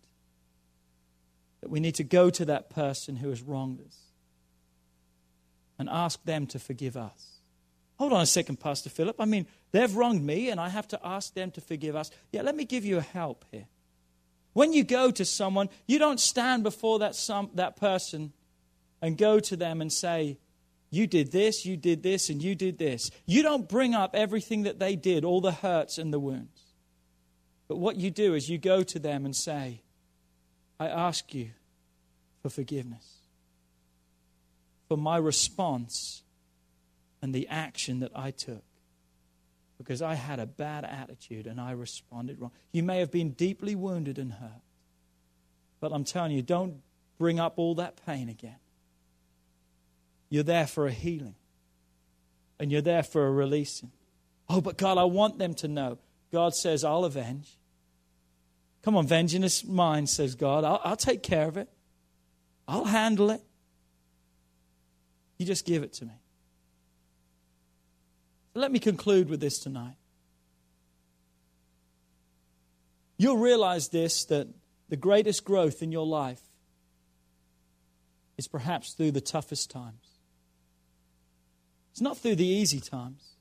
That 1.62 1.70
we 1.70 1.80
need 1.80 1.94
to 1.94 2.04
go 2.04 2.32
to 2.32 2.44
that 2.46 2.72
person 2.72 3.18
who 3.18 3.30
has 3.30 3.44
wronged 3.44 3.82
us 3.86 4.00
and 5.78 5.88
ask 5.88 6.20
them 6.24 6.48
to 6.48 6.58
forgive 6.58 6.98
us. 6.98 7.42
Hold 8.00 8.14
on 8.14 8.22
a 8.22 8.26
second, 8.26 8.60
Pastor 8.60 8.90
Philip. 8.90 9.18
I 9.22 9.26
mean, 9.26 9.46
they've 9.72 9.96
wronged 9.96 10.26
me 10.26 10.50
and 10.50 10.60
I 10.60 10.70
have 10.70 10.88
to 10.88 11.00
ask 11.06 11.36
them 11.36 11.52
to 11.52 11.62
forgive 11.62 11.96
us. 11.96 12.10
Yeah, 12.32 12.42
let 12.42 12.56
me 12.56 12.66
give 12.66 12.84
you 12.84 12.98
a 12.98 13.02
help 13.02 13.46
here. 13.52 13.68
When 14.54 14.74
you 14.74 14.84
go 14.84 15.12
to 15.12 15.24
someone, 15.24 15.70
you 15.86 16.00
don't 16.00 16.20
stand 16.20 16.64
before 16.64 16.98
that, 17.00 17.14
some, 17.14 17.52
that 17.54 17.76
person 17.76 18.34
and 19.04 19.20
go 19.20 19.40
to 19.40 19.56
them 19.56 19.82
and 19.82 19.94
say, 19.94 20.40
You 20.90 21.06
did 21.06 21.32
this, 21.32 21.64
you 21.64 21.78
did 21.78 22.02
this, 22.02 22.32
and 22.32 22.42
you 22.42 22.56
did 22.56 22.80
this. 22.80 23.12
You 23.28 23.44
don't 23.44 23.70
bring 23.70 23.94
up 23.94 24.16
everything 24.16 24.64
that 24.64 24.80
they 24.80 24.96
did, 24.96 25.24
all 25.24 25.42
the 25.42 25.52
hurts 25.52 26.00
and 26.00 26.12
the 26.12 26.20
wounds. 26.20 26.69
But 27.70 27.78
what 27.78 27.96
you 27.96 28.12
do 28.12 28.34
is 28.34 28.50
you 28.50 28.58
go 28.58 28.84
to 28.84 29.00
them 29.00 29.24
and 29.24 29.34
say, 29.34 29.84
I 30.80 30.88
ask 30.88 31.34
you 31.34 31.52
for 32.42 32.50
forgiveness, 32.50 33.20
for 34.88 34.98
my 34.98 35.18
response 35.18 36.24
and 37.22 37.34
the 37.34 37.48
action 37.48 38.00
that 38.00 38.12
I 38.16 38.32
took. 38.32 38.64
Because 39.78 40.02
I 40.02 40.16
had 40.16 40.40
a 40.40 40.46
bad 40.46 40.84
attitude 40.84 41.48
and 41.48 41.62
I 41.62 41.72
responded 41.72 42.42
wrong. 42.42 42.52
You 42.74 42.84
may 42.84 43.00
have 43.00 43.12
been 43.12 43.30
deeply 43.30 43.76
wounded 43.76 44.18
and 44.18 44.34
hurt. 44.34 44.62
But 45.80 45.94
I'm 45.94 46.04
telling 46.04 46.32
you, 46.32 46.42
don't 46.42 46.82
bring 47.18 47.40
up 47.40 47.54
all 47.58 47.76
that 47.76 48.04
pain 48.06 48.28
again. 48.28 48.58
You're 50.30 50.44
there 50.44 50.68
for 50.68 50.88
a 50.88 50.92
healing. 50.92 51.36
And 52.60 52.72
you're 52.72 52.82
there 52.82 53.04
for 53.04 53.26
a 53.26 53.32
releasing. 53.32 53.92
Oh, 54.50 54.60
but 54.60 54.78
God, 54.78 54.98
I 54.98 55.06
want 55.06 55.38
them 55.38 55.54
to 55.56 55.68
know. 55.68 55.98
God 56.32 56.56
says, 56.56 56.84
I'll 56.84 57.06
avenge. 57.06 57.56
Come 58.82 58.96
on, 58.96 59.08
vengeance 59.08 59.64
is 59.64 59.66
mine, 59.66 60.08
says 60.08 60.36
God. 60.36 60.64
I'll, 60.64 60.82
I'll 60.84 60.96
take 60.96 61.22
care 61.22 61.48
of 61.48 61.58
it. 61.58 61.70
I'll 62.68 62.86
handle 62.86 63.32
it. 63.32 63.42
You 65.38 65.46
just 65.46 65.66
give 65.66 65.84
it 65.84 65.94
to 65.94 66.06
me. 66.06 66.14
Let 68.54 68.72
me 68.72 68.80
conclude 68.80 69.30
with 69.30 69.40
this 69.40 69.60
tonight. 69.60 69.96
You'll 73.18 73.38
realize 73.38 73.90
this 73.90 74.26
that 74.26 74.48
the 74.88 74.98
greatest 74.98 75.44
growth 75.46 75.82
in 75.82 75.92
your 75.92 76.06
life 76.06 76.42
is 78.38 78.48
perhaps 78.48 78.94
through 78.94 79.12
the 79.12 79.22
toughest 79.22 79.70
times. 79.70 80.20
It's 81.92 82.02
not 82.02 82.18
through 82.18 82.36
the 82.36 82.48
easy 82.48 82.80
times. 82.80 83.36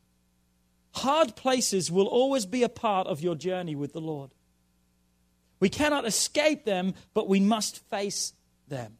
Hard 0.94 1.36
places 1.36 1.92
will 1.92 2.06
always 2.06 2.46
be 2.46 2.62
a 2.62 2.68
part 2.68 3.06
of 3.06 3.20
your 3.20 3.34
journey 3.34 3.76
with 3.76 3.92
the 3.92 4.00
Lord. 4.00 4.30
We 5.60 5.68
cannot 5.68 6.06
escape 6.06 6.64
them, 6.64 6.94
but 7.14 7.28
we 7.28 7.40
must 7.40 7.78
face 7.90 8.32
them. 8.68 8.98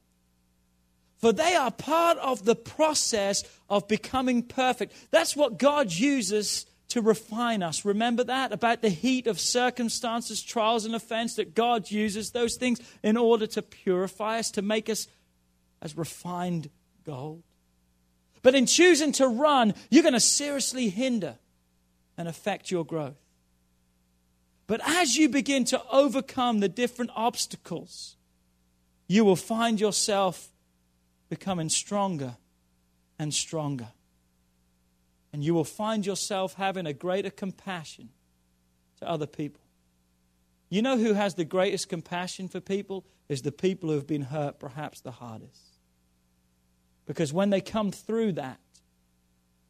For 1.19 1.33
they 1.33 1.55
are 1.55 1.71
part 1.71 2.17
of 2.19 2.45
the 2.45 2.55
process 2.55 3.45
of 3.69 3.89
becoming 3.89 4.43
perfect. 4.43 4.95
That's 5.11 5.37
what 5.37 5.59
God 5.59 5.93
uses 5.93 6.67
to 6.89 7.03
refine 7.03 7.63
us. 7.63 7.85
Remember 7.85 8.25
that 8.25 8.53
about 8.53 8.83
the 8.83 8.89
heat 8.89 9.27
of 9.27 9.39
circumstances, 9.39 10.43
trials, 10.43 10.85
and 10.85 10.95
offense, 10.95 11.35
that 11.35 11.55
God 11.55 11.91
uses 11.91 12.31
those 12.31 12.57
things 12.57 12.81
in 13.03 13.17
order 13.17 13.47
to 13.49 13.63
purify 13.63 14.39
us, 14.39 14.51
to 14.53 14.63
make 14.63 14.89
us 14.89 15.07
as 15.83 15.97
refined 15.97 16.71
gold. 17.05 17.43
But 18.43 18.55
in 18.55 18.67
choosing 18.67 19.13
to 19.13 19.27
run, 19.27 19.75
you're 19.91 20.03
going 20.03 20.15
to 20.15 20.21
seriously 20.21 20.89
hinder 20.89 21.37
and 22.17 22.29
affect 22.29 22.71
your 22.71 22.85
growth. 22.85 23.17
But 24.69 24.83
as 24.87 25.17
you 25.17 25.29
begin 25.31 25.65
to 25.65 25.83
overcome 25.91 26.61
the 26.61 26.69
different 26.69 27.11
obstacles, 27.17 28.17
you 29.09 29.25
will 29.25 29.35
find 29.35 29.81
yourself 29.81 30.51
becoming 31.31 31.71
stronger 31.71 32.37
and 33.19 33.33
stronger. 33.33 33.89
And 35.33 35.43
you 35.43 35.55
will 35.55 35.65
find 35.65 36.05
yourself 36.05 36.55
having 36.55 36.87
a 36.87 36.93
greater 36.93 37.31
compassion 37.31 38.11
to 39.01 39.09
other 39.09 39.27
people. 39.27 39.63
You 40.69 40.83
know 40.83 40.99
who 40.99 41.15
has 41.15 41.35
the 41.35 41.47
greatest 41.47 41.89
compassion 41.89 42.47
for 42.47 42.61
people? 42.61 43.07
Is 43.29 43.43
the 43.43 43.53
people 43.53 43.89
who 43.89 43.95
have 43.95 44.07
been 44.07 44.23
hurt 44.23 44.59
perhaps 44.59 45.01
the 45.01 45.13
hardest. 45.13 45.79
Because 47.07 47.33
when 47.33 47.49
they 47.49 47.63
come 47.63 47.91
through 47.91 48.33
that, 48.33 48.61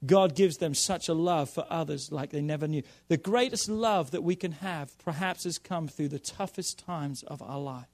God 0.07 0.35
gives 0.35 0.59
them 0.59 0.75
such 0.75 1.09
a 1.09 1.15
love 1.15 1.51
for 1.51 1.67
others 1.69 2.13
like 2.13 2.31
they 2.31 2.41
never 2.41 2.69
knew. 2.69 2.83
The 3.09 3.17
greatest 3.17 3.69
love 3.69 4.13
that 4.13 4.23
we 4.23 4.37
can 4.37 4.53
have 4.53 4.97
perhaps 4.99 5.45
has 5.45 5.59
come 5.59 5.89
through 5.89 6.09
the 6.09 6.19
toughest 6.19 6.79
times 6.79 7.23
of 7.25 7.43
our 7.43 7.59
life. 7.59 7.89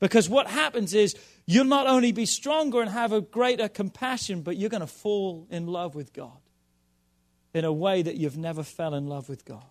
Because 0.00 0.28
what 0.28 0.46
happens 0.46 0.94
is 0.94 1.16
you'll 1.46 1.64
not 1.64 1.86
only 1.86 2.12
be 2.12 2.26
stronger 2.26 2.80
and 2.80 2.90
have 2.90 3.12
a 3.12 3.20
greater 3.20 3.68
compassion, 3.68 4.42
but 4.42 4.56
you're 4.56 4.70
going 4.70 4.80
to 4.80 4.86
fall 4.86 5.46
in 5.50 5.66
love 5.66 5.94
with 5.94 6.12
God 6.12 6.38
in 7.54 7.64
a 7.64 7.72
way 7.72 8.02
that 8.02 8.16
you've 8.16 8.36
never 8.36 8.62
fell 8.62 8.94
in 8.94 9.06
love 9.06 9.28
with 9.28 9.44
God. 9.44 9.64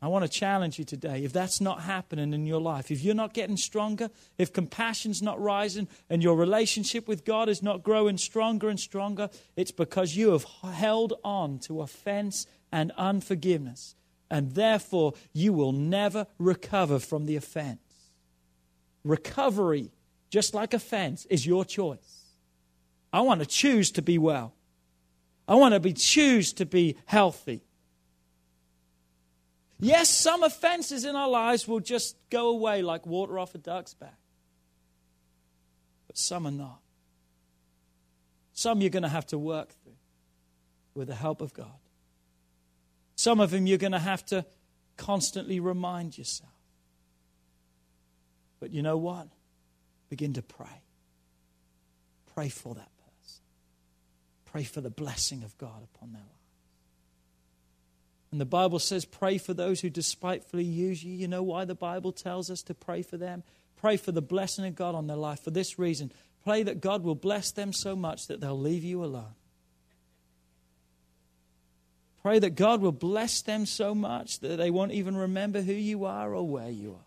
I 0.00 0.06
want 0.06 0.24
to 0.24 0.28
challenge 0.28 0.78
you 0.78 0.84
today. 0.84 1.24
If 1.24 1.32
that's 1.32 1.60
not 1.60 1.82
happening 1.82 2.32
in 2.32 2.46
your 2.46 2.60
life, 2.60 2.90
if 2.92 3.02
you're 3.02 3.16
not 3.16 3.34
getting 3.34 3.56
stronger, 3.56 4.10
if 4.36 4.52
compassion's 4.52 5.20
not 5.20 5.40
rising, 5.40 5.88
and 6.08 6.22
your 6.22 6.36
relationship 6.36 7.08
with 7.08 7.24
God 7.24 7.48
is 7.48 7.64
not 7.64 7.82
growing 7.82 8.16
stronger 8.16 8.68
and 8.68 8.78
stronger, 8.78 9.28
it's 9.56 9.72
because 9.72 10.14
you 10.14 10.30
have 10.30 10.44
held 10.62 11.14
on 11.24 11.58
to 11.60 11.80
offense 11.80 12.46
and 12.70 12.92
unforgiveness. 12.96 13.96
And 14.30 14.52
therefore, 14.52 15.14
you 15.32 15.52
will 15.52 15.72
never 15.72 16.26
recover 16.38 17.00
from 17.00 17.26
the 17.26 17.34
offense. 17.34 17.80
Recovery, 19.02 19.90
just 20.30 20.54
like 20.54 20.74
offense, 20.74 21.26
is 21.26 21.46
your 21.46 21.64
choice. 21.64 22.26
I 23.12 23.22
want 23.22 23.40
to 23.40 23.46
choose 23.46 23.90
to 23.92 24.02
be 24.02 24.18
well. 24.18 24.54
I 25.48 25.54
want 25.54 25.74
to 25.74 25.80
be 25.80 25.94
choose 25.94 26.52
to 26.52 26.66
be 26.66 26.96
healthy. 27.06 27.62
Yes, 29.80 30.08
some 30.08 30.42
offenses 30.42 31.04
in 31.04 31.14
our 31.14 31.28
lives 31.28 31.68
will 31.68 31.80
just 31.80 32.16
go 32.30 32.48
away 32.48 32.82
like 32.82 33.06
water 33.06 33.38
off 33.38 33.54
a 33.54 33.58
duck's 33.58 33.94
back. 33.94 34.18
But 36.06 36.18
some 36.18 36.46
are 36.46 36.52
not. 36.52 36.80
Some 38.52 38.80
you're 38.80 38.90
going 38.90 39.04
to 39.04 39.08
have 39.08 39.26
to 39.28 39.38
work 39.38 39.70
through 39.82 39.92
with 40.94 41.06
the 41.06 41.14
help 41.14 41.40
of 41.40 41.54
God. 41.54 41.78
Some 43.14 43.38
of 43.38 43.50
them 43.50 43.66
you're 43.66 43.78
going 43.78 43.92
to 43.92 43.98
have 44.00 44.24
to 44.26 44.44
constantly 44.96 45.60
remind 45.60 46.18
yourself. 46.18 46.50
But 48.58 48.72
you 48.72 48.82
know 48.82 48.96
what? 48.96 49.28
Begin 50.08 50.32
to 50.32 50.42
pray. 50.42 50.82
Pray 52.34 52.48
for 52.48 52.74
that 52.74 52.90
person. 52.96 53.42
Pray 54.46 54.64
for 54.64 54.80
the 54.80 54.90
blessing 54.90 55.44
of 55.44 55.56
God 55.58 55.86
upon 55.94 56.12
their 56.12 56.22
life. 56.22 56.37
And 58.30 58.40
the 58.40 58.46
Bible 58.46 58.78
says, 58.78 59.04
pray 59.04 59.38
for 59.38 59.54
those 59.54 59.80
who 59.80 59.88
despitefully 59.88 60.64
use 60.64 61.02
you. 61.02 61.12
You 61.12 61.28
know 61.28 61.42
why 61.42 61.64
the 61.64 61.74
Bible 61.74 62.12
tells 62.12 62.50
us 62.50 62.62
to 62.64 62.74
pray 62.74 63.02
for 63.02 63.16
them? 63.16 63.42
Pray 63.76 63.96
for 63.96 64.12
the 64.12 64.22
blessing 64.22 64.66
of 64.66 64.76
God 64.76 64.94
on 64.94 65.06
their 65.06 65.16
life 65.16 65.40
for 65.40 65.50
this 65.50 65.78
reason. 65.78 66.12
Pray 66.44 66.62
that 66.62 66.80
God 66.80 67.02
will 67.02 67.14
bless 67.14 67.50
them 67.50 67.72
so 67.72 67.96
much 67.96 68.26
that 68.26 68.40
they'll 68.40 68.58
leave 68.58 68.84
you 68.84 69.04
alone. 69.04 69.34
Pray 72.22 72.38
that 72.38 72.56
God 72.56 72.82
will 72.82 72.92
bless 72.92 73.40
them 73.40 73.64
so 73.64 73.94
much 73.94 74.40
that 74.40 74.56
they 74.56 74.70
won't 74.70 74.92
even 74.92 75.16
remember 75.16 75.62
who 75.62 75.72
you 75.72 76.04
are 76.04 76.34
or 76.34 76.46
where 76.46 76.68
you 76.68 76.92
are. 76.92 77.06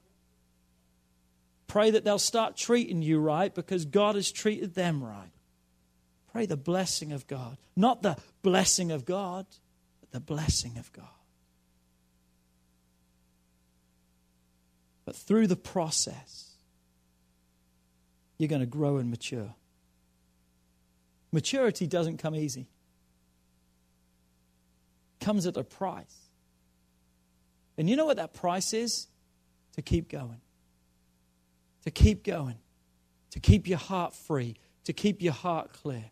Pray 1.68 1.92
that 1.92 2.04
they'll 2.04 2.20
start 2.20 2.58
treating 2.58 3.02
you 3.02 3.20
right 3.20 3.54
because 3.54 3.86
God 3.86 4.16
has 4.16 4.32
treated 4.32 4.74
them 4.74 5.04
right. 5.04 5.32
Pray 6.32 6.46
the 6.46 6.58
blessing 6.58 7.12
of 7.12 7.28
God, 7.28 7.58
not 7.76 8.02
the 8.02 8.18
blessing 8.42 8.92
of 8.92 9.06
God 9.06 9.46
the 10.12 10.20
blessing 10.20 10.78
of 10.78 10.92
God. 10.94 11.06
But 15.06 15.16
through 15.16 15.48
the 15.48 15.56
process, 15.56 16.56
you're 18.38 18.50
going 18.50 18.62
to 18.62 18.68
grow 18.68 18.98
and 18.98 19.10
mature. 19.10 19.56
Maturity 21.32 21.88
doesn't 21.88 22.18
come 22.18 22.36
easy. 22.36 22.68
It 25.20 25.26
comes 25.26 25.48
at 25.48 25.58
a 25.58 25.64
price. 25.64 26.30
And 27.78 27.90
you 27.90 27.96
know 27.96 28.06
what 28.06 28.18
that 28.18 28.34
price 28.34 28.74
is? 28.74 29.08
To 29.76 29.82
keep 29.82 30.10
going. 30.10 30.42
To 31.86 31.92
keep 31.92 32.24
going. 32.24 32.58
To 33.32 33.40
keep 33.40 33.68
your 33.68 33.80
heart 33.80 34.14
free. 34.14 34.56
To 34.86 34.94
keep 34.94 35.22
your 35.22 35.34
heart 35.34 35.72
clear. 35.74 36.12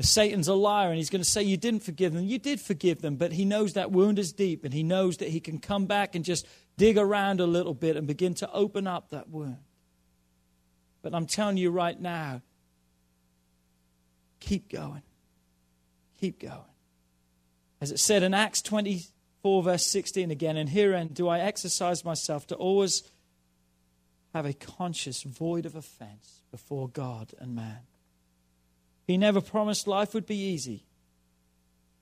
Satan's 0.00 0.46
a 0.46 0.54
liar 0.54 0.88
and 0.88 0.96
he's 0.96 1.10
going 1.10 1.22
to 1.22 1.28
say 1.28 1.42
you 1.42 1.56
didn't 1.56 1.82
forgive 1.82 2.12
them. 2.12 2.24
You 2.24 2.38
did 2.38 2.60
forgive 2.60 3.02
them, 3.02 3.16
but 3.16 3.32
he 3.32 3.44
knows 3.44 3.72
that 3.72 3.90
wound 3.90 4.18
is 4.18 4.32
deep 4.32 4.64
and 4.64 4.72
he 4.72 4.84
knows 4.84 5.16
that 5.16 5.28
he 5.28 5.40
can 5.40 5.58
come 5.58 5.86
back 5.86 6.14
and 6.14 6.24
just 6.24 6.46
dig 6.76 6.96
around 6.96 7.40
a 7.40 7.46
little 7.46 7.74
bit 7.74 7.96
and 7.96 8.06
begin 8.06 8.34
to 8.34 8.52
open 8.52 8.86
up 8.86 9.10
that 9.10 9.28
wound. 9.28 9.58
But 11.02 11.14
I'm 11.14 11.26
telling 11.26 11.56
you 11.56 11.70
right 11.70 11.98
now, 12.00 12.42
keep 14.38 14.70
going. 14.70 15.02
Keep 16.20 16.40
going. 16.40 16.60
As 17.80 17.90
it 17.90 17.98
said 17.98 18.22
in 18.22 18.34
Acts 18.34 18.62
24, 18.62 19.62
verse 19.64 19.86
16 19.86 20.30
again, 20.30 20.56
and 20.56 20.68
herein 20.68 21.08
do 21.08 21.26
I 21.28 21.40
exercise 21.40 22.04
myself 22.04 22.46
to 22.48 22.54
always 22.54 23.02
have 24.32 24.46
a 24.46 24.52
conscious 24.52 25.22
void 25.22 25.66
of 25.66 25.74
offense 25.74 26.42
before 26.52 26.88
God 26.88 27.34
and 27.40 27.54
man. 27.56 27.80
He 29.08 29.16
never 29.16 29.40
promised 29.40 29.88
life 29.88 30.12
would 30.12 30.26
be 30.26 30.36
easy. 30.36 30.84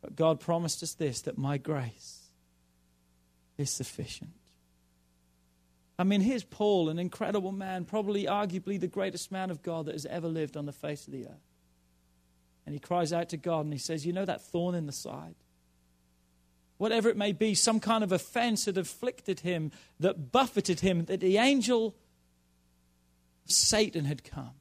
But 0.02 0.16
God 0.16 0.40
promised 0.40 0.82
us 0.82 0.92
this 0.94 1.22
that 1.22 1.38
my 1.38 1.56
grace 1.56 2.24
is 3.56 3.70
sufficient. 3.70 4.32
I 5.98 6.04
mean, 6.04 6.20
here's 6.20 6.44
Paul, 6.44 6.88
an 6.88 6.98
incredible 6.98 7.52
man, 7.52 7.84
probably 7.84 8.24
arguably 8.24 8.78
the 8.78 8.88
greatest 8.88 9.30
man 9.30 9.50
of 9.50 9.62
God 9.62 9.86
that 9.86 9.94
has 9.94 10.04
ever 10.04 10.26
lived 10.26 10.56
on 10.56 10.66
the 10.66 10.72
face 10.72 11.06
of 11.06 11.12
the 11.12 11.26
earth. 11.26 11.46
And 12.66 12.74
he 12.74 12.80
cries 12.80 13.12
out 13.12 13.28
to 13.30 13.36
God 13.36 13.64
and 13.64 13.72
he 13.72 13.78
says, 13.78 14.04
You 14.04 14.12
know 14.12 14.24
that 14.24 14.42
thorn 14.42 14.74
in 14.74 14.86
the 14.86 14.92
side? 14.92 15.36
Whatever 16.76 17.08
it 17.08 17.16
may 17.16 17.32
be, 17.32 17.54
some 17.54 17.78
kind 17.78 18.02
of 18.02 18.10
offense 18.10 18.64
that 18.64 18.76
afflicted 18.76 19.40
him, 19.40 19.70
that 20.00 20.32
buffeted 20.32 20.80
him, 20.80 21.04
that 21.04 21.20
the 21.20 21.38
angel 21.38 21.94
Satan 23.46 24.06
had 24.06 24.24
come. 24.24 24.54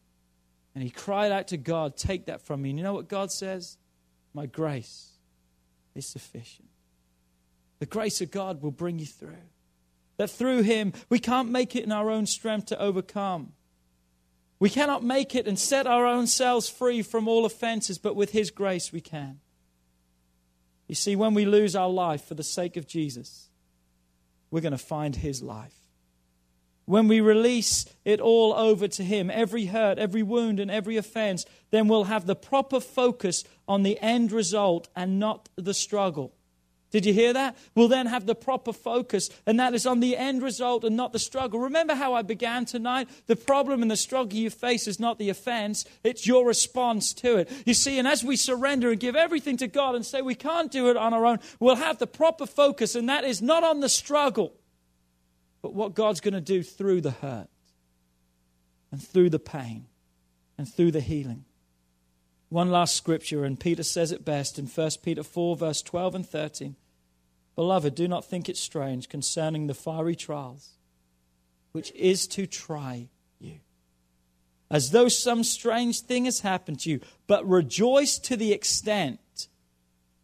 And 0.76 0.84
he 0.84 0.89
cried 0.89 1.32
out 1.32 1.47
to 1.47 1.57
God, 1.57 1.95
Take 1.95 2.26
that 2.26 2.41
from 2.41 2.61
me. 2.61 2.69
And 2.69 2.78
you 2.78 2.84
know 2.84 2.93
what 2.93 3.07
God 3.07 3.32
says? 3.32 3.78
My 4.34 4.45
grace 4.45 5.13
is 5.95 6.05
sufficient. 6.05 6.67
The 7.80 7.86
grace 7.86 8.19
of 8.19 8.30
God 8.30 8.61
will 8.61 8.71
bring 8.71 8.99
you 8.99 9.05
through. 9.05 9.38
That 10.17 10.30
through 10.30 10.63
him, 10.63 10.93
we 11.09 11.19
can't 11.19 11.49
make 11.49 11.76
it 11.76 11.86
in 11.86 11.91
our 11.91 12.09
own 12.09 12.26
strength 12.26 12.67
to 12.67 12.80
overcome. 12.80 13.53
We 14.59 14.69
cannot 14.69 15.03
make 15.03 15.36
it 15.36 15.47
and 15.47 15.57
set 15.57 15.88
our 15.88 16.05
own 16.05 16.28
selves 16.28 16.69
free 16.69 17.01
from 17.01 17.28
all 17.28 17.45
offenses, 17.45 17.97
but 17.97 18.15
with 18.15 18.32
his 18.32 18.51
grace 18.51 18.91
we 18.91 19.01
can. 19.01 19.39
You 20.88 20.95
see, 20.95 21.15
when 21.15 21.34
we 21.34 21.45
lose 21.45 21.76
our 21.76 21.89
life 21.89 22.26
for 22.26 22.36
the 22.36 22.43
sake 22.43 22.78
of 22.78 22.88
Jesus, 22.88 23.49
we're 24.51 24.61
going 24.61 24.71
to 24.71 24.78
find 24.78 25.15
his 25.15 25.41
life. 25.41 25.73
When 26.86 27.07
we 27.07 27.19
release 27.19 27.86
it 28.03 28.19
all 28.21 28.53
over 28.53 28.88
to 28.88 29.03
Him, 29.03 29.31
every 29.31 29.65
hurt, 29.65 29.97
every 29.97 30.23
wound, 30.23 30.59
and 30.59 30.69
every 30.69 30.97
offense, 30.97 31.45
then 31.71 31.88
we'll 31.88 32.05
have 32.05 32.25
the 32.25 32.36
proper 32.36 32.79
focus 32.79 33.43
on 33.67 33.83
the 33.83 33.99
end 33.99 34.31
result 34.31 34.88
and 34.95 35.19
not 35.19 35.49
the 35.55 35.73
struggle. 35.73 36.33
Did 36.91 37.05
you 37.05 37.13
hear 37.13 37.33
that? 37.33 37.57
We'll 37.73 37.89
then 37.89 38.05
have 38.05 38.25
the 38.25 38.36
proper 38.36 38.71
focus, 38.71 39.29
and 39.45 39.59
that 39.59 39.73
is 39.73 39.86
on 39.86 39.99
the 39.99 40.15
end 40.15 40.41
result 40.41 40.86
and 40.86 40.95
not 40.95 41.11
the 41.11 41.19
struggle. 41.19 41.59
Remember 41.59 41.95
how 41.95 42.13
I 42.13 42.21
began 42.21 42.63
tonight? 42.63 43.09
The 43.25 43.36
problem 43.36 43.81
and 43.81 43.91
the 43.91 43.97
struggle 43.97 44.38
you 44.38 44.49
face 44.49 44.88
is 44.88 44.99
not 44.99 45.17
the 45.17 45.29
offense, 45.29 45.83
it's 46.03 46.25
your 46.25 46.47
response 46.47 47.13
to 47.15 47.38
it. 47.38 47.51
You 47.65 47.73
see, 47.73 47.99
and 47.99 48.07
as 48.07 48.23
we 48.23 48.38
surrender 48.38 48.91
and 48.91 48.99
give 48.99 49.15
everything 49.15 49.57
to 49.57 49.67
God 49.67 49.95
and 49.95 50.05
say 50.05 50.21
we 50.21 50.36
can't 50.36 50.71
do 50.71 50.89
it 50.89 50.95
on 50.95 51.13
our 51.13 51.25
own, 51.25 51.39
we'll 51.59 51.75
have 51.75 51.97
the 51.97 52.07
proper 52.07 52.45
focus, 52.45 52.95
and 52.95 53.09
that 53.09 53.25
is 53.25 53.41
not 53.41 53.63
on 53.63 53.81
the 53.81 53.89
struggle 53.89 54.53
but 55.66 55.74
what 55.74 55.95
God's 55.95 56.20
going 56.20 56.36
to 56.36 56.41
do 56.41 56.61
through 56.61 57.01
the 57.01 57.09
hurt 57.09 57.47
and 58.91 59.01
through 59.01 59.32
the 59.32 59.39
pain 59.39 59.88
and 60.59 60.72
through 60.72 60.91
the 60.91 61.01
healing. 61.01 61.43
One 62.49 62.70
last 62.70 62.95
scripture, 62.95 63.43
and 63.43 63.59
Peter 63.59 63.82
says 63.82 64.11
it 64.11 64.24
best 64.24 64.59
in 64.59 64.68
1 64.68 64.91
Peter 65.01 65.24
4, 65.24 65.55
verse 65.55 65.82
12 65.82 66.13
and 66.13 66.24
13. 66.30 66.76
Beloved, 67.55 67.95
do 67.95 68.07
not 68.07 68.26
think 68.26 68.47
it 68.47 68.57
strange 68.57 69.09
concerning 69.09 69.66
the 69.66 69.74
fiery 69.74 70.16
trials, 70.16 70.74
which 71.72 71.91
is 71.95 72.28
to 72.28 72.45
try 72.45 73.09
you, 73.39 73.55
as 74.70 74.91
though 74.91 75.07
some 75.07 75.43
strange 75.43 76.01
thing 76.01 76.26
has 76.26 76.41
happened 76.41 76.82
to 76.82 76.91
you, 76.91 76.99
but 77.26 77.43
rejoice 77.49 78.20
to 78.20 78.38
the 78.38 78.53
extent 78.53 79.47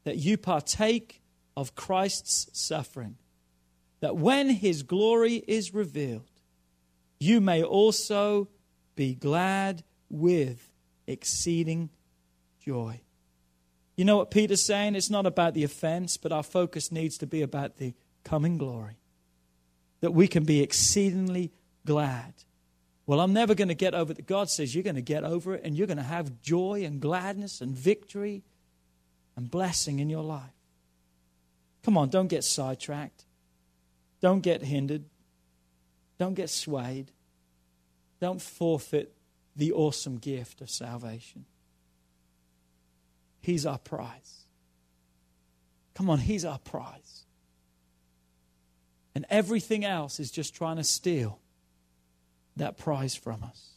that 0.03 0.17
you 0.17 0.37
partake 0.37 1.23
of 1.57 1.73
Christ's 1.73 2.47
suffering 2.53 3.17
that 4.01 4.17
when 4.17 4.49
his 4.49 4.83
glory 4.83 5.35
is 5.47 5.73
revealed, 5.73 6.29
you 7.19 7.39
may 7.39 7.63
also 7.63 8.49
be 8.95 9.15
glad 9.15 9.83
with 10.09 10.71
exceeding 11.07 11.89
joy. 12.59 12.99
You 13.95 14.05
know 14.05 14.17
what 14.17 14.31
Peter's 14.31 14.65
saying? 14.65 14.95
It's 14.95 15.09
not 15.09 15.25
about 15.25 15.53
the 15.53 15.63
offense, 15.63 16.17
but 16.17 16.31
our 16.31 16.43
focus 16.43 16.91
needs 16.91 17.17
to 17.19 17.27
be 17.27 17.41
about 17.41 17.77
the 17.77 17.93
coming 18.23 18.57
glory. 18.57 18.97
That 20.01 20.11
we 20.11 20.27
can 20.27 20.43
be 20.43 20.61
exceedingly 20.61 21.51
glad. 21.85 22.33
Well, 23.05 23.19
I'm 23.19 23.33
never 23.33 23.53
going 23.53 23.67
to 23.67 23.75
get 23.75 23.93
over 23.93 24.13
it. 24.13 24.25
God 24.25 24.49
says 24.49 24.73
you're 24.73 24.83
going 24.83 24.95
to 24.95 25.01
get 25.01 25.23
over 25.23 25.53
it 25.53 25.61
and 25.63 25.75
you're 25.75 25.87
going 25.87 25.97
to 25.97 26.03
have 26.03 26.41
joy 26.41 26.83
and 26.85 26.99
gladness 26.99 27.61
and 27.61 27.75
victory 27.75 28.43
and 29.35 29.51
blessing 29.51 29.99
in 29.99 30.09
your 30.09 30.23
life. 30.23 30.53
Come 31.83 31.97
on, 31.97 32.09
don't 32.09 32.27
get 32.27 32.43
sidetracked. 32.43 33.25
Don't 34.21 34.41
get 34.41 34.61
hindered. 34.61 35.03
Don't 36.19 36.35
get 36.35 36.49
swayed. 36.49 37.11
Don't 38.19 38.41
forfeit 38.41 39.13
the 39.55 39.71
awesome 39.73 40.17
gift 40.17 40.61
of 40.61 40.69
salvation. 40.69 41.45
He's 43.41 43.65
our 43.65 43.79
prize. 43.79 44.45
Come 45.95 46.09
on, 46.09 46.19
He's 46.19 46.45
our 46.45 46.59
prize. 46.59 47.25
And 49.13 49.25
everything 49.29 49.83
else 49.83 50.19
is 50.19 50.31
just 50.31 50.55
trying 50.55 50.77
to 50.77 50.83
steal 50.83 51.39
that 52.55 52.77
prize 52.77 53.15
from 53.15 53.43
us. 53.43 53.71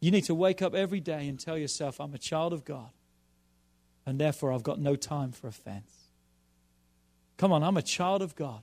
You 0.00 0.10
need 0.10 0.24
to 0.24 0.34
wake 0.34 0.62
up 0.62 0.74
every 0.74 1.00
day 1.00 1.28
and 1.28 1.40
tell 1.40 1.56
yourself, 1.56 2.00
I'm 2.00 2.12
a 2.12 2.18
child 2.18 2.52
of 2.52 2.64
God, 2.64 2.90
and 4.04 4.18
therefore 4.18 4.52
I've 4.52 4.62
got 4.62 4.78
no 4.78 4.96
time 4.96 5.32
for 5.32 5.48
offense. 5.48 6.01
Come 7.36 7.52
on, 7.52 7.62
I'm 7.62 7.76
a 7.76 7.82
child 7.82 8.22
of 8.22 8.36
God. 8.36 8.62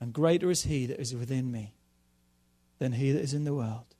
And 0.00 0.12
greater 0.12 0.50
is 0.50 0.64
He 0.64 0.86
that 0.86 1.00
is 1.00 1.14
within 1.14 1.50
me 1.50 1.74
than 2.78 2.92
He 2.92 3.12
that 3.12 3.20
is 3.20 3.34
in 3.34 3.44
the 3.44 3.54
world. 3.54 3.94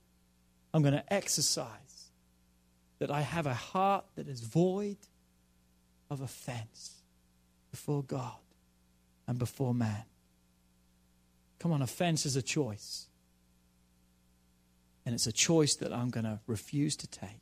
I'm 0.73 0.81
going 0.81 0.93
to 0.93 1.13
exercise 1.13 2.09
that 2.99 3.09
I 3.09 3.21
have 3.21 3.45
a 3.45 3.53
heart 3.53 4.05
that 4.15 4.27
is 4.27 4.41
void 4.41 4.97
of 6.09 6.21
offense 6.21 7.01
before 7.71 8.03
God 8.03 8.37
and 9.27 9.39
before 9.39 9.73
man. 9.73 10.03
Come 11.59 11.71
on, 11.71 11.81
offense 11.81 12.25
is 12.25 12.35
a 12.35 12.41
choice. 12.41 13.07
And 15.05 15.13
it's 15.13 15.27
a 15.27 15.31
choice 15.31 15.75
that 15.75 15.93
I'm 15.93 16.09
going 16.09 16.23
to 16.23 16.39
refuse 16.47 16.95
to 16.97 17.07
take 17.07 17.41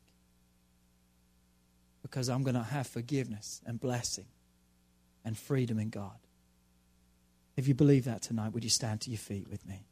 because 2.01 2.29
I'm 2.29 2.43
going 2.43 2.55
to 2.55 2.63
have 2.63 2.87
forgiveness 2.87 3.61
and 3.65 3.79
blessing 3.79 4.25
and 5.23 5.37
freedom 5.37 5.79
in 5.79 5.89
God. 5.89 6.17
If 7.55 7.67
you 7.67 7.73
believe 7.73 8.05
that 8.05 8.21
tonight, 8.21 8.53
would 8.53 8.63
you 8.63 8.69
stand 8.69 9.01
to 9.01 9.09
your 9.09 9.19
feet 9.19 9.47
with 9.47 9.65
me? 9.65 9.85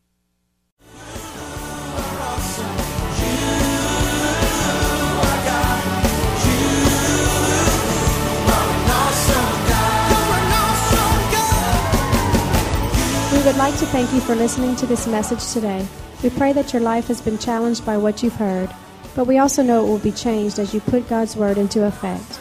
We 13.32 13.48
would 13.48 13.58
like 13.58 13.78
to 13.80 13.86
thank 13.88 14.12
you 14.14 14.20
for 14.20 14.36
listening 14.36 14.76
to 14.76 14.86
this 14.86 15.08
message 15.08 15.54
today. 15.54 15.88
We 16.24 16.30
pray 16.32 16.52
that 16.54 16.74
your 16.74 16.82
life 16.82 17.08
has 17.08 17.22
been 17.22 17.38
challenged 17.38 17.86
by 17.86 17.98
what 17.98 18.22
you've 18.22 18.36
heard, 18.36 18.70
but 19.16 19.26
we 19.26 19.38
also 19.38 19.64
know 19.64 19.86
it 19.86 19.88
will 19.88 20.00
be 20.00 20.12
changed 20.12 20.60
as 20.60 20.74
you 20.74 20.82
put 20.82 21.08
God's 21.08 21.36
Word 21.36 21.58
into 21.58 21.86
effect. 21.86 22.41